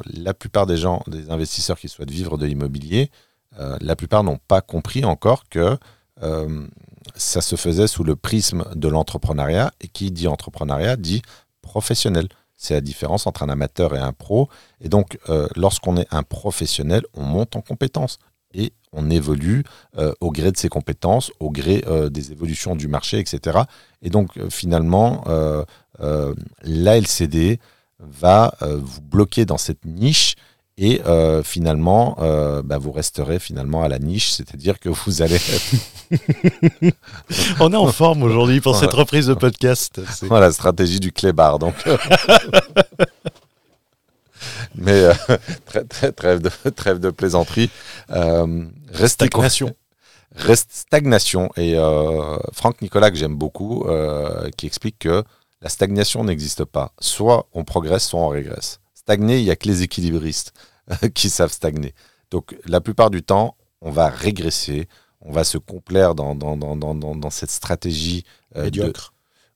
la 0.05 0.33
plupart 0.33 0.65
des 0.67 0.77
gens, 0.77 1.03
des 1.07 1.29
investisseurs 1.29 1.79
qui 1.79 1.87
souhaitent 1.87 2.09
vivre 2.11 2.37
de 2.37 2.45
l'immobilier, 2.47 3.09
euh, 3.57 3.77
la 3.81 3.95
plupart 3.95 4.23
n'ont 4.23 4.39
pas 4.47 4.61
compris 4.61 5.05
encore 5.05 5.47
que 5.49 5.77
euh, 6.21 6.67
ça 7.15 7.41
se 7.41 7.55
faisait 7.55 7.87
sous 7.87 8.03
le 8.03 8.15
prisme 8.15 8.65
de 8.75 8.87
l'entrepreneuriat 8.87 9.71
et 9.81 9.87
qui 9.87 10.11
dit 10.11 10.27
entrepreneuriat 10.27 10.95
dit 10.95 11.21
professionnel. 11.61 12.27
C'est 12.55 12.73
la 12.73 12.81
différence 12.81 13.25
entre 13.25 13.43
un 13.43 13.49
amateur 13.49 13.95
et 13.95 13.99
un 13.99 14.11
pro. 14.11 14.49
Et 14.81 14.89
donc, 14.89 15.17
euh, 15.29 15.47
lorsqu'on 15.55 15.95
est 15.97 16.07
un 16.11 16.23
professionnel, 16.23 17.03
on 17.13 17.23
monte 17.23 17.55
en 17.55 17.61
compétences 17.61 18.19
et 18.53 18.73
on 18.91 19.09
évolue 19.11 19.63
au 20.19 20.31
gré 20.31 20.51
de 20.51 20.57
ses 20.57 20.69
compétences, 20.69 21.31
au 21.39 21.51
gré 21.51 21.83
des 22.09 22.31
évolutions 22.31 22.75
du 22.75 22.87
marché, 22.87 23.19
etc. 23.19 23.59
Et 24.01 24.09
donc, 24.09 24.39
finalement, 24.49 25.23
euh, 25.27 25.63
euh, 25.99 26.33
la 26.63 26.97
LCD 26.97 27.59
va 27.99 28.55
vous 28.61 29.01
bloquer 29.01 29.45
dans 29.45 29.57
cette 29.57 29.85
niche 29.85 30.35
et 30.81 31.01
euh, 31.05 31.43
finalement, 31.43 32.15
euh, 32.21 32.61
bah, 32.63 32.77
vous 32.77 32.93
resterez 32.93 33.37
finalement 33.39 33.83
à 33.83 33.89
la 33.89 33.99
niche, 33.99 34.31
c'est-à-dire 34.31 34.79
que 34.79 34.87
vous 34.87 35.21
allez 35.21 35.37
On 37.59 37.73
est 37.73 37.75
en 37.75 37.91
forme 37.91 38.23
aujourd'hui 38.23 38.61
pour 38.61 38.77
cette 38.77 38.93
reprise 38.93 39.27
de 39.27 39.33
podcast. 39.33 39.99
C'est- 40.09 40.25
Voilà, 40.27 40.45
la 40.47 40.51
stratégie 40.53 41.01
du 41.01 41.11
clébard. 41.11 41.59
Donc, 41.59 41.75
mais 44.75 45.03
euh, 45.03 45.13
trê- 45.65 46.13
trêve, 46.13 46.41
de, 46.41 46.49
trêve 46.69 46.99
de 46.99 47.09
plaisanterie. 47.09 47.69
Euh, 48.11 48.65
restez 48.93 49.25
Stagnation. 49.25 49.75
reste 50.35 50.69
stagnation. 50.71 51.49
Et 51.57 51.75
euh, 51.75 52.37
Franck 52.53 52.81
Nicolas, 52.81 53.11
que 53.11 53.17
j'aime 53.17 53.35
beaucoup, 53.35 53.85
qui 54.57 54.65
explique 54.65 54.99
que 54.99 55.23
la 55.61 55.67
stagnation 55.69 56.23
n'existe 56.23 56.63
pas. 56.63 56.93
Soit 57.01 57.47
on 57.53 57.65
progresse, 57.65 58.07
soit 58.07 58.21
on 58.21 58.29
régresse. 58.29 58.79
Stagner, 58.93 59.39
il 59.39 59.43
n'y 59.43 59.51
a 59.51 59.55
que 59.55 59.67
les 59.67 59.81
équilibristes 59.81 60.53
qui 61.13 61.29
savent 61.29 61.51
stagner. 61.51 61.93
Donc 62.31 62.57
la 62.65 62.81
plupart 62.81 63.09
du 63.09 63.23
temps, 63.23 63.55
on 63.81 63.91
va 63.91 64.09
régresser, 64.09 64.87
on 65.21 65.31
va 65.31 65.43
se 65.43 65.57
complaire 65.57 66.15
dans, 66.15 66.35
dans, 66.35 66.57
dans, 66.57 66.75
dans, 66.75 66.95
dans- 66.95 67.15
dans 67.15 67.29
cette 67.29 67.51
stratégie 67.51 68.23
euh, 68.55 68.61
de, 68.61 68.65
Médiocre. 68.65 69.13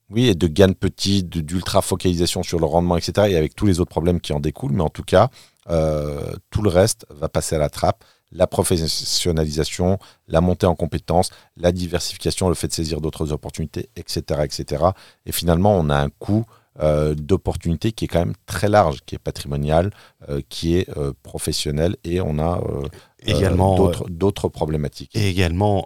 oui, 0.10 0.28
et 0.28 0.36
de 0.36 0.48
gains 0.48 0.74
petits, 0.74 1.24
de- 1.24 1.41
d'ultra 1.41 1.82
focalisation 1.82 2.43
sur 2.43 2.60
le 2.60 2.65
rendement, 2.65 2.98
etc. 2.98 3.28
Et 3.32 3.38
avec 3.38 3.56
tous 3.56 3.65
les 3.65 3.80
autres 3.80 3.89
problèmes 3.91 4.19
qui 4.22 4.34
en 4.34 4.39
découlent. 4.39 4.74
Mais 4.74 4.82
en 4.84 4.89
tout 4.89 5.04
cas, 5.04 5.30
euh, 5.69 6.34
tout 6.50 6.62
le 6.62 6.69
reste 6.69 7.06
va 7.10 7.30
passer 7.30 7.56
à 7.56 7.60
la 7.60 7.69
trappe. 7.69 8.04
La 8.36 8.48
professionnalisation, 8.48 10.00
la 10.28 10.41
montée 10.41 10.65
en 10.65 10.76
compétences, 10.76 11.30
la 11.58 11.72
diversification, 11.72 12.50
le 12.50 12.56
fait 12.56 12.67
de 12.67 12.74
saisir 12.74 13.00
d'autres 13.02 13.32
opportunités, 13.32 13.89
etc., 13.96 14.41
etc. 14.43 14.84
Et 15.26 15.32
finalement, 15.32 15.76
on 15.78 15.89
a 15.89 15.98
un 15.98 16.10
coût 16.10 16.46
euh, 16.80 17.14
d'opportunité 17.14 17.92
qui 17.92 18.06
est 18.06 18.08
quand 18.08 18.20
même 18.20 18.34
très 18.46 18.68
large, 18.68 19.00
qui 19.06 19.16
est 19.16 19.20
patrimonial, 19.20 19.92
euh, 20.30 20.42
qui 20.50 20.76
est 20.76 20.90
euh, 20.98 21.14
professionnel, 21.22 21.98
et 22.04 22.20
on 22.22 22.40
a 22.40 22.62
euh, 22.62 22.88
Également, 23.26 23.92
d'autres 24.10 24.50
problématiques. 24.50 25.16
Et 25.16 25.30
également, 25.30 25.86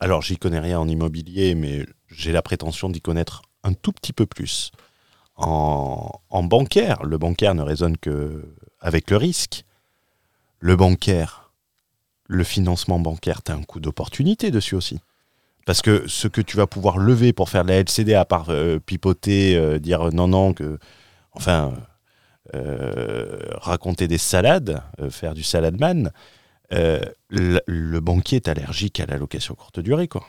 alors 0.00 0.22
j'y 0.22 0.36
connais 0.38 0.58
rien 0.58 0.80
en 0.80 0.88
immobilier, 0.88 1.54
mais 1.54 1.86
j'ai 2.08 2.32
la 2.32 2.42
prétention 2.42 2.88
d'y 2.88 3.00
connaître 3.00 3.42
un 3.62 3.74
tout 3.74 3.92
petit 3.92 4.12
peu 4.12 4.26
plus. 4.26 4.72
En, 5.36 6.10
en 6.30 6.42
bancaire, 6.42 7.04
le 7.04 7.16
bancaire 7.16 7.54
ne 7.54 7.62
raisonne 7.62 7.96
que 7.96 8.44
avec 8.80 9.08
le 9.12 9.16
risque. 9.18 9.64
Le 10.58 10.74
bancaire, 10.74 11.52
le 12.26 12.42
financement 12.42 12.98
bancaire, 12.98 13.42
tu 13.44 13.52
as 13.52 13.54
un 13.54 13.62
coût 13.62 13.78
d'opportunité 13.78 14.50
dessus 14.50 14.74
aussi. 14.74 14.98
Parce 15.66 15.82
que 15.82 16.06
ce 16.06 16.28
que 16.28 16.40
tu 16.40 16.56
vas 16.56 16.66
pouvoir 16.66 16.98
lever 16.98 17.32
pour 17.32 17.48
faire 17.48 17.64
de 17.64 17.70
la 17.70 17.76
LCD, 17.80 18.14
à 18.14 18.24
part 18.24 18.50
euh, 18.50 18.78
pipoter, 18.78 19.56
euh, 19.56 19.78
dire 19.78 20.12
non, 20.12 20.28
non, 20.28 20.52
que. 20.52 20.78
Enfin, 21.32 21.74
euh, 22.54 23.38
raconter 23.56 24.06
des 24.06 24.18
salades, 24.18 24.82
euh, 25.00 25.10
faire 25.10 25.34
du 25.34 25.42
saladman, 25.42 26.12
euh, 26.72 27.00
le, 27.30 27.60
le 27.66 28.00
banquier 28.00 28.36
est 28.36 28.48
allergique 28.48 29.00
à 29.00 29.06
la 29.06 29.16
location 29.16 29.54
courte 29.54 29.80
durée, 29.80 30.08
quoi. 30.08 30.24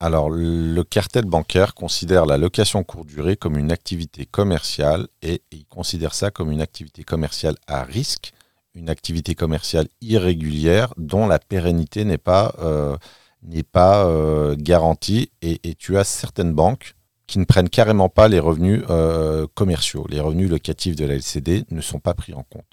Alors, 0.00 0.30
le 0.30 0.82
cartel 0.82 1.26
bancaire 1.26 1.74
considère 1.74 2.26
la 2.26 2.36
location 2.36 2.82
courte 2.82 3.06
durée 3.06 3.36
comme 3.36 3.56
une 3.56 3.70
activité 3.70 4.26
commerciale 4.26 5.06
et 5.22 5.42
il 5.52 5.64
considère 5.66 6.14
ça 6.14 6.32
comme 6.32 6.50
une 6.50 6.60
activité 6.60 7.04
commerciale 7.04 7.54
à 7.68 7.84
risque, 7.84 8.32
une 8.74 8.88
activité 8.88 9.34
commerciale 9.36 9.86
irrégulière 10.00 10.92
dont 10.96 11.28
la 11.28 11.38
pérennité 11.38 12.04
n'est 12.04 12.18
pas, 12.18 12.54
euh, 12.58 12.96
n'est 13.42 13.62
pas 13.62 14.06
euh, 14.06 14.54
garantie 14.58 15.30
et, 15.42 15.58
tu 15.74 15.98
as 15.98 16.04
certaines 16.04 16.52
banques 16.52 16.94
qui 17.26 17.38
ne 17.38 17.44
prennent 17.44 17.68
carrément 17.68 18.08
pas 18.08 18.28
les 18.28 18.38
revenus 18.38 18.82
euh, 18.90 19.46
commerciaux. 19.54 20.06
Les 20.08 20.20
revenus 20.20 20.50
locatifs 20.50 20.96
de 20.96 21.04
la 21.04 21.14
LCD 21.14 21.64
ne 21.70 21.80
sont 21.80 21.98
pas 21.98 22.14
pris 22.14 22.34
en 22.34 22.42
compte. 22.42 22.66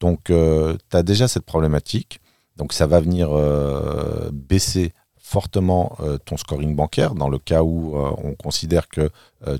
Donc, 0.00 0.30
euh, 0.30 0.76
tu 0.90 0.96
as 0.96 1.02
déjà 1.02 1.26
cette 1.28 1.46
problématique. 1.46 2.20
Donc, 2.56 2.72
ça 2.72 2.86
va 2.86 3.00
venir 3.00 3.30
euh, 3.32 4.30
baisser 4.32 4.92
fortement 5.16 5.96
ton 6.26 6.36
scoring 6.36 6.76
bancaire 6.76 7.14
dans 7.14 7.30
le 7.30 7.38
cas 7.38 7.62
où 7.62 7.96
on 7.96 8.34
considère 8.34 8.88
que 8.88 9.08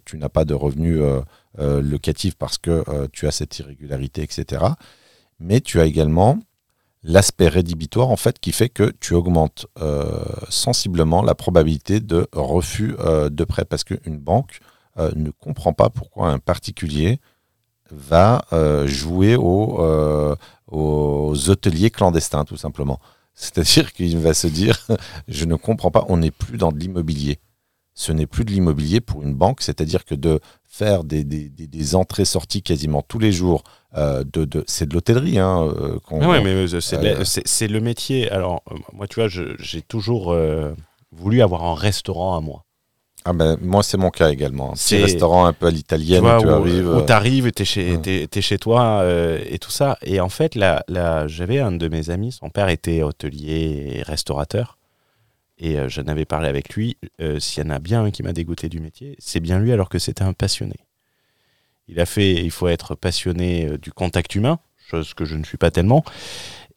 tu 0.04 0.18
n'as 0.18 0.28
pas 0.28 0.44
de 0.44 0.52
revenus 0.52 1.00
locatifs 1.58 2.34
parce 2.34 2.58
que 2.58 2.84
tu 3.12 3.26
as 3.26 3.30
cette 3.30 3.58
irrégularité, 3.58 4.22
etc. 4.22 4.62
Mais 5.40 5.62
tu 5.62 5.80
as 5.80 5.86
également 5.86 6.38
l'aspect 7.04 7.48
rédhibitoire 7.48 8.08
en 8.10 8.16
fait 8.16 8.38
qui 8.38 8.50
fait 8.50 8.68
que 8.68 8.92
tu 8.98 9.14
augmentes 9.14 9.66
sensiblement 10.48 11.22
la 11.22 11.34
probabilité 11.34 12.00
de 12.00 12.26
refus 12.32 12.96
de 12.98 13.44
prêt 13.44 13.64
parce 13.64 13.84
qu'une 13.84 14.18
banque 14.18 14.60
ne 14.96 15.30
comprend 15.30 15.72
pas 15.74 15.90
pourquoi 15.90 16.30
un 16.30 16.38
particulier 16.38 17.20
va 17.90 18.44
jouer 18.86 19.36
aux, 19.36 19.84
aux 20.68 21.50
hôteliers 21.50 21.90
clandestins 21.90 22.44
tout 22.44 22.56
simplement. 22.56 22.98
C'est-à-dire 23.34 23.92
qu'il 23.92 24.16
va 24.18 24.32
se 24.32 24.46
dire, 24.46 24.86
je 25.28 25.44
ne 25.44 25.56
comprends 25.56 25.90
pas, 25.90 26.04
on 26.08 26.18
n'est 26.18 26.30
plus 26.30 26.56
dans 26.56 26.72
de 26.72 26.78
l'immobilier. 26.78 27.38
Ce 27.94 28.10
n'est 28.12 28.26
plus 28.26 28.44
de 28.44 28.50
l'immobilier 28.50 29.00
pour 29.00 29.22
une 29.22 29.34
banque, 29.34 29.60
c'est-à-dire 29.60 30.04
que 30.04 30.14
de 30.14 30.40
faire 30.64 31.04
des, 31.04 31.94
entrées-sorties 31.94 32.62
quasiment 32.62 33.02
tous 33.02 33.20
les 33.20 33.30
jours, 33.30 33.62
euh, 33.62 33.83
de, 33.94 34.44
de 34.44 34.64
c'est 34.66 34.88
de 34.88 34.94
l'hôtellerie. 34.94 35.38
Hein, 35.38 35.72
euh, 35.78 35.98
mais 36.10 36.66
c'est 36.66 37.68
le 37.68 37.80
métier. 37.80 38.30
Alors, 38.30 38.62
moi, 38.92 39.06
tu 39.06 39.20
vois, 39.20 39.28
j'ai 39.28 39.82
toujours 39.82 40.32
euh, 40.32 40.74
voulu 41.12 41.42
avoir 41.42 41.64
un 41.64 41.74
restaurant 41.74 42.36
à 42.36 42.40
moi. 42.40 42.64
Ah 43.26 43.32
ben, 43.32 43.56
moi, 43.62 43.82
c'est 43.82 43.96
mon 43.96 44.10
cas 44.10 44.30
également. 44.30 44.72
Un 44.72 44.74
petit 44.74 44.98
restaurant 44.98 45.46
un 45.46 45.54
peu 45.54 45.68
à 45.68 45.70
l'italienne, 45.70 46.22
tu, 46.38 46.44
tu 46.44 46.50
arrives. 46.50 46.88
Où 46.88 47.00
tu 47.00 47.12
arrives, 47.12 47.52
tu 47.52 47.62
es, 47.62 47.64
chez, 47.64 48.28
es, 48.30 48.40
chez 48.42 48.58
toi 48.58 49.00
euh, 49.00 49.42
et 49.48 49.58
tout 49.58 49.70
ça. 49.70 49.96
Et 50.02 50.20
en 50.20 50.28
fait, 50.28 50.54
là, 50.54 50.84
là 50.88 51.26
j'avais 51.26 51.58
un 51.58 51.72
de 51.72 51.88
mes 51.88 52.10
amis, 52.10 52.32
son 52.32 52.50
père 52.50 52.68
était 52.68 53.02
hôtelier 53.02 53.94
et 53.94 54.02
restaurateur. 54.02 54.76
Et 55.56 55.78
euh, 55.78 55.88
j'en 55.88 56.02
avais 56.02 56.26
parlé 56.26 56.48
avec 56.48 56.74
lui. 56.74 56.98
Euh, 57.22 57.40
s'il 57.40 57.64
y 57.64 57.66
en 57.66 57.70
a 57.70 57.78
bien 57.78 58.04
un 58.04 58.10
qui 58.10 58.22
m'a 58.22 58.34
dégoûté 58.34 58.68
du 58.68 58.80
métier, 58.80 59.16
c'est 59.18 59.40
bien 59.40 59.58
lui, 59.58 59.72
alors 59.72 59.88
que 59.88 59.98
c'était 59.98 60.24
un 60.24 60.34
passionné. 60.34 60.76
Il 61.88 62.00
a 62.00 62.06
fait, 62.06 62.32
il 62.32 62.50
faut 62.50 62.68
être 62.68 62.94
passionné 62.94 63.78
du 63.78 63.92
contact 63.92 64.34
humain, 64.34 64.58
chose 64.90 65.14
que 65.14 65.24
je 65.24 65.36
ne 65.36 65.44
suis 65.44 65.58
pas 65.58 65.70
tellement. 65.70 66.04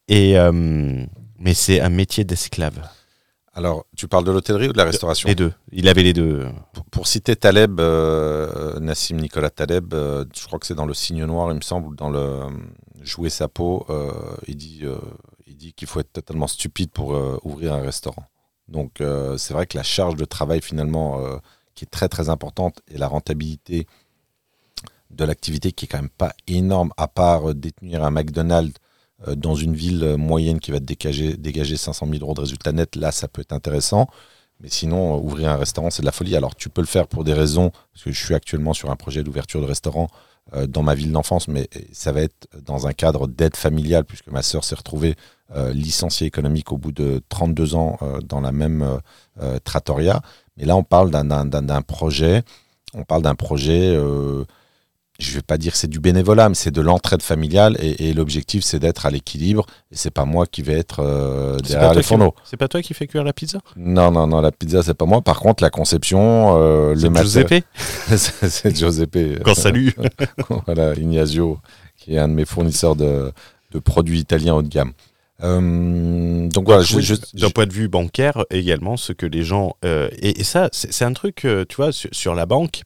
Et, 0.07 0.35
mais 1.39 1.53
c'est 1.53 1.79
un 1.81 1.89
métier 1.89 2.23
d'esclave. 2.23 2.87
Alors, 3.57 3.87
tu 3.95 4.07
parles 4.07 4.23
de 4.23 4.31
l'hôtellerie 4.31 4.69
ou 4.69 4.71
de 4.71 4.77
la 4.77 4.83
restauration? 4.83 5.27
Les 5.27 5.33
deux. 5.33 5.51
Il 5.71 5.87
avait 5.87 6.03
les 6.03 6.13
deux. 6.13 6.47
Pour, 6.91 7.07
citer 7.07 7.35
Taleb, 7.35 7.79
euh, 7.79 8.79
Nassim 8.79 9.15
Nicolas 9.15 9.49
Taleb, 9.49 9.95
euh, 9.95 10.25
je 10.35 10.45
crois 10.45 10.59
que 10.59 10.67
c'est 10.67 10.75
dans 10.75 10.85
Le 10.85 10.93
Signe 10.93 11.25
Noir, 11.25 11.51
il 11.51 11.55
me 11.55 11.61
semble, 11.61 11.95
dans 11.95 12.11
le 12.11 12.19
euh, 12.19 12.49
Jouer 13.01 13.31
sa 13.31 13.47
peau, 13.47 13.87
il 14.47 14.57
dit, 14.57 14.83
il 15.45 15.55
dit 15.55 15.71
qu'il 15.71 15.87
faut 15.87 16.01
être 16.01 16.11
totalement 16.11 16.47
stupide 16.47 16.91
pour 16.91 17.15
ouvrir 17.43 17.73
un 17.73 17.81
restaurant. 17.81 18.25
Donc, 18.67 19.01
c'est 19.37 19.53
vrai 19.53 19.65
que 19.65 19.77
la 19.77 19.83
charge 19.83 20.15
de 20.15 20.25
travail, 20.25 20.61
finalement, 20.61 21.21
qui 21.73 21.85
est 21.85 21.87
très 21.89 22.09
très 22.09 22.27
importante, 22.27 22.81
et 22.89 22.97
la 22.97 23.07
rentabilité 23.07 23.87
de 25.11 25.23
l'activité 25.25 25.71
qui 25.71 25.85
est 25.85 25.87
quand 25.87 26.01
même 26.01 26.09
pas 26.09 26.33
énorme, 26.47 26.91
à 26.97 27.07
part 27.07 27.53
détenir 27.53 28.03
un 28.03 28.11
McDonald's 28.11 28.73
euh, 29.27 29.35
dans 29.35 29.55
une 29.55 29.73
ville 29.73 30.15
moyenne 30.17 30.59
qui 30.59 30.71
va 30.71 30.79
dégager, 30.79 31.37
dégager 31.37 31.75
500 31.75 32.07
000 32.07 32.23
euros 32.23 32.35
de 32.35 32.41
résultats 32.41 32.71
nets, 32.71 32.95
là, 32.95 33.11
ça 33.11 33.27
peut 33.27 33.41
être 33.41 33.53
intéressant. 33.53 34.07
Mais 34.59 34.69
sinon, 34.69 35.15
euh, 35.15 35.19
ouvrir 35.19 35.49
un 35.49 35.55
restaurant, 35.55 35.89
c'est 35.89 36.03
de 36.03 36.05
la 36.05 36.11
folie. 36.11 36.35
Alors, 36.35 36.55
tu 36.55 36.69
peux 36.69 36.81
le 36.81 36.87
faire 36.87 37.07
pour 37.07 37.23
des 37.23 37.33
raisons, 37.33 37.71
parce 37.93 38.03
que 38.03 38.11
je 38.11 38.23
suis 38.23 38.35
actuellement 38.35 38.73
sur 38.73 38.91
un 38.91 38.95
projet 38.95 39.23
d'ouverture 39.23 39.59
de 39.59 39.65
restaurant 39.65 40.07
euh, 40.53 40.67
dans 40.67 40.83
ma 40.83 40.93
ville 40.93 41.11
d'enfance, 41.11 41.47
mais 41.47 41.67
ça 41.91 42.11
va 42.11 42.21
être 42.21 42.47
dans 42.63 42.85
un 42.85 42.93
cadre 42.93 43.27
d'aide 43.27 43.55
familiale, 43.55 44.05
puisque 44.05 44.27
ma 44.27 44.43
sœur 44.43 44.63
s'est 44.63 44.75
retrouvée 44.75 45.15
licenciée 45.71 46.27
économique 46.27 46.73
au 46.73 46.77
bout 46.77 46.91
de 46.91 47.21
32 47.29 47.75
ans 47.75 47.97
dans 48.25 48.41
la 48.41 48.51
même 48.51 48.99
trattoria. 49.63 50.21
Mais 50.57 50.65
là, 50.65 50.75
on 50.75 50.83
parle 50.83 51.09
d'un 51.09 51.81
projet, 51.83 52.43
on 52.93 53.05
parle 53.05 53.21
d'un 53.21 53.33
projet 53.33 53.97
je 55.19 55.33
vais 55.33 55.41
pas 55.41 55.57
dire 55.57 55.71
que 55.71 55.77
c'est 55.77 55.89
du 55.89 55.99
bénévolat, 55.99 56.49
mais 56.49 56.55
c'est 56.55 56.71
de 56.71 56.81
l'entraide 56.81 57.21
familiale 57.21 57.75
et, 57.79 58.13
l'objectif 58.13 58.63
c'est 58.63 58.79
d'être 58.79 59.05
à 59.05 59.11
l'équilibre 59.11 59.65
et 59.91 59.95
c'est 59.95 60.11
pas 60.11 60.25
moi 60.25 60.45
qui 60.45 60.61
vais 60.61 60.73
être 60.73 60.99
euh, 60.99 61.57
derrière 61.57 61.93
les 61.93 62.03
fourneaux. 62.03 62.35
C'est 62.43 62.57
pas 62.57 62.67
toi 62.67 62.81
qui 62.81 62.93
fais 62.93 63.07
cuire 63.07 63.23
la 63.23 63.33
pizza? 63.33 63.59
Non, 63.75 64.11
non, 64.11 64.27
non, 64.27 64.41
la 64.41 64.51
pizza 64.51 64.83
c'est 64.83 64.93
pas 64.93 65.05
moi. 65.05 65.21
Par 65.21 65.39
contre, 65.39 65.63
la 65.63 65.69
conception, 65.69 66.55
euh, 66.57 66.93
le 66.93 67.15
Giuseppe? 67.15 67.63
C'est 68.15 68.75
Giuseppe. 68.75 69.43
Qu'on 69.43 69.55
salue. 69.55 69.89
voilà, 70.65 70.93
Ignazio, 70.93 71.59
qui 71.97 72.15
est 72.15 72.19
un 72.19 72.27
de 72.27 72.33
mes 72.33 72.45
fournisseurs 72.45 72.95
de, 72.95 73.31
produits 73.83 74.19
italiens 74.19 74.55
haut 74.55 74.61
de 74.61 74.69
gamme. 74.69 74.93
Euh, 75.43 76.47
donc 76.47 76.65
voilà, 76.65 76.83
d'un 77.33 77.49
point 77.51 77.67
de 77.67 77.73
vue 77.73 77.87
bancaire 77.87 78.45
également, 78.49 78.97
ce 78.97 79.13
que 79.13 79.27
les 79.27 79.43
gens 79.43 79.75
euh, 79.85 80.09
et, 80.19 80.43
ça, 80.43 80.69
c'est 80.71 81.05
un 81.05 81.13
truc, 81.13 81.47
tu 81.69 81.75
vois, 81.75 81.91
sur 81.91 82.33
la 82.33 82.45
banque 82.45 82.83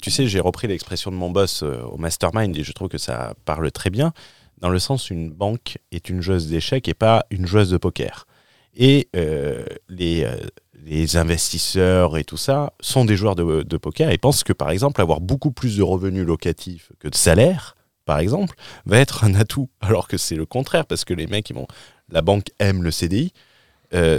tu 0.00 0.10
sais, 0.10 0.26
j'ai 0.26 0.40
repris 0.40 0.68
l'expression 0.68 1.10
de 1.10 1.16
mon 1.16 1.30
boss 1.30 1.62
euh, 1.62 1.82
au 1.82 1.96
mastermind 1.96 2.56
et 2.56 2.62
je 2.62 2.72
trouve 2.72 2.88
que 2.88 2.98
ça 2.98 3.34
parle 3.44 3.70
très 3.70 3.90
bien, 3.90 4.12
dans 4.58 4.68
le 4.68 4.78
sens 4.78 5.10
une 5.10 5.30
banque 5.30 5.78
est 5.90 6.08
une 6.08 6.20
joueuse 6.20 6.48
d'échecs 6.48 6.88
et 6.88 6.94
pas 6.94 7.24
une 7.30 7.46
joueuse 7.46 7.70
de 7.70 7.76
poker. 7.76 8.26
Et 8.74 9.08
euh, 9.16 9.64
les, 9.88 10.24
euh, 10.24 10.36
les, 10.84 11.16
investisseurs 11.16 12.16
et 12.16 12.24
tout 12.24 12.36
ça 12.36 12.72
sont 12.80 13.04
des 13.04 13.16
joueurs 13.16 13.34
de, 13.34 13.62
de, 13.62 13.76
poker 13.76 14.10
et 14.10 14.18
pensent 14.18 14.44
que, 14.44 14.52
par 14.52 14.70
exemple, 14.70 15.00
avoir 15.00 15.20
beaucoup 15.20 15.50
plus 15.50 15.76
de 15.76 15.82
revenus 15.82 16.24
locatifs 16.24 16.92
que 17.00 17.08
de 17.08 17.16
salaire, 17.16 17.74
par 18.04 18.20
exemple, 18.20 18.54
va 18.86 18.98
être 18.98 19.24
un 19.24 19.34
atout. 19.34 19.70
Alors 19.80 20.08
que 20.08 20.18
c'est 20.18 20.36
le 20.36 20.46
contraire, 20.46 20.86
parce 20.86 21.04
que 21.04 21.14
les 21.14 21.26
mecs, 21.26 21.50
ils 21.50 21.56
vont, 21.56 21.66
la 22.10 22.22
banque 22.22 22.46
aime 22.58 22.82
le 22.82 22.90
CDI. 22.90 23.32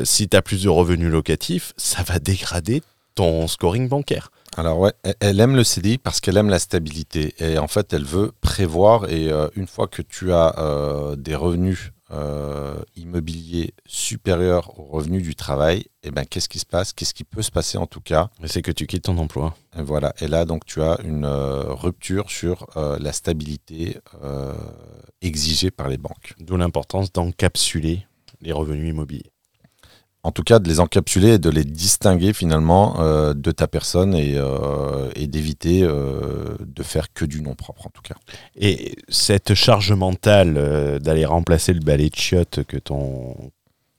si 0.03 0.27
tu 0.27 0.35
as 0.35 0.41
plus 0.41 0.63
de 0.63 0.69
revenus 0.69 1.11
locatifs, 1.11 1.73
ça 1.77 2.03
va 2.03 2.19
dégrader 2.19 2.81
ton 3.15 3.47
scoring 3.47 3.87
bancaire. 3.87 4.31
Alors 4.57 4.79
ouais, 4.79 4.91
elle 5.21 5.39
aime 5.39 5.55
le 5.55 5.63
CDI 5.63 5.97
parce 5.97 6.19
qu'elle 6.19 6.35
aime 6.35 6.49
la 6.49 6.59
stabilité 6.59 7.33
et 7.39 7.57
en 7.57 7.67
fait 7.67 7.93
elle 7.93 8.03
veut 8.03 8.33
prévoir 8.41 9.09
et 9.09 9.31
euh, 9.31 9.47
une 9.55 9.65
fois 9.65 9.87
que 9.87 10.01
tu 10.01 10.33
as 10.33 10.59
euh, 10.59 11.15
des 11.15 11.35
revenus 11.35 11.93
euh, 12.11 12.75
immobiliers 12.97 13.73
supérieurs 13.85 14.77
aux 14.77 14.83
revenus 14.83 15.23
du 15.23 15.35
travail, 15.35 15.85
eh 16.03 16.11
ben 16.11 16.25
qu'est-ce 16.25 16.49
qui 16.49 16.59
se 16.59 16.65
passe? 16.65 16.91
Qu'est-ce 16.91 17.13
qui 17.13 17.23
peut 17.23 17.41
se 17.41 17.51
passer 17.51 17.77
en 17.77 17.87
tout 17.87 18.01
cas? 18.01 18.29
C'est 18.43 18.61
que 18.61 18.73
tu 18.73 18.87
quittes 18.87 19.03
ton 19.05 19.17
emploi. 19.17 19.55
Et 19.79 19.83
voilà, 19.83 20.13
et 20.19 20.27
là 20.27 20.43
donc 20.43 20.65
tu 20.65 20.81
as 20.81 20.99
une 21.05 21.25
rupture 21.25 22.29
sur 22.29 22.67
la 22.75 23.13
stabilité 23.13 23.97
exigée 25.21 25.71
par 25.71 25.87
les 25.87 25.97
banques. 25.97 26.33
D'où 26.41 26.57
l'importance 26.57 27.13
d'encapsuler 27.13 28.05
les 28.41 28.51
revenus 28.51 28.89
immobiliers 28.89 29.31
en 30.23 30.31
tout 30.31 30.43
cas 30.43 30.59
de 30.59 30.67
les 30.67 30.79
encapsuler 30.79 31.33
et 31.33 31.39
de 31.39 31.49
les 31.49 31.63
distinguer 31.63 32.33
finalement 32.33 32.99
euh, 33.01 33.33
de 33.33 33.51
ta 33.51 33.67
personne 33.67 34.13
et, 34.13 34.33
euh, 34.35 35.09
d'éviter 35.15 35.81
euh, 35.83 36.57
de 36.59 36.83
faire 36.83 37.11
que 37.13 37.25
du 37.25 37.41
nom 37.41 37.55
propre 37.55 37.87
en 37.87 37.89
tout 37.89 38.01
cas. 38.01 38.15
Et 38.55 38.95
cette 39.09 39.53
charge 39.53 39.93
mentale 39.93 40.99
d'aller 40.99 41.25
remplacer 41.25 41.73
le 41.73 41.79
balai 41.79 42.09
de 42.09 42.15
chiottes 42.15 42.63
que 42.65 42.77
ton 42.77 43.51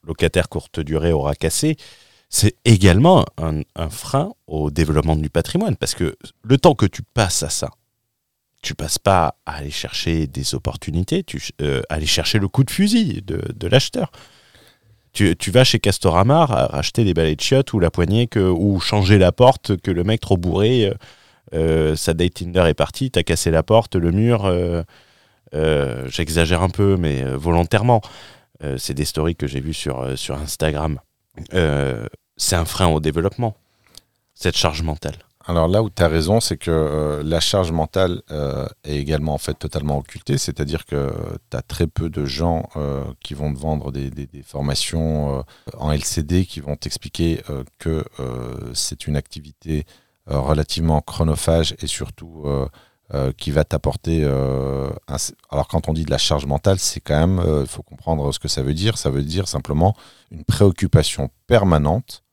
locataire 0.07 0.49
courte 0.49 0.81
durée 0.81 1.13
aura 1.13 1.35
cassé, 1.35 1.77
c'est 2.29 2.57
également 2.65 3.25
un, 3.39 3.63
frein 3.91 4.33
au 4.47 4.71
développement 4.71 5.17
du 5.17 5.31
patrimoine 5.31 5.77
parce 5.77 5.95
que 5.95 6.17
le 6.43 6.59
temps 6.59 6.75
que 6.75 6.87
tu 6.87 7.03
passes 7.03 7.43
à 7.43 7.49
ça, 7.49 7.71
tu 8.63 8.75
passes 8.75 8.99
pas 8.99 9.37
à 9.45 9.57
aller 9.57 9.71
chercher 9.71 10.27
des 10.27 10.55
opportunités, 10.55 11.25
tu 11.25 11.43
aller 11.89 12.07
chercher 12.07 12.39
le 12.39 12.49
coup 12.49 12.65
de 12.65 12.71
fusil 12.71 13.23
de 13.23 13.67
l'acheteur 13.67 14.13
tu, 15.13 15.51
vas 15.51 15.65
chez 15.65 15.79
Castorama 15.79 16.45
acheter 16.45 17.05
des 17.05 17.15
balais 17.15 17.37
de 17.37 17.41
chiottes 17.41 17.73
ou 17.73 17.81
la 17.81 17.91
poignée 17.91 18.27
que, 18.27 18.41
ou 18.41 18.81
changer 18.81 19.19
la 19.19 19.33
porte 19.33 19.77
que 19.77 19.91
le 19.91 20.05
mec 20.05 20.21
trop 20.21 20.37
bourré, 20.37 20.87
euh, 20.87 20.95
euh, 21.55 21.97
sa 21.97 22.15
date 22.15 22.35
Tinder 22.35 22.65
est 22.67 22.75
partie, 22.75 23.11
t'as 23.11 23.23
cassé 23.23 23.51
la 23.51 23.63
porte, 23.63 23.97
le 23.97 24.11
mur. 24.11 24.45
Euh, 24.47 26.09
j'exagère 26.09 26.63
un 26.63 26.71
peu, 26.71 26.97
mais 26.97 27.23
volontairement. 27.25 28.01
c'est 28.79 28.95
des 28.95 29.05
stories 29.05 29.37
que 29.37 29.47
j'ai 29.47 29.61
vues 29.61 29.75
sur, 29.75 30.17
sur 30.17 30.37
Instagram. 30.37 30.99
c'est 32.37 32.57
un 32.57 32.65
frein 32.65 32.89
au 32.89 33.01
développement, 33.01 33.55
cette 34.35 34.57
charge 34.57 34.83
mentale. 34.83 35.17
Alors 35.47 35.69
là 35.69 35.83
où 35.83 35.91
tu 35.91 36.03
as 36.03 36.09
raison, 36.09 36.41
c'est 36.41 36.57
que 36.57 36.71
euh, 36.71 37.23
la 37.25 37.41
charge 37.41 37.73
mentale 37.73 38.23
euh, 38.31 38.67
est 38.85 38.97
également 38.97 39.35
en 39.35 39.39
fait 39.39 39.55
totalement 39.55 39.99
occultée, 39.99 40.39
c'est-à-dire 40.39 40.87
que 40.87 41.13
tu 41.51 41.57
as 41.57 41.63
très 41.63 41.87
peu 41.87 42.09
de 42.09 42.25
gens 42.25 42.69
euh, 42.77 43.05
qui 43.21 43.35
vont 43.35 43.53
te 43.53 43.59
vendre 43.59 43.91
des, 43.91 44.13
formations 44.45 45.45
en 45.79 45.93
LCD 45.93 46.47
qui 46.47 46.61
vont 46.61 46.77
t'expliquer 46.77 47.43
que 47.79 48.05
c'est 48.75 49.07
une 49.07 49.17
activité 49.17 49.85
relativement 50.27 51.01
chronophage 51.01 51.75
et 51.81 51.87
surtout 51.87 52.45
qui 53.37 53.51
va 53.51 53.65
t'apporter. 53.65 54.25
un- 54.25 55.17
alors, 55.51 55.69
quand 55.69 55.89
on 55.89 55.93
dit 55.93 56.05
de 56.05 56.11
la 56.11 56.19
charge 56.19 56.47
mentale, 56.47 56.79
c'est 56.79 57.01
quand 57.01 57.19
même. 57.19 57.43
Il 57.61 57.67
faut 57.67 57.83
comprendre 57.83 58.33
ce 58.33 58.39
que 58.39 58.49
ça 58.49 58.63
veut 58.63 58.75
dire. 58.75 58.99
Ça 58.99 59.11
veut 59.11 59.23
dire 59.23 59.49
simplement 59.49 59.95
une 60.31 60.45
préoccupation 60.45 61.31
permanente 61.47 62.25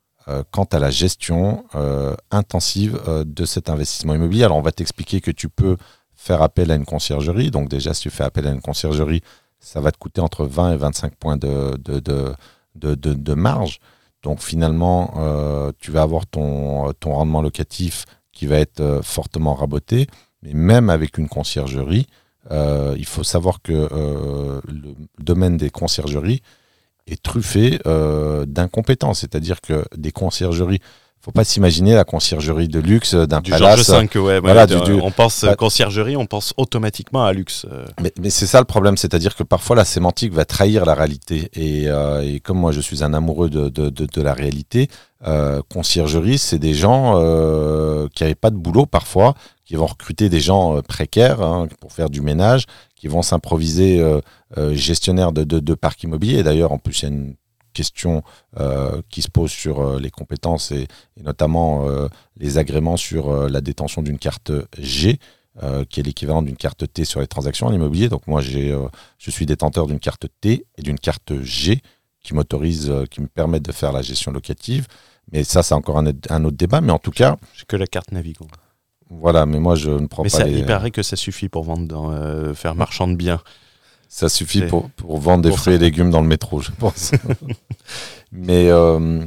quant 0.51 0.65
à 0.65 0.79
la 0.79 0.89
gestion 0.91 1.65
euh, 1.75 2.15
intensive 2.31 2.99
euh, 3.07 3.23
de 3.25 3.45
cet 3.45 3.69
investissement 3.69 4.15
immobilier. 4.15 4.43
Alors, 4.43 4.57
on 4.57 4.61
va 4.61 4.71
t'expliquer 4.71 5.21
que 5.21 5.31
tu 5.31 5.49
peux 5.49 5.77
faire 6.15 6.41
appel 6.41 6.71
à 6.71 6.75
une 6.75 6.85
conciergerie. 6.85 7.51
Donc, 7.51 7.69
déjà, 7.69 7.93
si 7.93 8.01
tu 8.01 8.09
fais 8.09 8.23
appel 8.23 8.47
à 8.47 8.51
une 8.51 8.61
conciergerie, 8.61 9.21
ça 9.59 9.81
va 9.81 9.91
te 9.91 9.97
coûter 9.97 10.21
entre 10.21 10.45
20 10.45 10.73
et 10.73 10.77
25 10.77 11.15
points 11.15 11.37
de, 11.37 13.33
marge. 13.33 13.79
Donc, 14.23 14.41
finalement, 14.41 15.13
euh, 15.17 15.71
tu 15.79 15.91
vas 15.91 16.01
avoir 16.01 16.27
ton, 16.27 16.93
rendement 17.05 17.41
locatif 17.41 18.05
qui 18.31 18.47
va 18.47 18.57
être 18.57 18.81
euh, 18.81 19.01
fortement 19.01 19.53
raboté. 19.53 20.07
Mais 20.43 20.53
même 20.53 20.89
avec 20.89 21.17
une 21.17 21.27
conciergerie, 21.27 22.07
euh, 22.51 22.95
il 22.97 23.05
faut 23.05 23.23
savoir 23.23 23.61
que 23.61 23.73
euh, 23.73 24.61
le 24.67 24.95
domaine 25.19 25.57
des 25.57 25.69
conciergeries 25.69 26.41
est 27.11 27.21
truffé 27.21 27.79
euh, 27.85 28.45
d'incompétence. 28.45 29.19
C'est-à-dire 29.19 29.61
que 29.61 29.85
des 29.95 30.11
conciergeries, 30.11 30.79
faut 31.21 31.31
pas 31.31 31.43
s'imaginer 31.43 31.95
la 31.95 32.05
conciergerie 32.05 32.69
de 32.69 32.79
luxe 32.79 33.13
d'un 33.13 33.41
Du 33.41 33.51
palace. 33.51 33.85
Georges 33.85 34.09
V, 34.13 34.19
ouais. 34.21 34.39
voilà, 34.39 34.65
ouais, 34.65 34.81
du- 34.85 34.93
on 34.93 35.11
pense 35.11 35.43
bah- 35.43 35.55
conciergerie, 35.55 36.15
on 36.15 36.25
pense 36.25 36.53
automatiquement 36.55 37.25
à 37.25 37.33
luxe. 37.33 37.65
euh. 37.69 37.85
Mais, 38.01 38.13
mais 38.21 38.29
c'est 38.29 38.45
ça 38.47 38.59
le 38.59 38.65
problème, 38.65 38.95
c'est-à-dire 38.95 39.35
que 39.35 39.43
parfois 39.43 39.75
la 39.75 39.83
sémantique 39.83 40.31
va 40.33 40.45
trahir 40.45 40.85
la 40.85 40.93
réalité. 40.93 41.49
Et, 41.53 41.89
euh, 41.89 42.21
et 42.21 42.39
comme 42.39 42.57
moi 42.57 42.71
je 42.71 42.79
suis 42.79 43.03
un 43.03 43.13
amoureux 43.13 43.49
de, 43.49 43.67
de, 43.67 43.89
de, 43.89 44.05
de 44.05 44.21
la 44.21 44.33
réalité, 44.33 44.87
euh, 45.27 45.61
conciergerie, 45.69 46.37
c'est 46.37 46.57
des 46.59 46.73
gens 46.73 47.15
euh, 47.17 48.07
qui 48.15 48.23
n'avaient 48.23 48.33
pas 48.35 48.49
de 48.49 48.55
boulot 48.55 48.85
parfois, 48.85 49.33
qui 49.65 49.75
vont 49.75 49.87
recruter 49.87 50.29
des 50.29 50.39
gens 50.39 50.81
précaires 50.87 51.41
hein, 51.41 51.67
pour 51.81 51.91
faire 51.91 52.09
du 52.09 52.21
ménage, 52.21 52.63
qui 52.99 53.07
vont 53.07 53.21
s'improviser 53.21 53.99
euh, 54.01 54.19
euh, 54.57 54.75
gestionnaires 54.75 55.31
de, 55.31 55.73
parcs 55.73 56.03
immobiliers. 56.03 56.43
D'ailleurs, 56.43 56.73
en 56.73 56.77
plus, 56.77 57.01
il 57.01 57.03
y 57.03 57.11
a 57.11 57.15
une 57.15 57.35
question 57.73 58.23
euh, 58.59 59.01
qui 59.09 59.21
se 59.21 59.29
pose 59.29 59.51
sur 59.51 59.99
les 59.99 60.11
compétences 60.11 60.71
et, 60.71 60.87
notamment 61.23 61.85
les 62.37 62.57
agréments 62.57 62.97
sur 62.97 63.49
la 63.49 63.61
détention 63.61 64.01
d'une 64.01 64.19
carte 64.19 64.51
G 64.77 65.17
qui 65.89 65.99
est 65.99 66.03
l'équivalent 66.03 66.41
d'une 66.41 66.55
carte 66.55 66.91
T 66.91 67.03
sur 67.03 67.19
les 67.19 67.27
transactions 67.27 67.67
en 67.67 67.73
immobilier. 67.73 68.09
Donc 68.09 68.27
moi, 68.27 68.41
je 68.41 68.89
suis 69.29 69.45
détenteur 69.45 69.87
d'une 69.87 69.99
carte 69.99 70.27
T 70.41 70.65
et 70.77 70.81
d'une 70.81 70.99
carte 70.99 71.33
G 71.41 71.81
qui 72.21 72.33
m'autorise, 72.33 72.91
qui 73.11 73.21
me 73.21 73.27
permettent 73.27 73.65
de 73.65 73.71
faire 73.71 73.93
la 73.93 74.01
gestion 74.01 74.31
locative. 74.31 74.87
Mais 75.31 75.43
ça, 75.43 75.63
c'est 75.63 75.75
encore 75.75 75.99
un, 75.99 76.11
un 76.29 76.45
autre 76.45 76.57
débat. 76.57 76.81
Mais 76.81 76.91
en 76.91 76.99
tout 76.99 77.11
cas, 77.11 77.37
J'ai 77.55 77.65
que 77.65 77.75
la 77.75 77.87
carte 77.87 78.11
Navigo. 78.11 78.47
Voilà. 79.09 79.45
Mais 79.45 79.59
moi, 79.59 79.75
je 79.75 79.91
ne 79.91 80.07
prends 80.07 80.23
Mais 80.23 80.29
pas 80.29 80.39
ça, 80.39 80.43
les... 80.45 80.59
il 80.59 80.65
paraît 80.65 80.91
que 80.91 81.03
ça 81.03 81.15
suffit 81.15 81.49
pour 81.49 81.63
vendre, 81.63 81.87
dans, 81.87 82.11
euh, 82.11 82.53
faire 82.53 82.75
marchand 82.75 83.07
de 83.07 83.15
biens. 83.15 83.41
Ça 84.07 84.27
suffit 84.27 84.63
pour, 84.63 84.89
pour 84.91 85.19
vendre 85.19 85.43
des 85.43 85.49
pour 85.49 85.59
fruits 85.59 85.75
et 85.75 85.77
légumes 85.77 86.09
dans 86.09 86.21
le 86.21 86.27
métro, 86.27 86.61
je 86.61 86.71
pense. 86.71 87.11
Mais 88.31 88.69
euh, 88.69 89.23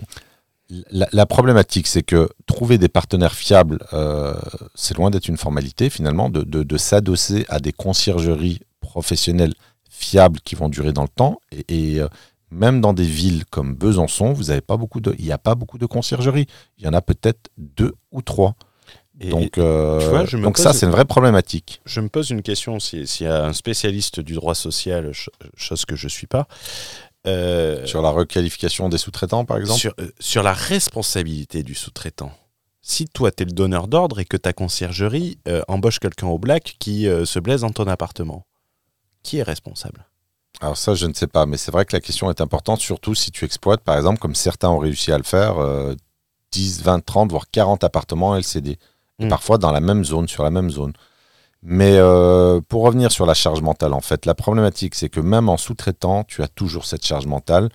la, 0.90 1.08
la 1.12 1.26
problématique, 1.26 1.86
c'est 1.86 2.02
que 2.02 2.28
trouver 2.46 2.78
des 2.78 2.88
partenaires 2.88 3.34
fiables, 3.34 3.78
euh, 3.92 4.34
c'est 4.74 4.96
loin 4.96 5.10
d'être 5.10 5.28
une 5.28 5.36
formalité 5.36 5.88
finalement, 5.88 6.30
de, 6.30 6.42
de, 6.42 6.62
de 6.62 6.76
s'adosser 6.76 7.44
à 7.48 7.60
des 7.60 7.72
conciergeries 7.72 8.60
professionnelles 8.80 9.54
fiables 9.88 10.40
qui 10.40 10.56
vont 10.56 10.68
durer 10.68 10.92
dans 10.92 11.02
le 11.02 11.08
temps. 11.08 11.38
Et, 11.52 11.96
et, 11.96 12.02
même 12.52 12.80
dans 12.80 12.92
des 12.92 13.04
villes 13.04 13.44
comme 13.46 13.74
Besançon, 13.74 14.32
vous 14.32 14.50
avez 14.50 14.60
pas 14.60 14.76
beaucoup 14.76 15.00
de, 15.00 15.14
il 15.18 15.24
n'y 15.24 15.32
a 15.32 15.38
pas 15.38 15.54
beaucoup 15.54 15.78
de 15.78 15.86
conciergeries. 15.86 16.46
Il 16.78 16.84
y 16.84 16.88
en 16.88 16.92
a 16.92 17.00
peut-être 17.00 17.50
deux 17.56 17.94
ou 18.12 18.20
trois. 18.20 18.54
Et 19.22 19.30
donc, 19.30 19.56
euh, 19.58 19.98
vois, 20.10 20.24
donc 20.40 20.56
pose- 20.56 20.62
ça, 20.64 20.72
c'est 20.72 20.86
une 20.86 20.92
vraie 20.92 21.04
problématique. 21.04 21.80
je 21.84 22.00
me 22.00 22.08
pose 22.08 22.30
une 22.30 22.42
question, 22.42 22.80
si- 22.80 23.06
s'il 23.06 23.26
y 23.26 23.30
a 23.30 23.44
un 23.44 23.52
spécialiste 23.52 24.20
du 24.20 24.34
droit 24.34 24.54
social, 24.54 25.04
ch- 25.06 25.30
chose 25.56 25.84
que 25.84 25.94
je 25.96 26.06
ne 26.06 26.10
suis 26.10 26.26
pas, 26.26 26.48
euh, 27.26 27.86
Sur 27.86 28.02
la 28.02 28.10
requalification 28.10 28.88
des 28.88 28.98
sous-traitants, 28.98 29.44
par 29.44 29.58
exemple? 29.58 29.78
sur, 29.78 29.94
euh, 30.00 30.10
sur 30.18 30.42
la 30.42 30.52
responsabilité 30.52 31.62
du 31.62 31.74
sous-traitant. 31.74 32.32
Si 32.84 33.06
toi, 33.06 33.30
tu 33.30 33.44
es 33.44 33.46
le 33.46 33.52
donneur 33.52 33.86
d'ordre 33.86 34.18
et 34.18 34.24
que 34.24 34.36
ta 34.36 34.52
conciergerie 34.52 35.38
euh, 35.46 35.62
embauche 35.68 36.00
quelqu'un 36.00 36.26
au 36.26 36.38
black 36.38 36.74
qui 36.80 37.06
euh, 37.06 37.24
se 37.24 37.38
blesse 37.38 37.60
dans 37.60 37.70
ton 37.70 37.86
appartement, 37.86 38.44
qui 39.22 39.38
est 39.38 39.44
responsable? 39.44 40.04
Alors 40.60 40.76
ça, 40.76 40.94
je 40.94 41.06
ne 41.06 41.14
sais 41.14 41.28
pas, 41.28 41.46
mais 41.46 41.56
c'est 41.58 41.70
vrai 41.70 41.84
que 41.84 41.94
la 41.94 42.00
question 42.00 42.28
est 42.28 42.40
importante, 42.40 42.80
surtout 42.80 43.14
si 43.14 43.30
tu 43.30 43.44
exploites, 43.44 43.82
par 43.82 43.96
exemple, 43.96 44.18
comme 44.18 44.34
certains 44.34 44.68
ont 44.68 44.78
réussi 44.78 45.12
à 45.12 45.16
le 45.16 45.22
faire, 45.24 45.58
euh, 45.58 45.94
10, 46.50 46.82
20, 46.82 47.04
30, 47.04 47.30
voire 47.30 47.44
40 47.50 47.84
appartements 47.84 48.36
LCD. 48.36 48.78
Et 49.22 49.26
Mm. 49.26 49.28
parfois 49.28 49.58
dans 49.58 49.72
la 49.72 49.80
même 49.80 50.04
zone, 50.04 50.28
sur 50.28 50.42
la 50.44 50.50
même 50.50 50.70
zone. 50.70 50.92
Mais 51.62 51.94
euh, 51.96 52.60
pour 52.68 52.82
revenir 52.82 53.12
sur 53.12 53.24
la 53.24 53.34
charge 53.34 53.60
mentale, 53.62 53.92
en 53.92 54.00
fait, 54.00 54.26
la 54.26 54.34
problématique, 54.34 54.94
c'est 54.96 55.08
que 55.08 55.20
même 55.20 55.48
en 55.48 55.56
sous-traitant, 55.56 56.24
tu 56.24 56.42
as 56.42 56.48
toujours 56.48 56.84
cette 56.84 57.06
charge 57.06 57.26
mentale 57.26 57.68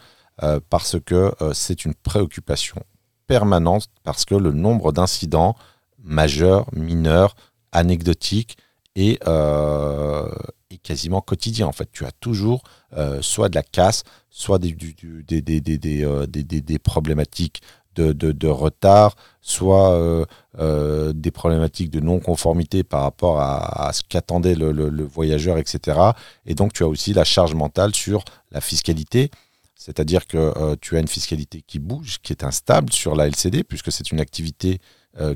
euh, 0.44 0.60
parce 0.70 0.98
que 1.00 1.34
euh, 1.42 1.54
c'est 1.54 1.86
une 1.86 1.94
préoccupation 1.96 2.76
permanente, 3.28 3.88
parce 4.04 4.26
que 4.26 4.36
le 4.36 4.52
nombre 4.52 4.92
d'incidents 4.92 5.56
majeurs, 6.04 6.66
mineurs, 6.74 7.36
anecdotiques 7.72 8.58
est, 8.96 9.22
est 10.70 10.78
quasiment 10.84 11.22
quotidien. 11.22 11.68
En 11.68 11.72
fait, 11.72 11.90
tu 11.92 12.06
as 12.06 12.12
toujours 12.12 12.64
soit 13.22 13.50
de 13.50 13.56
la 13.56 13.64
casse, 13.64 14.04
soit 14.30 14.60
des, 14.60 14.72
du- 14.72 14.94
du- 14.94 15.24
des, 15.24 15.42
des, 15.42 15.60
des, 15.62 15.78
des, 15.78 16.26
des- 16.28 16.44
des- 16.44 16.62
des 16.62 16.80
problématiques 16.80 17.62
de, 18.02 18.48
retard, 18.48 19.16
soit 19.42 19.92
euh, 19.92 20.26
euh, 20.60 21.14
des 21.14 21.32
problématiques 21.32 21.90
de 21.90 22.00
non-conformité 22.00 22.84
par 22.84 23.02
rapport 23.02 23.40
à, 23.40 23.92
ce 23.94 24.02
qu'attendait 24.08 24.56
le, 24.56 25.04
voyageur, 25.04 25.58
etc. 25.58 26.00
Et 26.46 26.56
donc, 26.56 26.74
tu 26.74 26.84
as 26.84 26.88
aussi 26.88 27.14
la 27.14 27.24
charge 27.24 27.54
mentale 27.54 27.94
sur 27.94 28.24
la 28.52 28.62
fiscalité. 28.62 29.32
C'est-à-dire 29.76 30.28
que 30.28 30.38
euh, 30.38 30.76
tu 30.82 30.98
as 30.98 31.00
une 31.00 31.08
fiscalité 31.08 31.64
qui 31.66 31.80
bouge, 31.80 32.18
qui 32.22 32.34
est 32.34 32.44
instable 32.44 32.92
sur 32.92 33.16
la 33.16 33.28
LCD, 33.28 33.64
puisque 33.64 33.92
c'est 33.92 34.12
une 34.12 34.20
activité 34.20 34.80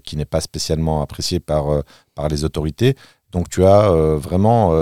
qui 0.03 0.15
n'est 0.15 0.25
pas 0.25 0.41
spécialement 0.41 1.01
appréciée 1.01 1.39
par, 1.39 1.81
par 2.13 2.27
les 2.27 2.43
autorités. 2.43 2.95
Donc 3.31 3.49
tu 3.49 3.65
as 3.65 3.89
vraiment 3.89 4.75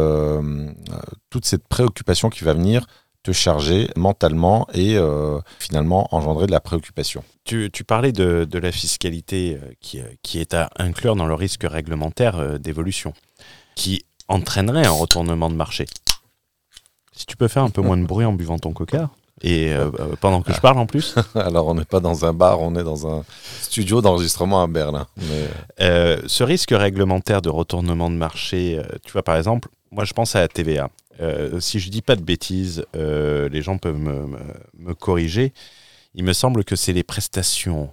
toute 1.30 1.45
cette 1.45 1.65
préoccupation 1.69 2.30
qui 2.30 2.43
va 2.43 2.53
venir 2.53 2.86
te 3.30 3.34
charger 3.34 3.89
mentalement 3.95 4.67
et 4.73 4.97
euh, 4.97 5.39
finalement 5.59 6.07
engendrer 6.15 6.47
de 6.47 6.51
la 6.51 6.59
préoccupation. 6.59 7.23
Tu, 7.43 7.69
tu 7.71 7.84
parlais 7.84 8.11
de, 8.11 8.47
de 8.49 8.59
la 8.59 8.71
fiscalité 8.71 9.59
euh, 9.61 9.71
qui, 9.82 9.99
euh, 9.99 10.05
qui 10.23 10.39
est 10.39 10.55
à 10.55 10.69
inclure 10.77 11.15
dans 11.15 11.27
le 11.27 11.36
risque 11.36 11.63
réglementaire 11.63 12.59
d'évolution, 12.59 13.13
qui 13.75 14.03
entraînerait 14.27 14.88
un 14.88 14.91
retournement 14.91 15.49
de 15.49 15.55
marché. 15.55 15.86
Si 17.13 17.27
tu 17.27 17.38
peux 17.38 17.47
faire 17.47 17.63
un 17.63 17.69
peu 17.69 17.82
moins 17.82 17.97
de 17.97 18.05
bruit 18.05 18.25
en 18.25 18.34
buvant 18.34 18.57
ton 18.57 18.73
coca, 18.73 19.11
et 19.41 19.73
euh, 19.73 19.91
pendant 20.19 20.41
que 20.41 20.51
je 20.51 20.59
parle 20.59 20.80
en 20.80 20.88
plus, 20.88 21.15
Alors 21.36 21.67
on 21.67 21.75
n'est 21.75 21.86
pas 21.86 21.99
dans 21.99 22.25
un 22.25 22.34
bar, 22.34 22.61
on 22.61 22.75
est 22.75 22.84
dans 22.84 23.07
un 23.07 23.23
studio 23.61 24.01
d'enregistrement 24.01 24.63
à 24.63 24.67
Berlin. 24.67 25.05
Mais, 25.17 25.47
euh, 25.82 26.21
ce 26.25 26.43
risque 26.43 26.71
réglementaire 26.71 27.41
de 27.43 27.49
retournement 27.49 28.09
de 28.09 28.15
marché, 28.15 28.82
tu 29.05 29.11
vois 29.11 29.23
par 29.23 29.38
exemple, 29.38 29.69
moi 29.91 30.03
je 30.03 30.13
pense 30.13 30.36
à 30.36 30.39
la 30.39 30.47
TVA. 30.47 30.89
Euh, 31.20 31.59
si 31.59 31.80
je 31.80 31.89
dis 31.89 32.01
pas 32.01 32.15
de 32.15 32.22
bêtises, 32.24 32.86
euh, 32.95 33.49
les 33.49 33.61
gens 33.61 33.78
peuvent 33.78 33.97
me, 33.97 34.26
me- 34.28 34.38
me 34.78 34.93
corriger. 34.93 35.53
Il 36.15 36.24
me 36.24 36.34
semble 36.34 36.63
que 36.63 36.76
c'est 36.76 36.93
les 36.93 37.03
prestations 37.03 37.91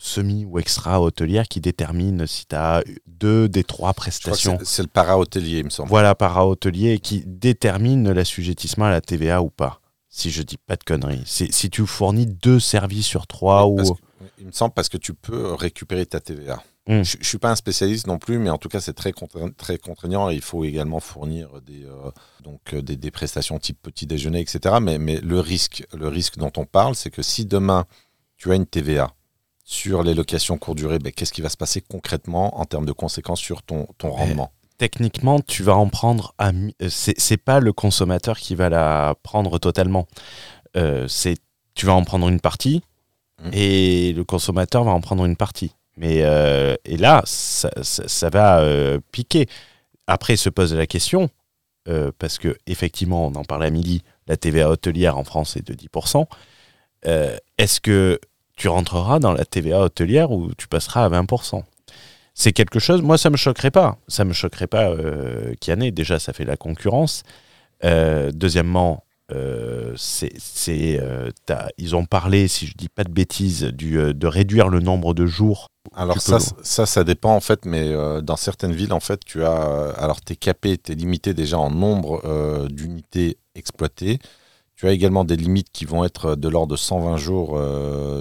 semi 0.00 0.44
ou 0.44 0.58
extra 0.58 1.00
hôtelières 1.00 1.48
qui 1.48 1.60
déterminent 1.60 2.24
si 2.26 2.46
tu 2.46 2.54
as 2.54 2.84
deux 3.06 3.48
des 3.48 3.64
trois 3.64 3.92
prestations. 3.94 4.58
c'est- 4.64 4.82
le 4.82 4.88
para-hôtelier, 4.88 5.58
il 5.58 5.64
me 5.64 5.70
semble. 5.70 5.88
Voilà, 5.88 6.14
para-hôtelier 6.14 7.00
qui 7.00 7.24
détermine 7.26 8.10
l'assujettissement 8.12 8.86
à 8.86 8.90
la 8.90 9.00
TVA 9.00 9.42
ou 9.42 9.50
pas. 9.50 9.80
Si 10.08 10.30
je 10.30 10.42
dis 10.42 10.56
pas 10.56 10.76
de 10.76 10.84
conneries. 10.84 11.22
Si 11.26 11.68
tu 11.70 11.86
fournis 11.86 12.26
deux 12.26 12.60
services 12.60 13.06
sur 13.06 13.26
trois 13.26 13.66
Oui, 13.66 13.82
ou. 13.88 13.94
que- 13.94 14.00
il 14.40 14.46
me 14.46 14.52
semble 14.52 14.72
parce 14.72 14.88
que 14.88 14.96
tu 14.96 15.14
peux 15.14 15.52
récupérer 15.54 16.06
ta 16.06 16.18
TVA. 16.20 16.62
Mm. 16.88 17.02
Je 17.04 17.18
ne 17.18 17.24
suis 17.24 17.38
pas 17.38 17.50
un 17.50 17.54
spécialiste 17.56 18.06
non 18.06 18.18
plus, 18.18 18.38
mais 18.38 18.50
en 18.50 18.58
tout 18.58 18.68
cas, 18.68 18.80
c'est 18.80 18.94
très, 18.94 19.12
contraignant, 19.12 19.50
très 19.56 19.78
contraignant 19.78 20.30
et 20.30 20.34
il 20.34 20.40
faut 20.40 20.64
également 20.64 21.00
fournir 21.00 21.60
des, 21.60 21.84
euh, 21.84 22.10
donc, 22.42 22.60
euh, 22.72 22.82
des, 22.82 22.96
des 22.96 23.10
prestations 23.10 23.58
type 23.58 23.78
petit 23.82 24.06
déjeuner, 24.06 24.40
etc. 24.40 24.76
Mais, 24.80 24.98
mais 24.98 25.20
le, 25.20 25.38
risque, 25.38 25.86
le 25.94 26.08
risque 26.08 26.38
dont 26.38 26.52
on 26.56 26.64
parle, 26.64 26.94
c'est 26.94 27.10
que 27.10 27.22
si 27.22 27.44
demain, 27.44 27.84
tu 28.36 28.50
as 28.50 28.54
une 28.54 28.66
TVA 28.66 29.12
sur 29.64 30.02
les 30.02 30.14
locations 30.14 30.56
courte 30.56 30.78
durée, 30.78 30.98
ben, 30.98 31.12
qu'est-ce 31.12 31.32
qui 31.32 31.42
va 31.42 31.50
se 31.50 31.58
passer 31.58 31.82
concrètement 31.82 32.58
en 32.58 32.64
termes 32.64 32.86
de 32.86 32.92
conséquences 32.92 33.40
sur 33.40 33.62
ton, 33.62 33.86
ton 33.98 34.10
rendement? 34.10 34.50
techniquement, 34.78 35.40
tu 35.40 35.64
vas 35.64 35.74
en 35.76 35.88
prendre 35.88 36.34
à. 36.38 36.50
euh, 36.52 36.88
C'est 36.88 37.36
pas 37.36 37.58
le 37.58 37.72
consommateur 37.72 38.38
qui 38.38 38.54
va 38.54 38.68
la 38.68 39.16
prendre 39.24 39.58
totalement. 39.58 40.06
Euh, 40.76 41.06
c'est 41.08 41.36
tu 41.74 41.84
vas 41.84 41.94
en 41.94 42.04
prendre 42.04 42.28
une 42.28 42.40
partie 42.40 42.82
Mhm. 43.42 43.50
et 43.52 44.12
le 44.14 44.24
consommateur 44.24 44.84
va 44.84 44.90
en 44.92 45.00
prendre 45.00 45.24
une 45.24 45.36
partie. 45.36 45.72
Mais 45.98 46.22
euh, 46.22 46.76
et 46.84 46.96
là, 46.96 47.22
ça, 47.26 48.30
va 48.30 48.60
euh, 48.60 49.00
piquer. 49.12 49.46
Après, 50.06 50.36
se 50.36 50.48
pose 50.48 50.74
la 50.74 50.86
question 50.86 51.28
euh, 51.88 52.12
parce 52.18 52.38
que 52.38 52.56
effectivement, 52.66 53.26
on 53.26 53.34
en 53.34 53.44
parlait 53.44 53.66
à 53.66 53.70
midi. 53.70 54.02
La 54.26 54.36
TVA 54.36 54.70
hôtelière 54.70 55.16
en 55.16 55.24
France 55.24 55.56
est 55.56 55.66
de 55.66 55.74
10%. 55.74 56.26
Euh, 57.06 57.36
Est-ce 57.56 57.80
que 57.80 58.20
tu 58.56 58.68
rentreras 58.68 59.18
dans 59.20 59.32
la 59.32 59.44
TVA 59.44 59.80
hôtelière 59.80 60.30
ou 60.30 60.52
tu 60.54 60.68
passeras 60.68 61.04
à 61.04 61.08
20% 61.08 61.62
c'est 62.40 62.52
quelque 62.52 62.78
chose. 62.78 63.02
Moi, 63.02 63.18
ça 63.18 63.30
me 63.30 63.36
choquerait 63.36 63.72
pas. 63.72 63.98
Ça 64.06 64.24
me 64.24 64.32
choquerait 64.32 64.68
pas 64.68 64.90
euh, 64.90 65.54
Kiané. 65.60 65.90
Déjà, 65.90 66.20
ça 66.20 66.32
fait 66.32 66.44
la 66.44 66.56
concurrence. 66.56 67.24
Deuxièmement, 67.82 69.02
euh, 69.30 69.92
c'est, 69.96 70.32
c'est, 70.38 70.98
euh, 71.00 71.30
ils 71.76 71.94
ont 71.94 72.06
parlé, 72.06 72.48
si 72.48 72.66
je 72.66 72.74
dis 72.74 72.88
pas 72.88 73.04
de 73.04 73.10
bêtises, 73.10 73.64
du, 73.64 73.98
euh, 73.98 74.14
de 74.14 74.26
réduire 74.26 74.68
le 74.68 74.80
nombre 74.80 75.12
de 75.12 75.26
jours. 75.26 75.68
Alors 75.94 76.20
ça, 76.20 76.38
ça, 76.62 76.86
ça 76.86 77.04
dépend 77.04 77.34
en 77.34 77.40
fait, 77.40 77.64
mais 77.64 77.92
dans 78.22 78.36
certaines 78.36 78.72
villes, 78.72 78.92
en 78.92 79.00
fait, 79.00 79.20
tu 79.24 79.42
as, 79.42 79.90
alors 79.96 80.20
t'es 80.20 80.36
capé, 80.36 80.76
t'es 80.76 80.94
limité 80.94 81.32
déjà 81.32 81.58
en 81.58 81.70
nombre 81.70 82.68
d'unités 82.68 83.38
exploitées. 83.54 84.18
Tu 84.76 84.86
as 84.86 84.92
également 84.92 85.24
des 85.24 85.36
limites 85.36 85.70
qui 85.72 85.86
vont 85.86 86.04
être 86.04 86.36
de 86.36 86.48
l'ordre 86.48 86.72
de 86.72 86.76
120 86.76 87.16
jours 87.16 87.58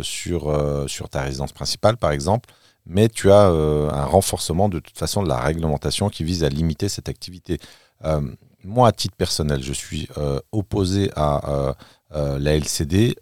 sur, 0.01 0.88
sur 0.88 1.10
ta 1.10 1.24
résidence 1.24 1.51
principale, 1.51 1.97
par 1.97 2.12
exemple. 2.12 2.49
Mais 2.86 3.10
tu 3.10 3.32
as 3.32 3.47
un 3.47 4.05
renforcement 4.05 4.70
de 4.70 4.80
toute 4.80 4.97
façon 4.97 5.22
de 5.22 5.28
la 5.28 5.38
réglementation 5.38 6.08
qui 6.08 6.24
vise 6.24 6.45
à 6.45 6.49
limiter 6.49 6.88
cette 6.88 7.10
activité. 7.10 7.60
Euh, 8.05 8.22
moi, 8.64 8.88
à 8.89 8.91
titre 8.91 9.16
personnel, 9.16 9.62
je 9.64 9.74
suis 9.74 10.08
euh, 10.18 10.39
opposé 10.51 11.12
à 11.16 11.49
euh, 11.49 11.74
euh, 12.16 12.39
la 12.39 12.55
LCD 12.55 13.16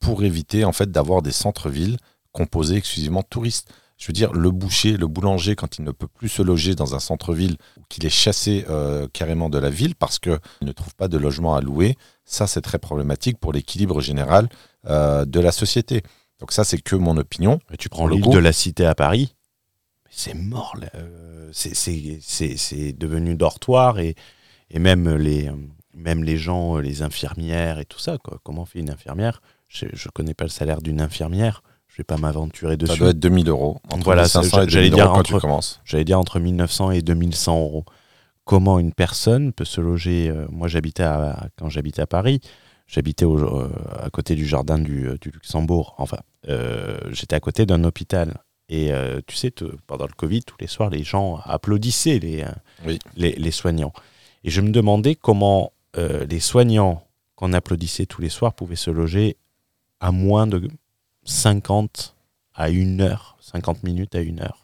pour 0.00 0.24
éviter 0.24 0.64
en 0.64 0.72
fait 0.72 0.90
d'avoir 0.90 1.22
des 1.22 1.32
centres-villes 1.32 1.96
composés 2.32 2.76
exclusivement 2.76 3.20
de 3.20 3.26
touristes. 3.28 3.68
Je 3.98 4.08
veux 4.08 4.12
dire, 4.12 4.32
le 4.32 4.50
boucher, 4.50 4.96
le 4.96 5.06
boulanger, 5.06 5.54
quand 5.54 5.78
il 5.78 5.84
ne 5.84 5.92
peut 5.92 6.08
plus 6.08 6.28
se 6.28 6.42
loger 6.42 6.74
dans 6.74 6.96
un 6.96 6.98
centre-ville 6.98 7.56
ou 7.78 7.82
qu'il 7.88 8.04
est 8.04 8.10
chassé 8.10 8.64
carrément 9.12 9.48
de 9.48 9.58
la 9.58 9.70
ville 9.70 9.94
parce 9.94 10.18
qu'il 10.18 10.40
ne 10.62 10.72
trouve 10.72 10.94
pas 10.96 11.06
de 11.06 11.18
logement 11.18 11.54
à 11.54 11.60
louer, 11.60 11.96
ça 12.24 12.48
c'est 12.48 12.62
très 12.62 12.80
problématique 12.80 13.38
pour 13.38 13.52
l'équilibre 13.52 14.00
général 14.00 14.48
de 14.84 15.40
la 15.40 15.52
société. 15.52 16.02
Donc 16.40 16.50
ça 16.50 16.64
c'est 16.64 16.78
que 16.78 16.96
mon 16.96 17.16
opinion. 17.16 17.60
Et 17.72 17.76
tu 17.76 17.88
prends 17.88 18.06
le 18.08 18.16
l'île 18.16 18.24
coup- 18.24 18.32
de 18.32 18.38
la 18.38 18.52
Cité 18.52 18.86
à 18.86 18.96
Paris, 18.96 19.36
c'est 20.14 20.34
mort. 20.34 20.74
Euh, 20.94 21.48
c'est, 21.52 21.74
c'est, 21.74 22.18
c'est, 22.20 22.56
c'est 22.56 22.92
devenu 22.92 23.34
dortoir 23.34 23.98
et, 23.98 24.14
et 24.70 24.78
même, 24.78 25.08
les, 25.16 25.50
même 25.94 26.22
les 26.22 26.36
gens, 26.36 26.76
euh, 26.76 26.80
les 26.82 27.02
infirmières 27.02 27.78
et 27.78 27.84
tout 27.84 27.98
ça. 27.98 28.18
Quoi. 28.18 28.38
Comment 28.44 28.64
fait 28.66 28.78
une 28.80 28.90
infirmière? 28.90 29.40
Je 29.68 29.86
ne 29.86 30.10
connais 30.12 30.34
pas 30.34 30.44
le 30.44 30.50
salaire 30.50 30.82
d'une 30.82 31.00
infirmière. 31.00 31.62
Je 31.88 31.96
vais 31.98 32.04
pas 32.04 32.16
m'aventurer 32.18 32.72
Ça 32.74 32.76
dessus. 32.76 32.98
doit 33.00 33.10
être 33.10 33.18
2000 33.18 33.48
euros. 33.48 33.78
Entre 33.90 34.04
Voilà, 34.04 34.26
500 34.28 34.48
ça, 34.50 34.64
et 34.64 34.68
j'allais 34.68 34.86
2000 34.90 34.94
dire 34.94 35.04
euros 35.06 35.14
quand 35.14 35.20
entre- 35.20 35.34
tu 35.34 35.40
commences. 35.40 35.80
J'allais 35.84 36.04
dire 36.04 36.18
entre 36.18 36.40
1900 36.40 36.90
et 36.92 37.02
2100 37.02 37.58
euros. 37.60 37.84
Comment 38.44 38.78
une 38.78 38.92
personne 38.92 39.52
peut 39.52 39.64
se 39.64 39.80
loger 39.80 40.28
euh, 40.28 40.46
Moi, 40.50 40.68
j'habitais 40.68 41.02
à, 41.04 41.48
quand 41.58 41.68
j'habitais 41.68 42.02
à 42.02 42.06
Paris, 42.06 42.40
j'habitais 42.86 43.24
au- 43.24 43.38
euh, 43.38 43.70
à 44.02 44.10
côté 44.10 44.34
du 44.34 44.46
jardin 44.46 44.78
du, 44.78 45.08
du 45.20 45.30
Luxembourg. 45.30 45.94
Enfin, 45.98 46.18
j'étais 47.10 47.36
à 47.36 47.40
côté 47.40 47.66
d'un 47.66 47.84
hôpital. 47.84 48.38
Et 48.68 48.92
euh, 48.92 49.20
tu 49.26 49.36
sais, 49.36 49.50
te- 49.50 49.76
pendant 49.86 50.06
le 50.06 50.12
Covid, 50.12 50.42
tous 50.44 50.56
les 50.60 50.66
soirs, 50.66 50.88
les 50.90 51.02
gens 51.02 51.36
applaudissaient 51.44 52.18
les, 52.18 52.42
euh, 52.42 52.48
Oui. 52.86 52.98
les, 53.16 53.32
les 53.32 53.50
soignants. 53.50 53.92
Et 54.44 54.50
je 54.50 54.60
me 54.60 54.70
demandais 54.70 55.14
comment 55.14 55.72
euh, 55.96 56.24
les 56.26 56.40
soignants 56.40 57.04
qu'on 57.34 57.52
applaudissait 57.52 58.06
tous 58.06 58.20
les 58.22 58.28
soirs 58.30 58.54
pouvaient 58.54 58.76
se 58.76 58.90
loger 58.90 59.36
à 60.00 60.10
moins 60.12 60.46
de 60.46 60.68
50 61.24 62.14
à 62.54 62.70
une 62.70 63.00
heure, 63.00 63.36
50 63.40 63.82
minutes 63.82 64.14
à 64.14 64.20
une 64.20 64.40
heure 64.40 64.58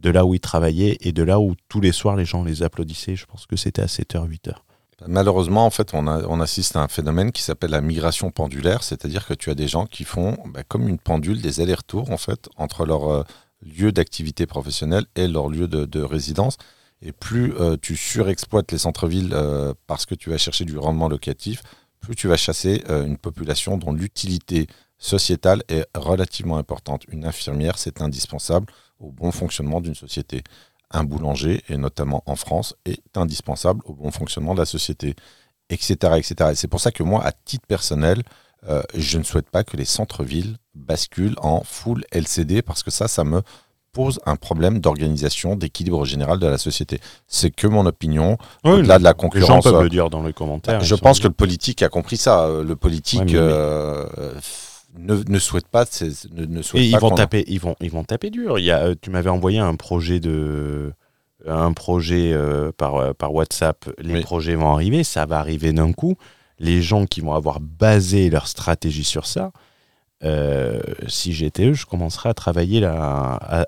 de 0.00 0.10
là 0.10 0.26
où 0.26 0.34
ils 0.34 0.40
travaillaient 0.40 0.98
et 1.00 1.12
de 1.12 1.22
là 1.22 1.40
où 1.40 1.54
tous 1.68 1.80
les 1.80 1.92
soirs 1.92 2.14
les 2.16 2.24
gens 2.26 2.44
les 2.44 2.62
applaudissaient. 2.62 3.16
Je 3.16 3.24
pense 3.24 3.46
que 3.46 3.56
c'était 3.56 3.80
à 3.82 3.86
7h, 3.86 4.28
8h. 4.28 4.52
Malheureusement, 5.06 5.66
en 5.66 5.70
fait, 5.70 5.92
on, 5.92 6.40
assiste 6.40 6.76
à 6.76 6.82
un 6.82 6.88
phénomène 6.88 7.32
qui 7.32 7.42
s'appelle 7.42 7.70
la 7.70 7.80
migration 7.80 8.30
pendulaire, 8.30 8.82
c'est-à-dire 8.82 9.26
que 9.26 9.34
tu 9.34 9.50
as 9.50 9.54
des 9.54 9.68
gens 9.68 9.86
qui 9.86 10.04
font 10.04 10.36
bah, 10.46 10.62
comme 10.62 10.88
une 10.88 10.98
pendule 10.98 11.42
des 11.42 11.60
allers-retours 11.60 12.10
en 12.10 12.16
fait 12.16 12.48
entre 12.56 12.86
leur 12.86 13.10
euh, 13.10 13.22
lieu 13.62 13.92
d'activité 13.92 14.46
professionnelle 14.46 15.06
et 15.16 15.26
leur 15.26 15.48
lieu 15.48 15.68
de, 15.68 15.84
de 15.84 16.00
résidence. 16.00 16.56
Et 17.02 17.12
plus 17.12 17.54
euh, 17.60 17.76
tu 17.80 17.96
surexploites 17.96 18.70
les 18.72 18.78
centres-villes 18.78 19.32
euh, 19.34 19.74
parce 19.86 20.06
que 20.06 20.14
tu 20.14 20.30
vas 20.30 20.38
chercher 20.38 20.64
du 20.64 20.78
rendement 20.78 21.08
locatif, 21.08 21.62
plus 22.00 22.14
tu 22.14 22.28
vas 22.28 22.36
chasser 22.36 22.84
une 22.88 23.16
population 23.16 23.78
dont 23.78 23.90
l'utilité 23.90 24.66
sociétale 24.98 25.62
est 25.68 25.86
relativement 25.94 26.58
importante. 26.58 27.04
Une 27.08 27.24
infirmière, 27.24 27.78
c'est 27.78 28.02
indispensable 28.02 28.66
au 29.00 29.10
bon 29.10 29.32
fonctionnement 29.32 29.80
d'une 29.80 29.94
société 29.94 30.42
un 30.94 31.04
boulanger, 31.04 31.62
et 31.68 31.76
notamment 31.76 32.22
en 32.26 32.36
France, 32.36 32.74
est 32.86 33.02
indispensable 33.16 33.80
au 33.84 33.92
bon 33.94 34.10
fonctionnement 34.10 34.54
de 34.54 34.60
la 34.60 34.66
société, 34.66 35.14
etc. 35.70 35.94
etc. 36.16 36.50
Et 36.52 36.54
c'est 36.54 36.68
pour 36.68 36.80
ça 36.80 36.90
que 36.90 37.02
moi, 37.02 37.22
à 37.24 37.32
titre 37.32 37.66
personnel, 37.66 38.22
euh, 38.68 38.82
je 38.94 39.18
ne 39.18 39.24
souhaite 39.24 39.50
pas 39.50 39.64
que 39.64 39.76
les 39.76 39.84
centres-villes 39.84 40.56
basculent 40.74 41.36
en 41.42 41.62
full 41.64 42.04
LCD, 42.12 42.62
parce 42.62 42.82
que 42.82 42.90
ça, 42.90 43.08
ça 43.08 43.24
me 43.24 43.42
pose 43.92 44.18
un 44.26 44.34
problème 44.36 44.80
d'organisation, 44.80 45.54
d'équilibre 45.54 46.04
général 46.04 46.38
de 46.40 46.46
la 46.48 46.58
société. 46.58 46.98
C'est 47.28 47.50
que 47.50 47.66
mon 47.68 47.86
opinion, 47.86 48.38
au-delà 48.64 48.98
de 48.98 49.04
la 49.04 49.10
les 49.10 49.14
gens 49.14 49.14
concurrence. 49.14 49.64
peuvent 49.64 49.74
euh, 49.76 49.82
le 49.84 49.88
dire 49.90 50.10
dans 50.10 50.22
les 50.24 50.32
commentaires. 50.32 50.80
je 50.80 50.94
ils 50.96 51.00
pense 51.00 51.20
que 51.20 51.28
le 51.28 51.34
politique 51.34 51.80
a 51.82 51.88
compris 51.88 52.16
ça. 52.16 52.44
Euh, 52.46 52.64
Le 52.64 52.74
politique 52.74 53.20
Ouais, 53.20 53.26
mais- 53.26 53.34
euh, 53.36 54.04
euh, 54.18 54.34
ne, 54.98 55.16
ne 55.26 55.38
souhaite 55.38 55.68
pas, 55.68 55.84
ne, 56.32 56.44
ne 56.46 56.62
souhaite 56.62 56.82
Et 56.82 56.86
ils 56.86 56.92
pas 56.92 56.98
vont 56.98 57.10
qu'on- 57.10 57.14
taper, 57.16 57.44
ils 57.48 57.60
vont, 57.60 57.76
ils 57.80 57.90
vont 57.90 58.04
taper 58.04 58.30
dur. 58.30 58.58
Il 58.58 58.64
y 58.64 58.70
a, 58.70 58.80
euh, 58.84 58.94
tu 59.00 59.10
m'avais 59.10 59.30
envoyé 59.30 59.58
un 59.58 59.74
projet 59.76 60.20
de, 60.20 60.92
un 61.46 61.72
projet 61.72 62.32
euh, 62.32 62.70
par, 62.76 62.96
euh, 62.96 63.12
par 63.12 63.34
WhatsApp. 63.34 63.84
Les 63.98 64.14
Oui. 64.14 64.20
projets 64.22 64.54
vont 64.54 64.72
arriver, 64.72 65.04
ça 65.04 65.26
va 65.26 65.38
arriver 65.38 65.72
d'un 65.72 65.92
coup. 65.92 66.16
Les 66.58 66.80
gens 66.82 67.06
qui 67.06 67.20
vont 67.20 67.34
avoir 67.34 67.58
basé 67.60 68.30
leur 68.30 68.46
stratégie 68.46 69.04
sur 69.04 69.26
ça, 69.26 69.50
euh, 70.22 70.80
si 71.08 71.32
j'étais 71.32 71.66
eux, 71.66 71.72
je 71.74 71.84
commencerais 71.86 72.28
à 72.30 72.34
travailler 72.34 72.80
là, 72.80 72.94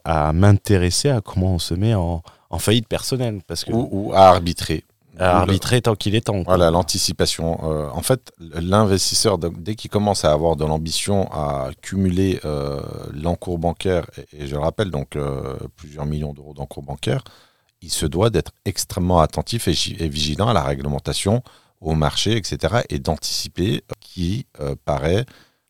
à, 0.05 0.29
à 0.29 0.33
m'intéresser 0.33 1.11
à 1.11 1.20
comment 1.20 1.55
on 1.55 1.59
se 1.59 1.74
met 1.74 1.95
en, 1.95 2.22
en 2.51 2.59
faillite 2.59 2.89
personnelle, 2.89 3.41
parce 3.47 3.64
que 3.64 3.72
ou, 3.72 3.89
ou 3.91 4.12
à 4.14 4.29
arbitrer. 4.29 4.85
À 5.18 5.38
arbitrer 5.40 5.80
tant 5.82 5.94
qu'il 5.94 6.14
est 6.14 6.26
temps. 6.26 6.42
Voilà, 6.44 6.70
l'anticipation. 6.70 7.58
Euh, 7.64 7.88
en 7.90 8.02
fait, 8.02 8.32
l'investisseur, 8.38 9.38
dès 9.38 9.74
qu'il 9.74 9.90
commence 9.90 10.24
à 10.24 10.32
avoir 10.32 10.56
de 10.56 10.64
l'ambition 10.64 11.30
à 11.32 11.70
cumuler 11.82 12.40
euh, 12.44 12.80
l'encours 13.12 13.58
bancaire, 13.58 14.06
et, 14.32 14.44
et 14.44 14.46
je 14.46 14.54
le 14.54 14.60
rappelle, 14.60 14.90
donc 14.90 15.16
euh, 15.16 15.56
plusieurs 15.76 16.06
millions 16.06 16.32
d'euros 16.34 16.54
d'encours 16.54 16.82
bancaire, 16.82 17.22
il 17.82 17.90
se 17.90 18.06
doit 18.06 18.30
d'être 18.30 18.52
extrêmement 18.64 19.20
attentif 19.20 19.68
et, 19.68 19.72
gi- 19.74 19.96
et 19.98 20.08
vigilant 20.08 20.48
à 20.48 20.52
la 20.52 20.62
réglementation, 20.62 21.42
au 21.80 21.94
marché, 21.94 22.36
etc., 22.36 22.82
et 22.88 22.98
d'anticiper 22.98 23.82
euh, 23.90 23.94
qui 24.00 24.46
euh, 24.60 24.74
paraît 24.84 25.24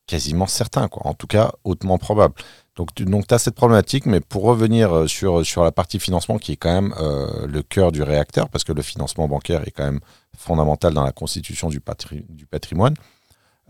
quasiment 0.06 0.46
certain, 0.46 0.86
quoi. 0.88 1.06
en 1.06 1.14
tout 1.14 1.26
cas 1.26 1.52
hautement 1.64 1.98
probable. 1.98 2.34
Donc 2.76 2.94
tu 2.94 3.04
donc, 3.06 3.30
as 3.32 3.38
cette 3.38 3.54
problématique, 3.54 4.06
mais 4.06 4.20
pour 4.20 4.42
revenir 4.44 4.92
euh, 4.94 5.06
sur, 5.06 5.44
sur 5.44 5.64
la 5.64 5.72
partie 5.72 5.98
financement 5.98 6.38
qui 6.38 6.52
est 6.52 6.56
quand 6.56 6.72
même 6.72 6.94
euh, 7.00 7.46
le 7.46 7.62
cœur 7.62 7.90
du 7.90 8.02
réacteur, 8.02 8.48
parce 8.50 8.64
que 8.64 8.72
le 8.72 8.82
financement 8.82 9.26
bancaire 9.26 9.66
est 9.66 9.70
quand 9.70 9.84
même 9.84 10.00
fondamental 10.36 10.92
dans 10.92 11.04
la 11.04 11.12
constitution 11.12 11.70
du, 11.70 11.80
patri- 11.80 12.26
du 12.28 12.46
patrimoine, 12.46 12.94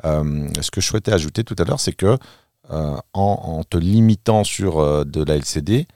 euh, 0.05 0.49
ce 0.61 0.71
que 0.73 0.81
je 0.81 0.87
souhaitais 0.89 1.13
ajouter 1.13 1.45
tout 1.45 1.57
à 1.59 1.65
l'heure, 1.65 1.81
c'est 1.81 1.93
que 1.93 2.19
en, 2.69 3.01
en 3.15 3.63
te 3.63 3.77
limitant 3.77 4.43
sur 4.43 5.07
de 5.07 5.23
la 5.23 5.37
LCD, 5.37 5.87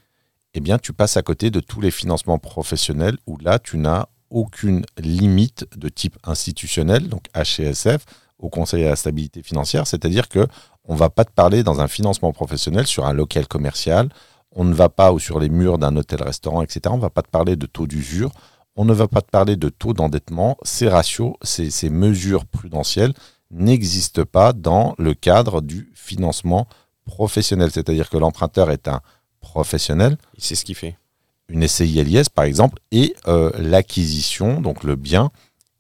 eh 0.54 0.60
bien, 0.60 0.78
tu 0.78 0.92
passes 0.92 1.16
à 1.16 1.22
côté 1.22 1.50
de 1.50 1.58
tous 1.58 1.80
les 1.80 1.90
financements 1.90 2.38
professionnels 2.38 3.18
où 3.26 3.36
là, 3.38 3.58
tu 3.58 3.76
n'as 3.76 4.06
aucune 4.30 4.84
limite 4.96 5.66
de 5.76 5.88
type 5.88 6.16
institutionnel, 6.22 7.08
donc 7.08 7.24
HCSF, 7.34 8.04
au 8.40 8.48
Conseil 8.48 8.84
à 8.84 8.90
la 8.90 8.96
stabilité 8.96 9.42
financière, 9.42 9.86
c'est-à-dire 9.86 10.28
que 10.28 10.46
on 10.84 10.94
va 10.94 11.10
pas 11.10 11.24
te 11.24 11.32
parler 11.32 11.62
dans 11.62 11.80
un 11.80 11.88
financement 11.88 12.32
professionnel 12.32 12.86
sur 12.86 13.06
un 13.06 13.12
local 13.12 13.46
commercial, 13.46 14.08
on 14.52 14.64
ne 14.64 14.74
va 14.74 14.88
pas 14.88 15.12
ou 15.12 15.18
sur 15.18 15.38
les 15.38 15.48
murs 15.48 15.78
d'un 15.78 15.96
hôtel-restaurant, 15.96 16.62
etc. 16.62 16.80
On 16.86 16.96
ne 16.96 17.02
va 17.02 17.10
pas 17.10 17.22
te 17.22 17.30
parler 17.30 17.56
de 17.56 17.66
taux 17.66 17.86
d'usure, 17.86 18.32
on 18.76 18.84
ne 18.84 18.92
va 18.92 19.06
pas 19.06 19.20
te 19.20 19.30
parler 19.30 19.56
de 19.56 19.68
taux 19.68 19.92
d'endettement. 19.92 20.56
Ces 20.62 20.88
ratios, 20.88 21.34
ces, 21.42 21.70
ces 21.70 21.90
mesures 21.90 22.46
prudentielles 22.46 23.12
n'existent 23.50 24.24
pas 24.24 24.52
dans 24.52 24.94
le 24.98 25.14
cadre 25.14 25.60
du 25.60 25.92
financement 25.94 26.66
professionnel, 27.04 27.70
c'est-à-dire 27.72 28.08
que 28.08 28.16
l'emprunteur 28.16 28.70
est 28.70 28.88
un 28.88 29.00
professionnel, 29.40 30.16
C'est 30.38 30.54
ce 30.54 30.64
qu'il 30.64 30.74
fait. 30.74 30.96
une 31.48 31.66
SCI-LIS 31.66 32.28
par 32.32 32.44
exemple, 32.44 32.78
et 32.92 33.14
euh, 33.26 33.50
l'acquisition, 33.58 34.60
donc 34.60 34.84
le 34.84 34.96
bien, 34.96 35.30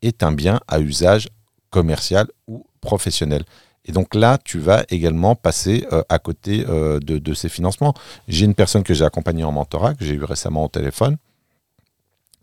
est 0.02 0.22
un 0.22 0.32
bien 0.32 0.60
à 0.66 0.80
usage 0.80 1.28
commercial 1.70 2.28
ou 2.46 2.66
professionnel. 2.80 3.44
Et 3.86 3.92
donc 3.92 4.14
là, 4.14 4.38
tu 4.44 4.58
vas 4.58 4.84
également 4.90 5.34
passer 5.34 5.86
euh, 5.92 6.02
à 6.08 6.18
côté 6.18 6.64
euh, 6.68 7.00
de, 7.00 7.34
ces 7.34 7.48
financements. 7.48 7.94
J'ai 8.28 8.44
une 8.44 8.54
personne 8.54 8.82
que 8.82 8.94
j'ai 8.94 9.04
accompagnée 9.04 9.44
en 9.44 9.52
mentorat, 9.52 9.94
que 9.94 10.04
j'ai 10.04 10.14
eu 10.14 10.24
récemment 10.24 10.64
au 10.64 10.68
téléphone, 10.68 11.16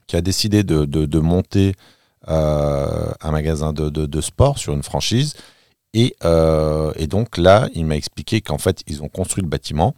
qui 0.07 0.15
a 0.15 0.21
décidé 0.21 0.63
de, 0.63 1.19
monter 1.19 1.73
euh, 2.27 3.11
un 3.21 3.31
magasin 3.31 3.71
de, 3.71 4.21
sport 4.21 4.57
sur 4.57 4.73
une 4.73 4.83
franchise. 4.83 5.35
Et, 5.93 6.15
donc 7.07 7.37
là, 7.37 7.69
il 7.73 7.85
m'a 7.85 7.95
expliqué 7.95 8.41
qu'en 8.41 8.57
fait, 8.57 8.81
ils 8.87 9.03
ont 9.03 9.09
construit 9.09 9.43
le 9.43 9.49
bâtiment. 9.49 9.95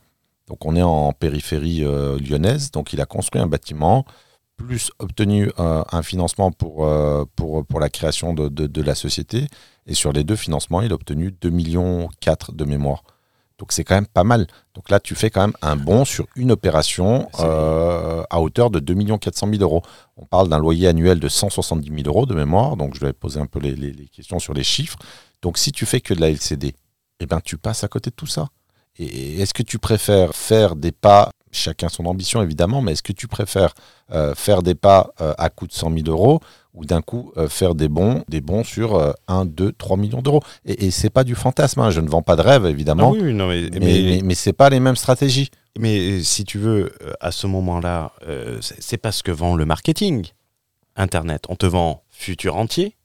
Donc 0.47 0.65
on 0.65 0.75
est 0.75 0.81
en 0.81 1.13
périphérie 1.13 1.79
lyonnaise. 1.79 2.71
Donc 2.71 2.91
il 2.91 3.01
a 3.01 3.05
construit 3.05 3.41
un 3.41 3.47
bâtiment, 3.47 4.05
plus 4.59 4.91
obtenu 4.99 5.49
euh, 5.59 5.83
un 5.91 6.03
financement 6.03 6.51
pour, 6.51 6.85
euh, 6.85 7.23
pour, 7.35 7.65
pour 7.65 7.79
la 7.79 7.89
création 7.89 8.33
de, 8.33 8.49
de- 8.49 8.67
de 8.67 8.81
la 8.81 8.93
société. 8.95 9.47
Et 9.87 9.93
sur 9.93 10.11
les 10.11 10.23
deux 10.23 10.35
financements, 10.35 10.81
il 10.81 10.91
a 10.91 10.95
obtenu 10.95 11.29
2,4 11.41 11.49
millions 11.51 12.09
de 12.51 12.65
mémoire. 12.65 13.03
Donc 13.57 13.71
c'est 13.71 13.83
quand 13.83 13.95
même 13.95 14.07
pas 14.07 14.23
mal. 14.23 14.47
Donc 14.73 14.89
là, 14.89 14.99
tu 14.99 15.15
fais 15.15 15.29
quand 15.29 15.41
même 15.41 15.55
un 15.61 15.75
bon 15.75 16.05
sur 16.05 16.27
une 16.35 16.51
opération 16.51 17.27
euh, 17.39 18.23
à 18.29 18.39
hauteur 18.41 18.69
de 18.69 18.79
2 18.79 19.17
400 19.17 19.47
000 19.51 19.61
euros. 19.63 19.81
On 20.17 20.25
parle 20.25 20.47
d'un 20.49 20.59
loyer 20.59 20.87
annuel 20.87 21.19
de 21.19 21.27
170 21.27 21.89
000 21.89 22.01
euros 22.07 22.25
de 22.25 22.35
mémoire. 22.35 22.77
Donc 22.77 22.95
je 22.95 22.99
vais 23.05 23.13
poser 23.13 23.39
un 23.39 23.47
peu 23.47 23.59
les, 23.59 23.75
les 23.75 24.07
questions 24.07 24.39
sur 24.39 24.53
les 24.53 24.63
chiffres. 24.63 24.97
Donc 25.41 25.57
si 25.57 25.71
tu 25.71 25.85
fais 25.85 25.99
que 26.01 26.13
de 26.13 26.21
la 26.21 26.29
LCD, 26.29 26.73
eh 27.19 27.25
ben, 27.25 27.39
tu 27.43 27.57
passes 27.57 27.83
à 27.83 27.87
côté 27.87 28.09
de 28.11 28.15
tout 28.15 28.27
ça. 28.27 28.47
Et 28.97 29.41
est-ce 29.41 29.53
que 29.53 29.63
tu 29.63 29.77
préfères 29.79 30.33
faire 30.35 30.75
des 30.75 30.91
pas, 30.91 31.29
chacun 31.51 31.89
son 31.89 32.05
ambition 32.05 32.41
évidemment, 32.41 32.81
mais 32.81 32.93
est-ce 32.93 33.03
que 33.03 33.13
tu 33.13 33.27
préfères 33.27 33.73
euh, 34.11 34.35
faire 34.35 34.61
des 34.61 34.75
pas 34.75 35.11
euh, 35.21 35.33
à 35.37 35.49
coût 35.49 35.67
de 35.67 35.73
100 35.73 35.91
000 35.91 36.07
euros 36.07 36.39
ou 36.73 36.85
d'un 36.85 37.01
coup 37.01 37.31
euh, 37.37 37.47
faire 37.47 37.75
des 37.75 37.87
bons, 37.87 38.23
des 38.27 38.41
bons 38.41 38.63
sur 38.63 39.15
1, 39.27 39.45
2, 39.45 39.71
3 39.73 39.97
millions 39.97 40.21
d'euros? 40.21 40.41
Et, 40.65 40.87
et 40.87 40.91
c'est 40.91 41.09
pas 41.09 41.23
du 41.23 41.35
fantasme, 41.35 41.81
hein. 41.81 41.91
je 41.91 42.01
ne 42.01 42.09
vends 42.09 42.21
pas 42.21 42.35
de 42.35 42.41
rêve 42.41 42.65
évidemment, 42.65 43.13
ah 43.15 43.19
oui, 43.21 43.33
non, 43.33 43.47
mais, 43.47 43.69
mais, 43.73 43.79
mais, 43.79 44.21
mais 44.23 44.35
c'est 44.35 44.53
pas 44.53 44.69
les 44.69 44.79
mêmes 44.79 44.95
stratégies. 44.95 45.49
Mais 45.77 46.21
si 46.23 46.43
tu 46.43 46.57
veux, 46.57 46.91
à 47.21 47.31
ce 47.31 47.47
moment-là, 47.47 48.11
c'est 48.59 48.97
pas 48.97 49.11
ce 49.11 49.23
que 49.23 49.31
vend 49.31 49.55
le 49.55 49.65
marketing. 49.65 50.27
Internet, 50.95 51.43
on 51.47 51.55
te 51.55 51.65
vend 51.65 52.03
futur 52.09 52.57
entier, 52.57 52.97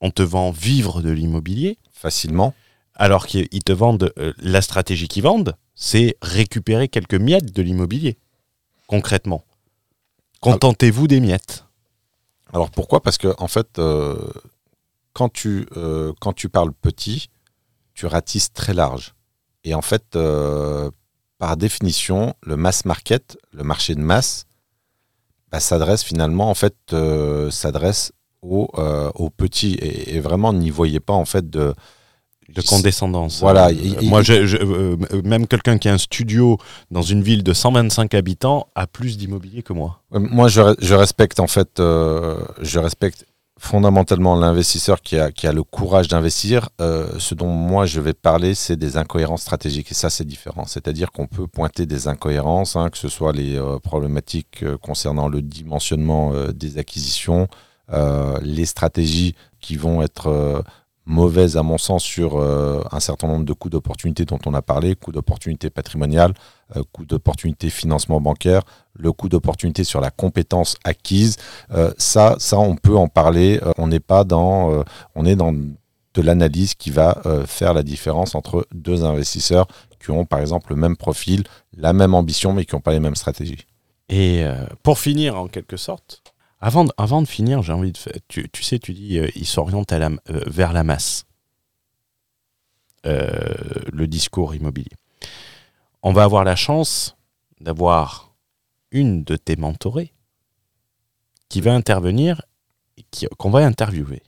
on 0.00 0.10
te 0.10 0.22
vend 0.22 0.52
vivre 0.52 1.02
de 1.02 1.10
l'immobilier. 1.10 1.78
Facilement 1.92 2.54
alors 2.94 3.26
qu'ils 3.26 3.64
te 3.64 3.72
vendent 3.72 4.12
euh, 4.18 4.32
la 4.38 4.62
stratégie 4.62 5.08
qu'ils 5.08 5.22
vendent, 5.22 5.54
c'est 5.74 6.16
récupérer 6.22 6.88
quelques 6.88 7.14
miettes 7.14 7.54
de 7.54 7.62
l'immobilier, 7.62 8.18
concrètement. 8.86 9.44
Contentez-vous 10.40 11.06
des 11.06 11.20
miettes. 11.20 11.64
Alors 12.52 12.70
pourquoi? 12.70 13.00
Parce 13.00 13.18
que 13.18 13.34
en 13.38 13.48
fait, 13.48 13.78
euh, 13.78 14.30
quand, 15.12 15.30
tu, 15.30 15.66
euh, 15.76 16.12
quand 16.20 16.32
tu 16.32 16.48
parles 16.48 16.72
petit, 16.72 17.30
tu 17.94 18.06
ratisses 18.06 18.52
très 18.52 18.74
large. 18.74 19.14
Et 19.64 19.74
en 19.74 19.82
fait, 19.82 20.18
par 21.38 21.56
définition, 21.56 22.34
le 22.42 22.56
mass 22.56 22.84
market, 22.84 23.38
le 23.52 23.62
marché 23.62 23.94
de 23.94 24.00
masse, 24.00 24.46
bah, 25.52 25.60
s'adresse 25.60 26.02
finalement 26.02 26.50
en 26.50 26.54
fait 26.54 26.74
s'adresse 27.50 28.12
aux, 28.40 28.68
aux 29.14 29.30
petits 29.30 29.74
et, 29.74 30.16
et, 30.16 30.20
vraiment 30.20 30.52
n'y 30.52 30.70
voyez 30.70 30.98
pas 30.98 31.12
en 31.12 31.24
fait 31.24 31.48
de 31.48 31.74
de 32.54 32.62
condescendance. 32.62 33.40
Voilà. 33.40 33.68
Euh, 33.68 34.02
moi, 34.02 34.22
je, 34.22 34.32
euh, 34.32 34.96
même 35.24 35.46
quelqu'un 35.46 35.78
qui 35.78 35.88
a 35.88 35.94
un 35.94 35.98
studio 35.98 36.58
dans 36.90 37.02
une 37.02 37.22
ville 37.22 37.42
de 37.42 37.52
125 37.52 38.14
habitants 38.14 38.68
a 38.74 38.86
plus 38.86 39.16
d'immobilier 39.16 39.62
que 39.62 39.72
moi. 39.72 40.00
Moi, 40.12 40.48
je, 40.48 40.74
je, 40.80 40.94
respecte 40.94 41.40
en 41.40 41.46
fait, 41.46 41.80
euh, 41.80 42.40
je 42.60 42.78
respecte 42.78 43.26
fondamentalement 43.58 44.34
l'investisseur 44.34 45.00
qui 45.00 45.16
a, 45.16 45.30
qui 45.30 45.46
a 45.46 45.52
le 45.52 45.62
courage 45.62 46.08
d'investir. 46.08 46.70
ce 46.80 47.34
dont 47.34 47.46
moi 47.46 47.86
je 47.86 48.00
vais 48.00 48.12
parler, 48.12 48.54
c'est 48.56 48.76
des 48.76 48.96
incohérences 48.96 49.42
stratégiques. 49.42 49.92
Et 49.92 49.94
ça, 49.94 50.10
c'est 50.10 50.24
différent. 50.24 50.64
C'est-à-dire 50.66 51.12
qu'on 51.12 51.28
peut 51.28 51.46
pointer 51.46 51.86
des 51.86 52.08
incohérences, 52.08 52.74
hein, 52.74 52.90
que 52.90 52.98
ce 52.98 53.08
soit 53.08 53.32
les 53.32 53.60
problématiques 53.84 54.64
concernant 54.80 55.28
le 55.28 55.42
dimensionnement 55.42 56.32
des 56.52 56.78
acquisitions, 56.78 57.46
les 58.42 58.66
stratégies 58.66 59.36
qui 59.60 59.76
vont 59.76 60.02
être 60.02 60.64
mauvaise 61.06 61.56
à 61.56 61.62
mon 61.62 61.78
sens 61.78 62.02
sur 62.02 62.36
euh, 62.36 62.82
un 62.92 63.00
certain 63.00 63.26
nombre 63.26 63.44
de 63.44 63.52
coûts 63.52 63.70
d'opportunité 63.70 64.24
dont 64.24 64.38
on 64.46 64.54
a 64.54 64.62
parlé, 64.62 64.94
coûts 64.94 65.12
d'opportunité 65.12 65.70
patrimonial, 65.70 66.32
euh, 66.76 66.82
coûts 66.92 67.04
d'opportunité 67.04 67.70
financement 67.70 68.20
bancaire, 68.20 68.62
le 68.94 69.12
coût 69.12 69.28
d'opportunité 69.28 69.84
sur 69.84 70.00
la 70.00 70.10
compétence 70.10 70.76
acquise. 70.84 71.36
Euh, 71.72 71.92
ça, 71.98 72.36
ça, 72.38 72.58
on 72.58 72.76
peut 72.76 72.96
en 72.96 73.08
parler. 73.08 73.60
on 73.78 73.88
n'est 73.88 74.00
pas 74.00 74.24
dans, 74.24 74.84
on 75.14 75.26
est 75.26 75.36
dans 75.36 75.52
de 75.52 76.20
l'analyse 76.20 76.74
qui 76.74 76.90
va 76.90 77.22
faire 77.46 77.72
la 77.72 77.82
différence 77.82 78.34
entre 78.34 78.66
deux 78.74 79.02
investisseurs 79.02 79.66
qui 79.98 80.10
ont 80.10 80.26
par 80.26 80.40
exemple 80.40 80.70
le 80.70 80.76
même 80.76 80.96
profil, 80.96 81.44
la 81.74 81.94
même 81.94 82.14
ambition, 82.14 82.52
mais 82.52 82.66
qui 82.66 82.74
n'ont 82.74 82.82
pas 82.82 82.92
les 82.92 83.00
mêmes 83.00 83.16
stratégies. 83.16 83.66
Et 84.10 84.44
pour 84.82 84.98
finir, 84.98 85.38
en 85.38 85.48
quelque 85.48 85.78
sorte, 85.78 86.22
avant 86.62 86.84
de, 86.84 86.92
avant 86.96 87.20
de 87.20 87.26
finir, 87.26 87.60
j'ai 87.62 87.72
envie 87.72 87.90
de. 87.90 87.98
Tu, 88.28 88.62
sais, 88.62 88.78
tu 88.78 88.94
dis, 88.94 89.18
euh, 89.18 89.28
il 89.34 89.46
s'oriente 89.46 89.92
euh, 89.92 90.10
vers 90.46 90.72
la 90.72 90.84
masse. 90.84 91.24
Euh, 93.04 93.52
le 93.92 94.06
discours 94.06 94.54
immobilier. 94.54 94.92
On 96.04 96.12
va 96.12 96.22
avoir 96.22 96.44
la 96.44 96.54
chance 96.54 97.16
d'avoir 97.60 98.32
une 98.92 99.24
de 99.24 99.34
tes 99.34 99.56
mentorées 99.56 100.14
qui 101.48 101.60
va 101.60 101.74
intervenir, 101.74 102.42
qu'on 103.38 103.50
va 103.50 103.66
interviewer, 103.66 104.22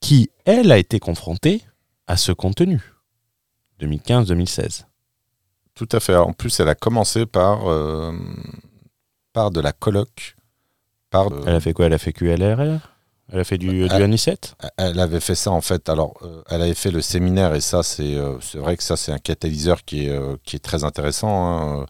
qui, 0.00 0.30
elle, 0.44 0.72
a 0.72 0.78
été 0.78 0.98
confrontée 0.98 1.62
à 2.08 2.16
ce 2.16 2.32
contenu, 2.32 2.82
2015-2016. 3.80 4.86
Tout 5.74 5.88
à 5.92 6.00
fait. 6.00 6.16
En 6.16 6.32
plus, 6.32 6.58
elle 6.58 6.68
a 6.68 6.74
commencé 6.74 7.24
par, 7.24 7.60
par 9.32 9.52
de 9.52 9.60
la 9.60 9.72
colloque 9.72 10.36
elle 11.46 11.54
a 11.54 11.60
fait 11.60 11.72
quoi? 11.72 11.86
Elle 11.86 11.92
a 11.92 11.98
fait 11.98 12.12
QLRR 12.12 12.80
Elle 13.32 13.40
a 13.40 13.44
fait 13.44 13.58
du, 13.58 13.86
elle, 13.86 14.10
du 14.10 14.18
7 14.18 14.56
Elle 14.76 14.98
avait 14.98 15.20
fait 15.20 15.34
ça 15.34 15.50
en 15.50 15.60
fait. 15.60 15.88
Alors, 15.88 16.14
euh, 16.22 16.42
elle 16.48 16.62
avait 16.62 16.74
fait 16.74 16.90
le 16.90 17.00
séminaire 17.00 17.54
et 17.54 17.60
ça, 17.60 17.82
c'est 17.82 18.16
euh, 18.16 18.38
c'est 18.40 18.58
vrai 18.58 18.76
que 18.76 18.82
ça, 18.82 18.96
c'est 18.96 19.12
un 19.12 19.18
catalyseur 19.18 19.84
qui 19.84 20.06
est, 20.06 20.10
euh, 20.10 20.36
qui 20.44 20.56
est 20.56 20.60
très 20.60 20.84
intéressant. 20.84 21.82
Hein. 21.82 21.86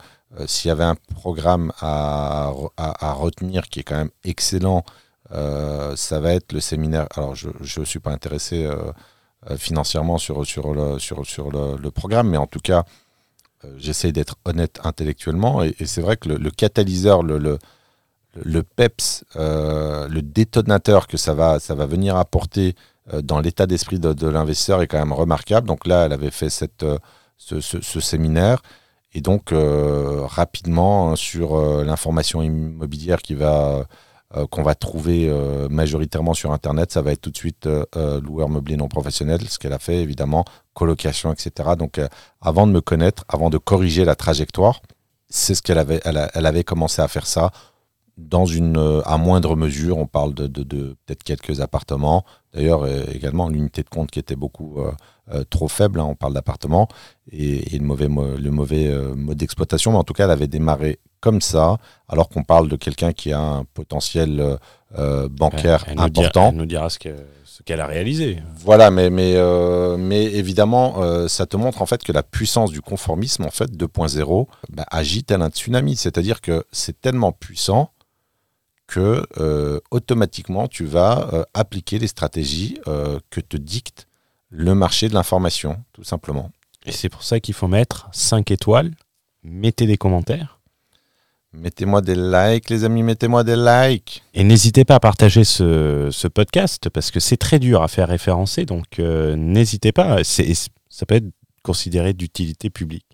S'il 0.46 0.68
y 0.68 0.72
avait 0.72 0.84
un 0.84 0.96
programme 1.14 1.72
à, 1.80 2.52
à, 2.78 3.12
retenir 3.12 3.68
qui 3.68 3.80
est 3.80 3.82
quand 3.82 3.98
même 3.98 4.10
excellent, 4.24 4.82
ça 5.30 6.20
va 6.20 6.32
être 6.32 6.54
le 6.54 6.60
séminaire. 6.60 7.06
Alors, 7.16 7.34
je 7.34 7.50
ne 7.80 7.84
suis 7.84 7.98
pas 7.98 8.12
intéressé 8.12 8.66
financièrement 9.58 10.16
sur, 10.16 10.46
sur, 10.46 10.72
le, 10.72 10.98
sur, 10.98 11.26
sur 11.26 11.50
le, 11.50 11.90
programme, 11.90 12.30
mais 12.30 12.38
en 12.38 12.46
tout 12.46 12.60
cas, 12.60 12.84
j'essaie 13.76 14.10
d'être 14.10 14.36
honnête 14.46 14.80
intellectuellement. 14.84 15.62
Et, 15.62 15.74
c'est 15.84 16.00
vrai 16.00 16.16
que 16.16 16.30
le, 16.30 16.50
catalyseur, 16.50 17.22
le 17.22 17.36
le 17.36 17.58
PEPS, 18.62 19.24
euh, 19.36 20.08
le 20.08 20.22
détonateur 20.22 21.06
que 21.06 21.16
ça 21.16 21.34
va, 21.34 21.60
ça 21.60 21.74
va 21.74 21.86
venir 21.86 22.16
apporter 22.16 22.74
euh, 23.12 23.20
dans 23.20 23.40
l'état 23.40 23.66
d'esprit 23.66 23.98
de, 23.98 24.28
l'investisseur 24.28 24.82
est 24.82 24.86
quand 24.86 24.98
même 24.98 25.12
remarquable. 25.12 25.66
Donc 25.66 25.86
là, 25.86 26.06
elle 26.06 26.12
avait 26.12 26.30
fait 26.30 26.50
cette, 26.50 26.82
euh, 26.82 26.98
ce, 27.38 28.00
séminaire. 28.00 28.62
Et 29.14 29.20
donc, 29.20 29.52
rapidement, 29.52 31.10
hein, 31.10 31.16
sur 31.16 31.60
l'information 31.84 32.40
immobilière 32.40 33.20
qui 33.20 33.34
va, 33.34 33.84
qu'on 34.48 34.62
va 34.62 34.74
trouver 34.74 35.30
majoritairement 35.68 36.32
sur 36.32 36.50
Internet, 36.50 36.92
ça 36.92 37.02
va 37.02 37.12
être 37.12 37.20
tout 37.20 37.30
de 37.30 37.36
suite 37.36 37.68
loueur 37.94 38.48
meublé 38.48 38.78
non 38.78 38.88
professionnel, 38.88 39.46
ce 39.50 39.58
qu'elle 39.58 39.74
a 39.74 39.78
fait, 39.78 39.96
évidemment, 39.98 40.46
colocation, 40.72 41.30
etc. 41.30 41.72
Donc, 41.76 42.00
avant 42.40 42.66
de 42.66 42.72
me 42.72 42.80
connaître, 42.80 43.26
avant 43.28 43.50
de 43.50 43.58
corriger 43.58 44.06
la 44.06 44.14
trajectoire, 44.14 44.80
c'est 45.28 45.54
ce 45.54 45.60
qu'elle 45.60 45.76
avait, 45.76 46.00
elle 46.04 46.46
avait 46.46 46.64
commencé 46.64 47.02
à 47.02 47.08
faire 47.08 47.26
ça 47.26 47.50
dans 48.28 48.46
une, 48.46 48.76
euh, 48.76 49.02
à 49.04 49.18
moindre 49.18 49.56
mesure, 49.56 49.98
on 49.98 50.06
parle 50.06 50.34
de, 50.34 50.46
peut-être 50.46 51.22
quelques 51.22 51.60
appartements. 51.60 52.24
D'ailleurs, 52.54 52.82
euh, 52.84 53.04
également 53.12 53.48
l'unité 53.48 53.82
de 53.82 53.88
compte 53.88 54.10
qui 54.10 54.18
était 54.18 54.36
beaucoup 54.36 54.78
euh, 54.78 55.44
trop 55.50 55.68
faible, 55.68 56.00
hein, 56.00 56.06
on 56.08 56.14
parle 56.14 56.34
d'appartements, 56.34 56.88
et, 57.30 57.78
le 57.78 57.84
mauvais, 57.84 58.08
le 58.08 58.50
mauvais 58.50 58.92
mode 59.14 59.38
d'exploitation. 59.38 59.92
Mais 59.92 59.98
en 59.98 60.04
tout 60.04 60.12
cas, 60.12 60.24
elle 60.24 60.30
avait 60.30 60.48
démarré 60.48 60.98
comme 61.20 61.40
ça, 61.40 61.78
alors 62.08 62.28
qu'on 62.28 62.42
parle 62.42 62.68
de 62.68 62.76
quelqu'un 62.76 63.12
qui 63.12 63.32
a 63.32 63.40
un 63.40 63.64
potentiel 63.64 64.58
bancaire 65.30 65.86
important. 65.96 66.50
elle 66.50 66.56
nous 66.56 66.66
dira 66.66 66.90
ce 66.90 66.98
qu'elle 66.98 67.80
a 67.80 67.86
réalisé. 67.86 68.42
Voilà, 68.56 68.90
mais, 68.90 69.08
mais, 69.08 69.36
mais 69.96 70.24
évidemment, 70.24 71.28
ça 71.28 71.46
te 71.46 71.56
montre 71.56 71.80
en 71.80 71.86
fait 71.86 72.02
que 72.02 72.12
la 72.12 72.24
puissance 72.24 72.72
du 72.72 72.82
conformisme, 72.82 73.44
en 73.44 73.50
fait, 73.50 73.70
2.0, 73.70 74.46
bah, 74.70 74.84
agit 74.90 75.22
tel 75.22 75.40
un 75.40 75.48
tsunami. 75.48 75.96
C'est-à-dire 75.96 76.40
que 76.40 76.64
c'est 76.72 77.00
tellement 77.00 77.32
puissant 77.32 77.91
que 78.92 79.26
euh, 79.38 79.80
automatiquement 79.90 80.68
tu 80.68 80.84
vas 80.84 81.30
euh, 81.32 81.44
appliquer 81.54 81.98
les 81.98 82.08
stratégies 82.08 82.78
euh, 82.86 83.18
que 83.30 83.40
te 83.40 83.56
dicte 83.56 84.06
le 84.50 84.74
marché 84.74 85.08
de 85.08 85.14
l'information, 85.14 85.82
tout 85.94 86.04
simplement. 86.04 86.50
Et 86.84 86.92
c'est 86.92 87.08
pour 87.08 87.22
ça 87.22 87.40
qu'il 87.40 87.54
faut 87.54 87.68
mettre 87.68 88.10
5 88.12 88.50
étoiles, 88.50 88.90
mettez 89.42 89.86
des 89.86 89.96
commentaires. 89.96 90.60
Mettez-moi 91.54 92.02
des 92.02 92.14
likes, 92.14 92.68
les 92.68 92.84
amis, 92.84 93.02
mettez-moi 93.02 93.44
des 93.44 93.56
likes. 93.56 94.22
Et 94.34 94.44
n'hésitez 94.44 94.84
pas 94.84 94.96
à 94.96 95.00
partager 95.00 95.44
ce, 95.44 96.10
ce 96.10 96.28
podcast 96.28 96.90
parce 96.90 97.10
que 97.10 97.20
c'est 97.20 97.38
très 97.38 97.58
dur 97.58 97.82
à 97.82 97.88
faire 97.88 98.08
référencer, 98.08 98.66
donc 98.66 98.98
n'hésitez 98.98 99.92
pas, 99.92 100.22
ça 100.22 101.06
peut 101.06 101.14
être 101.14 101.30
considéré 101.62 102.12
d'utilité 102.12 102.68
publique. 102.68 103.06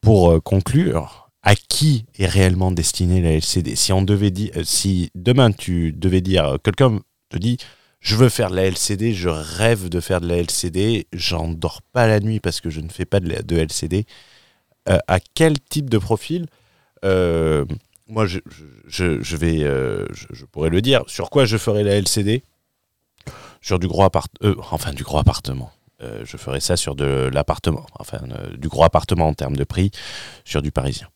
Pour 0.00 0.42
conclure, 0.42 1.27
à 1.42 1.54
qui 1.54 2.04
est 2.18 2.26
réellement 2.26 2.72
destinée 2.72 3.20
la 3.20 3.32
LCD 3.32 3.76
Si 3.76 3.92
on 3.92 4.02
devait 4.02 4.30
dire, 4.30 4.50
euh, 4.56 4.64
si 4.64 5.10
demain 5.14 5.52
tu 5.52 5.92
devais 5.92 6.20
dire, 6.20 6.46
euh, 6.46 6.56
quelqu'un 6.58 7.00
te 7.28 7.38
dit, 7.38 7.58
je 8.00 8.16
veux 8.16 8.28
faire 8.28 8.50
de 8.50 8.56
la 8.56 8.66
LCD, 8.66 9.14
je 9.14 9.28
rêve 9.28 9.88
de 9.88 10.00
faire 10.00 10.20
de 10.20 10.28
la 10.28 10.38
LCD, 10.38 11.06
j'en 11.12 11.48
dors 11.48 11.82
pas 11.82 12.06
la 12.06 12.20
nuit 12.20 12.40
parce 12.40 12.60
que 12.60 12.70
je 12.70 12.80
ne 12.80 12.88
fais 12.88 13.04
pas 13.04 13.20
de, 13.20 13.56
LCD. 13.56 14.06
Euh, 14.88 14.98
à 15.06 15.18
quel 15.20 15.58
type 15.60 15.90
de 15.90 15.98
profil 15.98 16.46
Moi, 17.02 18.26
je, 18.26 19.36
vais, 19.36 19.58
je, 19.60 20.44
pourrais 20.46 20.70
le 20.70 20.80
dire. 20.80 21.02
Sur 21.08 21.28
quoi 21.28 21.44
je 21.44 21.56
ferai 21.56 21.82
la 21.82 21.96
LCD 21.96 22.44
Sur 23.60 23.78
du 23.78 23.88
gros 23.88 24.04
appart, 24.04 24.30
enfin 24.70 24.92
du 24.92 25.02
gros 25.02 25.18
appartement. 25.18 25.72
je 26.00 26.36
ferai 26.36 26.60
ça 26.60 26.76
sur 26.76 26.94
de 26.94 27.28
l'appartement, 27.32 27.84
enfin 27.98 28.20
du 28.56 28.68
gros 28.68 28.84
appartement 28.84 29.26
en 29.26 29.34
termes 29.34 29.56
de 29.56 29.64
prix, 29.64 29.90
sur 30.44 30.62
du 30.62 30.70
parisien. 30.70 31.08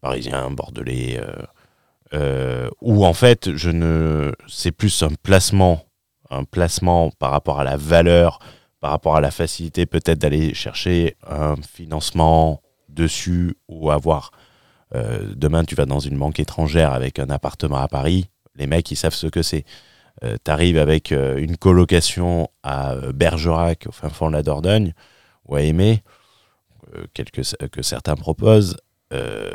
Parisien, 0.00 0.50
bordelais, 0.50 1.20
euh, 1.20 1.42
euh, 2.14 2.70
où 2.80 3.04
en 3.04 3.12
fait, 3.12 3.54
je 3.56 3.70
ne, 3.70 4.32
c'est 4.46 4.72
plus 4.72 5.02
un 5.02 5.10
placement, 5.22 5.84
un 6.30 6.44
placement 6.44 7.10
par 7.18 7.30
rapport 7.30 7.60
à 7.60 7.64
la 7.64 7.76
valeur, 7.76 8.38
par 8.80 8.90
rapport 8.92 9.16
à 9.16 9.20
la 9.20 9.30
facilité 9.30 9.86
peut-être 9.86 10.18
d'aller 10.18 10.54
chercher 10.54 11.16
un 11.26 11.56
financement 11.56 12.62
dessus 12.88 13.56
ou 13.68 13.90
avoir. 13.90 14.30
euh, 14.94 15.34
demain, 15.36 15.64
tu 15.64 15.74
vas 15.74 15.84
dans 15.84 16.00
une 16.00 16.18
banque 16.18 16.40
étrangère 16.40 16.92
avec 16.92 17.18
un 17.18 17.28
appartement 17.28 17.76
à 17.76 17.88
Paris, 17.88 18.30
les 18.56 18.66
mecs, 18.66 18.90
ils 18.90 18.96
savent 18.96 19.14
ce 19.14 19.26
que 19.26 19.42
c'est. 19.42 19.64
Euh, 20.24 20.36
T'arrives 20.42 20.78
avec 20.78 21.12
euh, 21.12 21.36
une 21.36 21.56
colocation 21.56 22.48
à 22.62 22.94
Bergerac, 23.14 23.86
au 23.86 23.92
fin 23.92 24.08
fond 24.08 24.28
de 24.28 24.32
la 24.32 24.42
Dordogne, 24.42 24.94
ou 25.46 25.56
à 25.56 25.62
Aimé, 25.62 26.02
que 27.70 27.82
certains 27.82 28.16
proposent, 28.16 28.76
euh, 29.12 29.50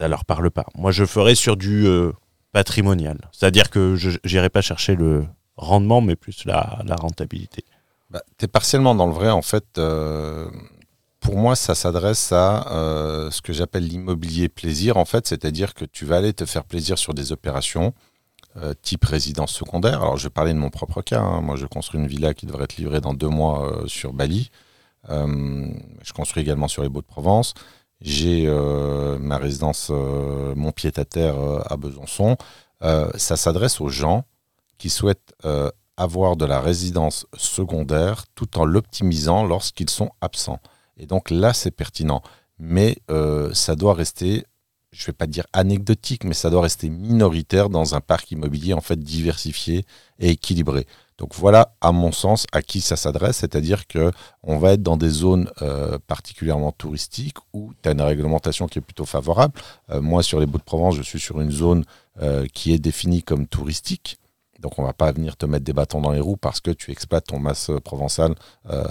ça 0.00 0.08
leur 0.08 0.24
parle 0.24 0.50
pas. 0.50 0.64
Moi, 0.76 0.92
je 0.92 1.04
ferais 1.04 1.34
sur 1.34 1.58
du 1.58 1.86
euh, 1.86 2.12
patrimonial. 2.52 3.18
C'est-à-dire 3.32 3.68
que 3.68 3.96
je 3.96 4.18
n'irai 4.24 4.48
pas 4.48 4.62
chercher 4.62 4.96
le 4.96 5.26
rendement, 5.56 6.00
mais 6.00 6.16
plus 6.16 6.46
la, 6.46 6.82
rentabilité. 6.98 7.64
Bah, 8.08 8.22
tu 8.38 8.46
es 8.46 8.48
partiellement 8.48 8.94
dans 8.94 9.06
le 9.06 9.12
vrai. 9.12 9.28
En 9.28 9.42
fait, 9.42 9.76
euh, 9.76 10.48
pour 11.20 11.36
moi, 11.36 11.54
ça 11.54 11.74
s'adresse 11.74 12.32
à 12.32 12.72
euh, 12.72 13.30
ce 13.30 13.42
que 13.42 13.52
j'appelle 13.52 13.86
l'immobilier 13.86 14.48
plaisir, 14.48 14.96
en 14.96 15.04
fait. 15.04 15.26
C'est-à-dire 15.26 15.74
que 15.74 15.84
tu 15.84 16.06
vas 16.06 16.16
aller 16.16 16.32
te 16.32 16.46
faire 16.46 16.64
plaisir 16.64 16.96
sur 16.98 17.12
des 17.14 17.32
opérations 17.32 17.92
type 18.82 19.04
résidence 19.04 19.52
secondaire. 19.52 20.02
Alors, 20.02 20.16
je 20.16 20.24
vais 20.24 20.30
parler 20.30 20.52
de 20.52 20.58
mon 20.58 20.70
propre 20.70 21.02
cas. 21.02 21.20
hein. 21.20 21.40
Moi, 21.40 21.54
je 21.54 21.66
construis 21.66 22.00
une 22.00 22.08
villa 22.08 22.34
qui 22.34 22.46
devrait 22.46 22.64
être 22.64 22.78
livrée 22.78 23.00
dans 23.00 23.14
deux 23.14 23.28
mois 23.28 23.84
sur 23.86 24.12
Bali. 24.12 24.50
Je 25.08 26.12
construis 26.12 26.42
également 26.42 26.66
sur 26.66 26.82
les 26.82 26.88
Baux-de-Provence. 26.88 27.54
J'ai 28.00 28.46
euh, 28.46 29.18
ma 29.18 29.36
résidence, 29.36 29.88
euh, 29.90 30.54
mon 30.54 30.72
pied-à-terre 30.72 31.38
euh, 31.38 31.60
à 31.66 31.76
Besançon. 31.76 32.36
Ça 33.16 33.36
s'adresse 33.36 33.80
aux 33.82 33.90
gens 33.90 34.24
qui 34.78 34.88
souhaitent 34.88 35.34
avoir 35.98 36.36
de 36.36 36.46
la 36.46 36.62
résidence 36.62 37.26
secondaire 37.36 38.24
tout 38.34 38.58
en 38.58 38.64
l'optimisant 38.64 39.44
lorsqu'ils 39.44 39.90
sont 39.90 40.12
absents. 40.22 40.60
Et 40.96 41.04
donc 41.04 41.28
là, 41.28 41.52
c'est 41.52 41.72
pertinent. 41.72 42.22
Mais 42.58 42.96
ça 43.52 43.76
doit 43.76 43.92
rester, 43.92 44.46
je 44.92 45.02
ne 45.02 45.06
vais 45.08 45.12
pas 45.12 45.26
dire 45.26 45.46
anecdotique, 45.52 46.24
mais 46.24 46.32
ça 46.32 46.48
doit 46.48 46.62
rester 46.62 46.88
minoritaire 46.88 47.68
dans 47.68 47.94
un 47.94 48.00
parc 48.00 48.30
immobilier 48.30 48.72
en 48.72 48.80
fait 48.80 48.98
diversifié 48.98 49.84
et 50.18 50.30
équilibré. 50.30 50.86
Donc 51.20 51.34
voilà, 51.34 51.74
à 51.82 51.92
mon 51.92 52.12
sens, 52.12 52.46
à 52.50 52.62
qui 52.62 52.80
ça 52.80 52.96
s'adresse, 52.96 53.36
c'est-à-dire 53.36 53.86
que 53.86 54.10
on 54.42 54.56
va 54.56 54.72
être 54.72 54.82
dans 54.82 54.96
des 54.96 55.10
zones 55.10 55.50
euh, 55.60 55.98
particulièrement 56.06 56.72
touristiques 56.72 57.36
où 57.52 57.72
tu 57.82 57.90
as 57.90 57.92
une 57.92 58.00
réglementation 58.00 58.66
qui 58.68 58.78
est 58.78 58.82
plutôt 58.82 59.04
favorable. 59.04 59.52
Euh, 59.90 60.00
moi, 60.00 60.22
sur 60.22 60.40
les 60.40 60.46
Baux-de-Provence, 60.46 60.94
je 60.96 61.02
suis 61.02 61.20
sur 61.20 61.42
une 61.42 61.50
zone 61.50 61.84
euh, 62.22 62.46
qui 62.54 62.72
est 62.72 62.78
définie 62.78 63.22
comme 63.22 63.46
touristique. 63.46 64.16
Donc 64.60 64.78
on 64.78 64.82
va 64.82 64.94
pas 64.94 65.12
venir 65.12 65.36
te 65.36 65.44
mettre 65.44 65.64
des 65.64 65.74
bâtons 65.74 66.00
dans 66.00 66.12
les 66.12 66.20
roues 66.20 66.38
parce 66.38 66.60
que 66.60 66.70
tu 66.70 66.90
exploites 66.90 67.26
ton 67.26 67.38
masse 67.38 67.70
provençale 67.82 68.34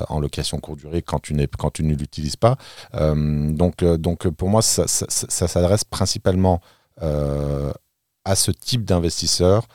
en 0.09 0.19
location 0.19 0.59
courte 0.59 0.80
durée 0.80 1.03
quand 1.03 1.19
tu, 1.19 1.36
quand 1.59 1.69
tu 1.69 1.84
ne 1.84 1.93
l'utilises 1.93 2.38
pas. 2.38 2.57
Donc, 2.93 3.84
donc 3.84 4.27
pour 4.30 4.49
moi, 4.49 4.63
ça, 4.63 4.88
ça- 4.88 5.47
s'adresse 5.47 5.84
principalement 5.84 6.59
à 6.99 8.36
ce 8.36 8.49
type 8.49 8.84
d'investisseurs 8.84 9.67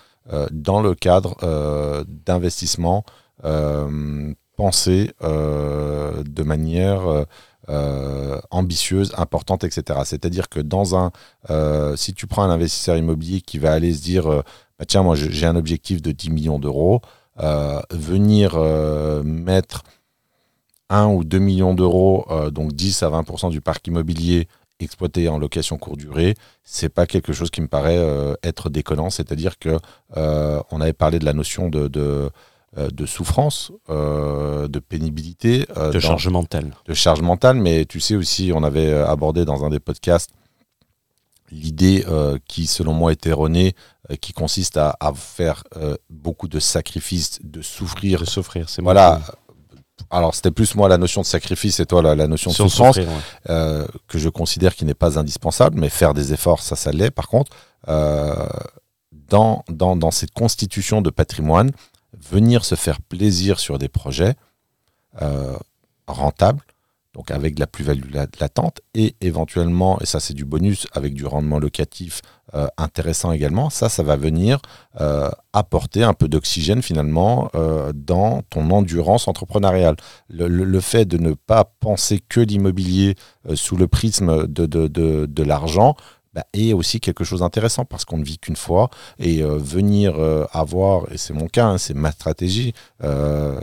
dans 0.50 0.80
le 0.80 0.94
cadre 0.94 1.36
euh, 1.42 2.04
d'investissement 2.08 3.04
euh, 3.44 4.32
pensé 4.56 5.10
euh, 5.22 6.22
de 6.24 6.42
manière 6.42 7.06
euh, 7.06 7.24
euh, 7.68 8.40
ambitieuse, 8.50 9.12
importante, 9.16 9.64
etc. 9.64 10.00
C'est-à-dire 10.04 10.48
que 10.48 10.60
dans 10.60 10.96
un, 10.96 11.12
euh, 11.50 11.96
si 11.96 12.14
tu 12.14 12.26
prends 12.26 12.42
un 12.42 12.50
investisseur 12.50 12.96
immobilier 12.96 13.40
qui 13.40 13.58
va 13.58 13.72
aller 13.72 13.92
se 13.94 14.02
dire, 14.02 14.30
euh, 14.30 14.42
bah, 14.78 14.84
tiens, 14.86 15.02
moi 15.02 15.16
j'ai 15.16 15.46
un 15.46 15.56
objectif 15.56 16.02
de 16.02 16.12
10 16.12 16.30
millions 16.30 16.58
d'euros, 16.58 17.00
euh, 17.40 17.80
venir 17.90 18.54
euh, 18.54 19.22
mettre 19.22 19.82
1 20.90 21.06
ou 21.06 21.24
2 21.24 21.38
millions 21.38 21.74
d'euros, 21.74 22.26
euh, 22.30 22.50
donc 22.50 22.72
10 22.72 23.02
à 23.02 23.08
20% 23.08 23.50
du 23.50 23.60
parc 23.60 23.86
immobilier 23.86 24.46
exploité 24.80 25.28
en 25.28 25.38
location 25.38 25.78
courte 25.78 25.98
durée, 25.98 26.34
c'est 26.62 26.88
pas 26.88 27.06
quelque 27.06 27.32
chose 27.32 27.50
qui 27.50 27.60
me 27.60 27.68
paraît 27.68 27.96
euh, 27.98 28.34
être 28.42 28.70
déconnant. 28.70 29.10
C'est-à-dire 29.10 29.58
que 29.58 29.78
euh, 30.16 30.60
on 30.70 30.80
avait 30.80 30.92
parlé 30.92 31.18
de 31.18 31.24
la 31.24 31.32
notion 31.32 31.68
de, 31.68 31.88
de, 31.88 32.30
euh, 32.76 32.88
de 32.90 33.06
souffrance, 33.06 33.70
euh, 33.88 34.66
de 34.68 34.78
pénibilité, 34.80 35.60
De 35.76 35.92
dans- 35.92 36.00
charge 36.00 36.28
mentale. 36.28 36.74
de 36.86 36.94
charge 36.94 37.20
mentale, 37.22 37.56
mais 37.56 37.84
tu 37.84 38.00
sais 38.00 38.16
aussi, 38.16 38.50
on 38.54 38.62
avait 38.64 38.92
abordé 38.92 39.44
dans 39.44 39.64
un 39.64 39.70
des 39.70 39.80
podcasts 39.80 40.30
l'idée 41.50 42.04
qui, 42.48 42.66
selon 42.66 42.94
moi, 42.94 43.12
est 43.12 43.26
erronée, 43.26 43.74
qui 44.20 44.32
consiste 44.32 44.76
à, 44.76 44.96
à 44.98 45.12
faire 45.14 45.62
beaucoup 46.10 46.48
de 46.48 46.58
sacrifices, 46.58 47.38
de 47.44 47.62
souffrir. 47.62 48.18
De 48.20 48.24
s'offrir, 48.24 48.68
c'est 48.68 48.82
Voilà. 48.82 49.20
Alors, 50.10 50.34
c'était 50.34 50.50
plus 50.50 50.74
moi 50.74 50.88
la 50.88 50.98
notion 50.98 51.20
de 51.22 51.26
sacrifice 51.26 51.80
et 51.80 51.86
toi 51.86 52.02
la, 52.02 52.14
la 52.14 52.26
notion 52.26 52.50
de 52.50 52.54
Sur 52.54 52.70
souffrance 52.70 52.96
ouais. 52.96 53.06
euh, 53.48 53.86
que 54.08 54.18
je 54.18 54.28
considère 54.28 54.74
qui 54.74 54.84
n'est 54.84 54.94
pas 54.94 55.18
indispensable, 55.18 55.78
mais 55.78 55.88
faire 55.88 56.14
des 56.14 56.32
efforts, 56.32 56.60
ça, 56.62 56.76
ça 56.76 56.92
l'est. 56.92 57.10
Par 57.10 57.28
contre, 57.28 57.52
euh, 57.88 58.46
dans, 59.12 59.64
dans, 59.68 59.96
dans 59.96 60.10
cette 60.10 60.32
constitution 60.32 61.00
de 61.00 61.10
patrimoine, 61.10 61.70
venir 62.12 62.64
se 62.64 62.74
faire 62.74 63.00
plaisir 63.00 63.58
sur 63.58 63.78
des 63.78 63.88
projets 63.88 64.34
euh, 65.22 65.56
rentables, 66.06 66.62
donc 67.14 67.30
avec 67.30 67.54
de 67.54 67.60
la 67.60 67.66
plus-value 67.66 68.12
la- 68.12 68.26
latente, 68.40 68.80
et 68.94 69.14
éventuellement, 69.20 69.98
et 70.00 70.06
ça 70.06 70.20
c'est 70.20 70.34
du 70.34 70.44
bonus, 70.44 70.86
avec 70.92 71.14
du 71.14 71.24
rendement 71.26 71.58
locatif 71.58 72.20
euh, 72.54 72.66
intéressant 72.76 73.32
également, 73.32 73.70
ça, 73.70 73.88
ça 73.88 74.02
va 74.02 74.16
venir 74.16 74.60
euh, 75.00 75.30
apporter 75.52 76.02
un 76.02 76.12
peu 76.12 76.28
d'oxygène 76.28 76.82
finalement 76.82 77.50
euh, 77.54 77.92
dans 77.94 78.42
ton 78.50 78.70
endurance 78.70 79.28
entrepreneuriale. 79.28 79.96
Le, 80.28 80.46
le- 80.48 80.64
le 80.64 80.80
fait 80.80 81.04
de 81.06 81.16
ne 81.18 81.32
pas 81.32 81.64
penser 81.80 82.20
que 82.28 82.40
l'immobilier 82.40 83.14
sous 83.54 83.76
le 83.76 83.86
prisme 83.88 84.46
de, 84.46 84.66
de, 84.66 84.88
de, 84.88 85.26
de 85.26 85.42
l'argent 85.42 85.94
bah, 86.34 86.44
est 86.52 86.72
aussi 86.72 86.98
quelque 86.98 87.22
chose 87.22 87.40
d'intéressant 87.40 87.84
parce 87.84 88.04
qu'on 88.04 88.18
ne 88.18 88.24
vit 88.24 88.38
qu'une 88.38 88.56
fois 88.56 88.90
et 89.20 89.44
euh, 89.44 89.56
venir 89.56 90.16
euh, 90.18 90.44
avoir, 90.52 91.04
et 91.12 91.16
c'est 91.16 91.32
mon 91.32 91.46
cas, 91.46 91.66
hein, 91.66 91.78
c'est 91.78 91.94
ma 91.94 92.10
stratégie, 92.10 92.74
euh, 93.04 93.56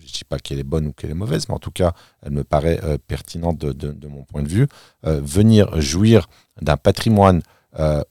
je 0.00 0.02
ne 0.02 0.12
dis 0.12 0.24
pas 0.28 0.40
qu'elle 0.40 0.58
est 0.58 0.64
bonne 0.64 0.88
ou 0.88 0.92
qu'elle 0.92 1.10
est 1.10 1.14
mauvaise, 1.14 1.48
mais 1.48 1.54
en 1.54 1.60
tout 1.60 1.70
cas, 1.70 1.92
elle 2.24 2.32
me 2.32 2.42
paraît 2.42 2.80
pertinente 3.06 3.58
de, 3.58 4.08
mon 4.08 4.24
point 4.24 4.42
de 4.42 4.48
vue, 4.48 4.66
venir 5.04 5.80
jouir 5.80 6.28
d'un 6.60 6.76
patrimoine 6.76 7.40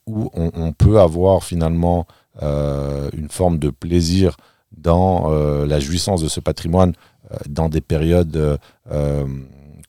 où 0.06 0.30
on, 0.34 0.72
peut 0.72 1.00
avoir 1.00 1.44
finalement 1.44 2.08
une 2.42 3.28
forme 3.30 3.60
de 3.60 3.70
plaisir 3.70 4.38
dans 4.78 5.30
la 5.66 5.80
jouissance 5.80 6.22
de 6.22 6.30
ce 6.30 6.40
patrimoine 6.40 6.94
dans 7.50 7.68
des 7.68 7.82
périodes 7.82 8.58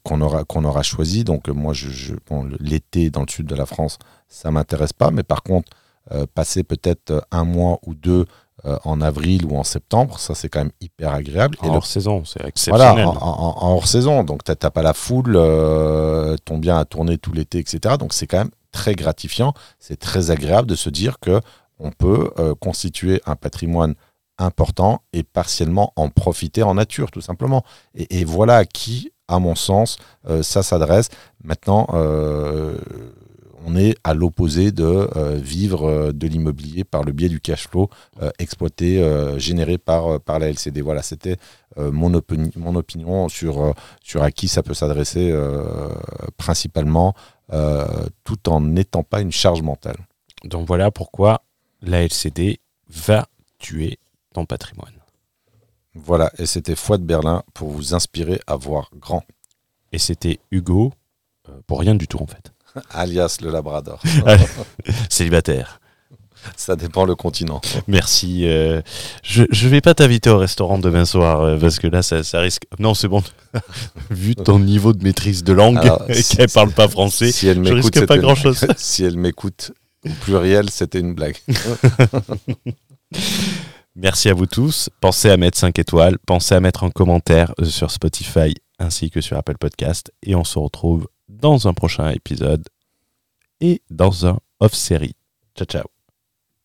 qu'on 0.07 0.21
aura, 0.21 0.45
qu'on 0.45 0.65
aura 0.65 0.83
choisies. 0.83 1.25
Donc 1.25 1.49
euh, 1.49 1.53
moi, 1.53 1.73
je, 1.73 1.89
je- 1.91 2.15
bon, 2.29 2.43
le- 2.45 2.57
l'été 2.61 3.11
dans 3.11 3.23
le 3.23 3.29
sud 3.31 3.47
de 3.47 3.55
la 3.55 3.67
France, 3.67 3.99
ça 4.29 4.51
m'intéresse 4.51 4.93
pas, 4.93 5.11
mais 5.11 5.23
par 5.23 5.43
contre, 5.43 5.71
euh, 6.13 6.25
passer 6.33 6.63
peut-être 6.63 7.11
euh, 7.11 7.21
un 7.31 7.45
mois 7.45 7.79
ou 7.87 7.95
deux 7.95 8.27
euh, 8.65 8.79
en 8.85 9.01
avril 9.03 9.45
ou 9.45 9.57
en 9.57 9.65
septembre, 9.65 10.19
ça 10.19 10.35
c'est 10.35 10.49
quand 10.49 10.61
même 10.61 10.73
hyper 10.81 11.13
agréable. 11.13 11.59
Et 11.63 11.67
le 11.67 11.73
hors 11.73 11.87
saison, 11.87 12.25
c'est 12.25 12.39
voilà, 12.41 12.49
exceptionnel. 12.49 13.07
en, 13.07 13.13
en- 13.13 13.65
en 13.67 13.73
hors 13.75 13.87
saison. 13.87 14.25
Donc, 14.25 14.45
tu 14.45 14.51
n'as 14.53 14.71
pas 14.71 14.83
la 14.83 14.95
foule, 14.95 15.35
euh, 15.37 16.37
ton 16.45 16.59
bien 16.59 16.79
a 16.79 16.85
tourné 16.85 17.19
tout 17.19 17.33
l'été, 17.33 17.59
etc. 17.59 17.97
Donc, 17.99 18.13
c'est 18.15 18.27
quand 18.27 18.39
même 18.39 18.51
très 18.73 18.95
gratifiant. 18.95 19.53
C'est 19.79 19.99
très 19.99 20.31
agréable 20.31 20.69
de 20.69 20.75
se 20.75 20.89
dire 20.91 21.19
que 21.21 21.41
on 21.79 21.91
peut 21.91 22.31
constituer 22.61 23.21
un 23.27 23.37
patrimoine 23.37 23.95
important 24.39 25.03
et 25.13 25.23
partiellement 25.23 25.93
en 25.97 26.09
profiter 26.09 26.63
en 26.63 26.75
nature, 26.75 27.11
tout 27.11 27.21
simplement. 27.21 27.63
Et, 27.95 28.21
et 28.21 28.25
voilà 28.25 28.57
à 28.59 28.65
qui, 28.65 29.13
à 29.29 29.39
mon 29.39 29.55
sens, 29.55 29.99
euh, 30.29 30.43
ça 30.43 30.63
s'adresse. 30.63 31.09
Maintenant, 31.43 31.87
euh, 31.95 32.79
on 33.65 33.75
est 33.77 33.97
à 34.05 34.15
l'opposé 34.15 34.71
de 34.71 34.85
euh, 34.85 35.37
vivre 35.37 36.13
de 36.13 36.27
l'immobilier 36.29 36.85
par 36.85 37.03
le 37.03 37.13
biais 37.13 37.29
du 37.29 37.41
cash 37.41 37.67
flow 37.69 37.91
exploité, 38.39 39.03
généré 39.39 39.77
par, 39.79 40.21
par 40.21 40.39
la 40.39 40.49
LCD. 40.49 40.81
Voilà, 40.83 41.03
c'était 41.03 41.37
mon, 41.77 42.13
opini- 42.15 42.53
mon 42.57 42.77
opinion 42.77 43.29
sur, 43.29 43.75
sur 44.03 44.23
à 44.23 44.31
qui 44.31 44.47
ça 44.47 44.63
peut 44.63 44.75
s'adresser 44.75 45.35
principalement, 46.37 47.15
tout 48.25 48.49
en 48.49 48.61
n'étant 48.61 49.03
pas 49.03 49.21
une 49.21 49.33
charge 49.33 49.63
mentale. 49.63 49.97
Donc 50.45 50.67
voilà 50.67 50.91
pourquoi 50.93 51.43
la 51.83 52.05
LCD 52.05 52.61
va 52.89 53.27
tuer 53.59 53.99
ton 54.33 54.45
patrimoine. 54.45 54.93
Voilà, 56.05 56.31
et 56.39 56.47
c'était 56.47 56.77
Foi 56.77 56.99
de 56.99 57.05
Berlin 57.05 57.43
pour 57.55 57.71
vous 57.71 57.95
inspirer 57.95 58.41
à 58.47 58.57
voir 58.57 58.91
grand, 59.01 59.25
Et 59.93 59.99
c'était 59.99 60.39
Hugo, 60.51 60.93
euh, 61.49 61.53
pour 61.67 61.81
rien 61.81 61.95
du 61.95 62.07
tout 62.07 62.19
en 62.23 62.27
fait. 62.27 62.53
alias 62.91 63.39
le 63.43 63.51
Labrador. 63.51 64.01
Célibataire. 65.11 65.81
Ça 66.57 66.77
dépend 66.77 67.05
le 67.07 67.17
continent. 67.17 67.61
Merci. 67.89 68.43
euh, 68.47 68.81
je 69.25 69.43
ne 69.43 69.69
vais 69.69 69.81
pas 69.81 69.95
t'inviter 69.95 70.31
au 70.31 70.39
restaurant 70.39 70.79
demain 70.79 71.05
soir 71.05 71.41
euh, 71.41 71.59
parce 71.59 71.79
que 71.81 71.89
là, 71.89 72.03
ça, 72.03 72.23
ça 72.23 72.39
risque. 72.41 72.63
Non, 72.79 72.95
c'est 72.95 73.09
bon. 73.09 73.23
Vu 74.11 74.37
ton 74.37 74.61
niveau 74.61 74.93
de 74.93 75.03
maîtrise 75.03 75.43
de 75.43 75.53
langue 75.53 75.79
Alors, 75.79 76.05
et 76.09 76.23
si- 76.23 76.37
qu'elle 76.37 76.51
parle 76.51 76.71
pas 76.71 76.87
français, 76.89 77.33
Si 77.33 77.49
elle 77.49 77.67
je 77.67 77.73
risque 77.73 78.07
pas 78.07 78.19
grand-chose. 78.19 78.65
si 78.77 79.03
elle 79.03 79.17
m'écoute 79.17 79.73
au 80.05 80.11
pluriel, 80.21 80.71
c'était 80.71 81.01
une 81.01 81.15
blague. 81.15 81.37
Merci 83.97 84.29
à 84.29 84.35
vous 84.35 84.45
tous. 84.45 84.91
Pensez 85.01 85.31
à 85.31 85.39
mettre 85.39 85.57
5 85.57 85.79
étoiles. 85.79 86.19
Pensez 86.27 86.55
à 86.55 86.61
mettre 86.61 86.85
un 86.85 86.91
commentaire 86.91 87.55
euh, 87.61 87.65
sur 87.65 87.91
Spotify 87.91 88.55
ainsi 88.79 89.11
que 89.11 89.23
sur 89.23 89.39
Apple 89.39 89.57
Podcast. 89.59 90.13
Et 90.23 90.35
on 90.35 90.45
se 90.45 90.59
retrouve 90.59 91.09
dans 91.29 91.67
un 91.67 91.73
prochain 91.73 92.11
épisode 92.11 92.69
et 93.61 93.81
dans 93.89 94.27
un 94.27 94.39
off-série. 94.61 95.15
Ciao, 95.57 95.67
ciao. 95.67 95.96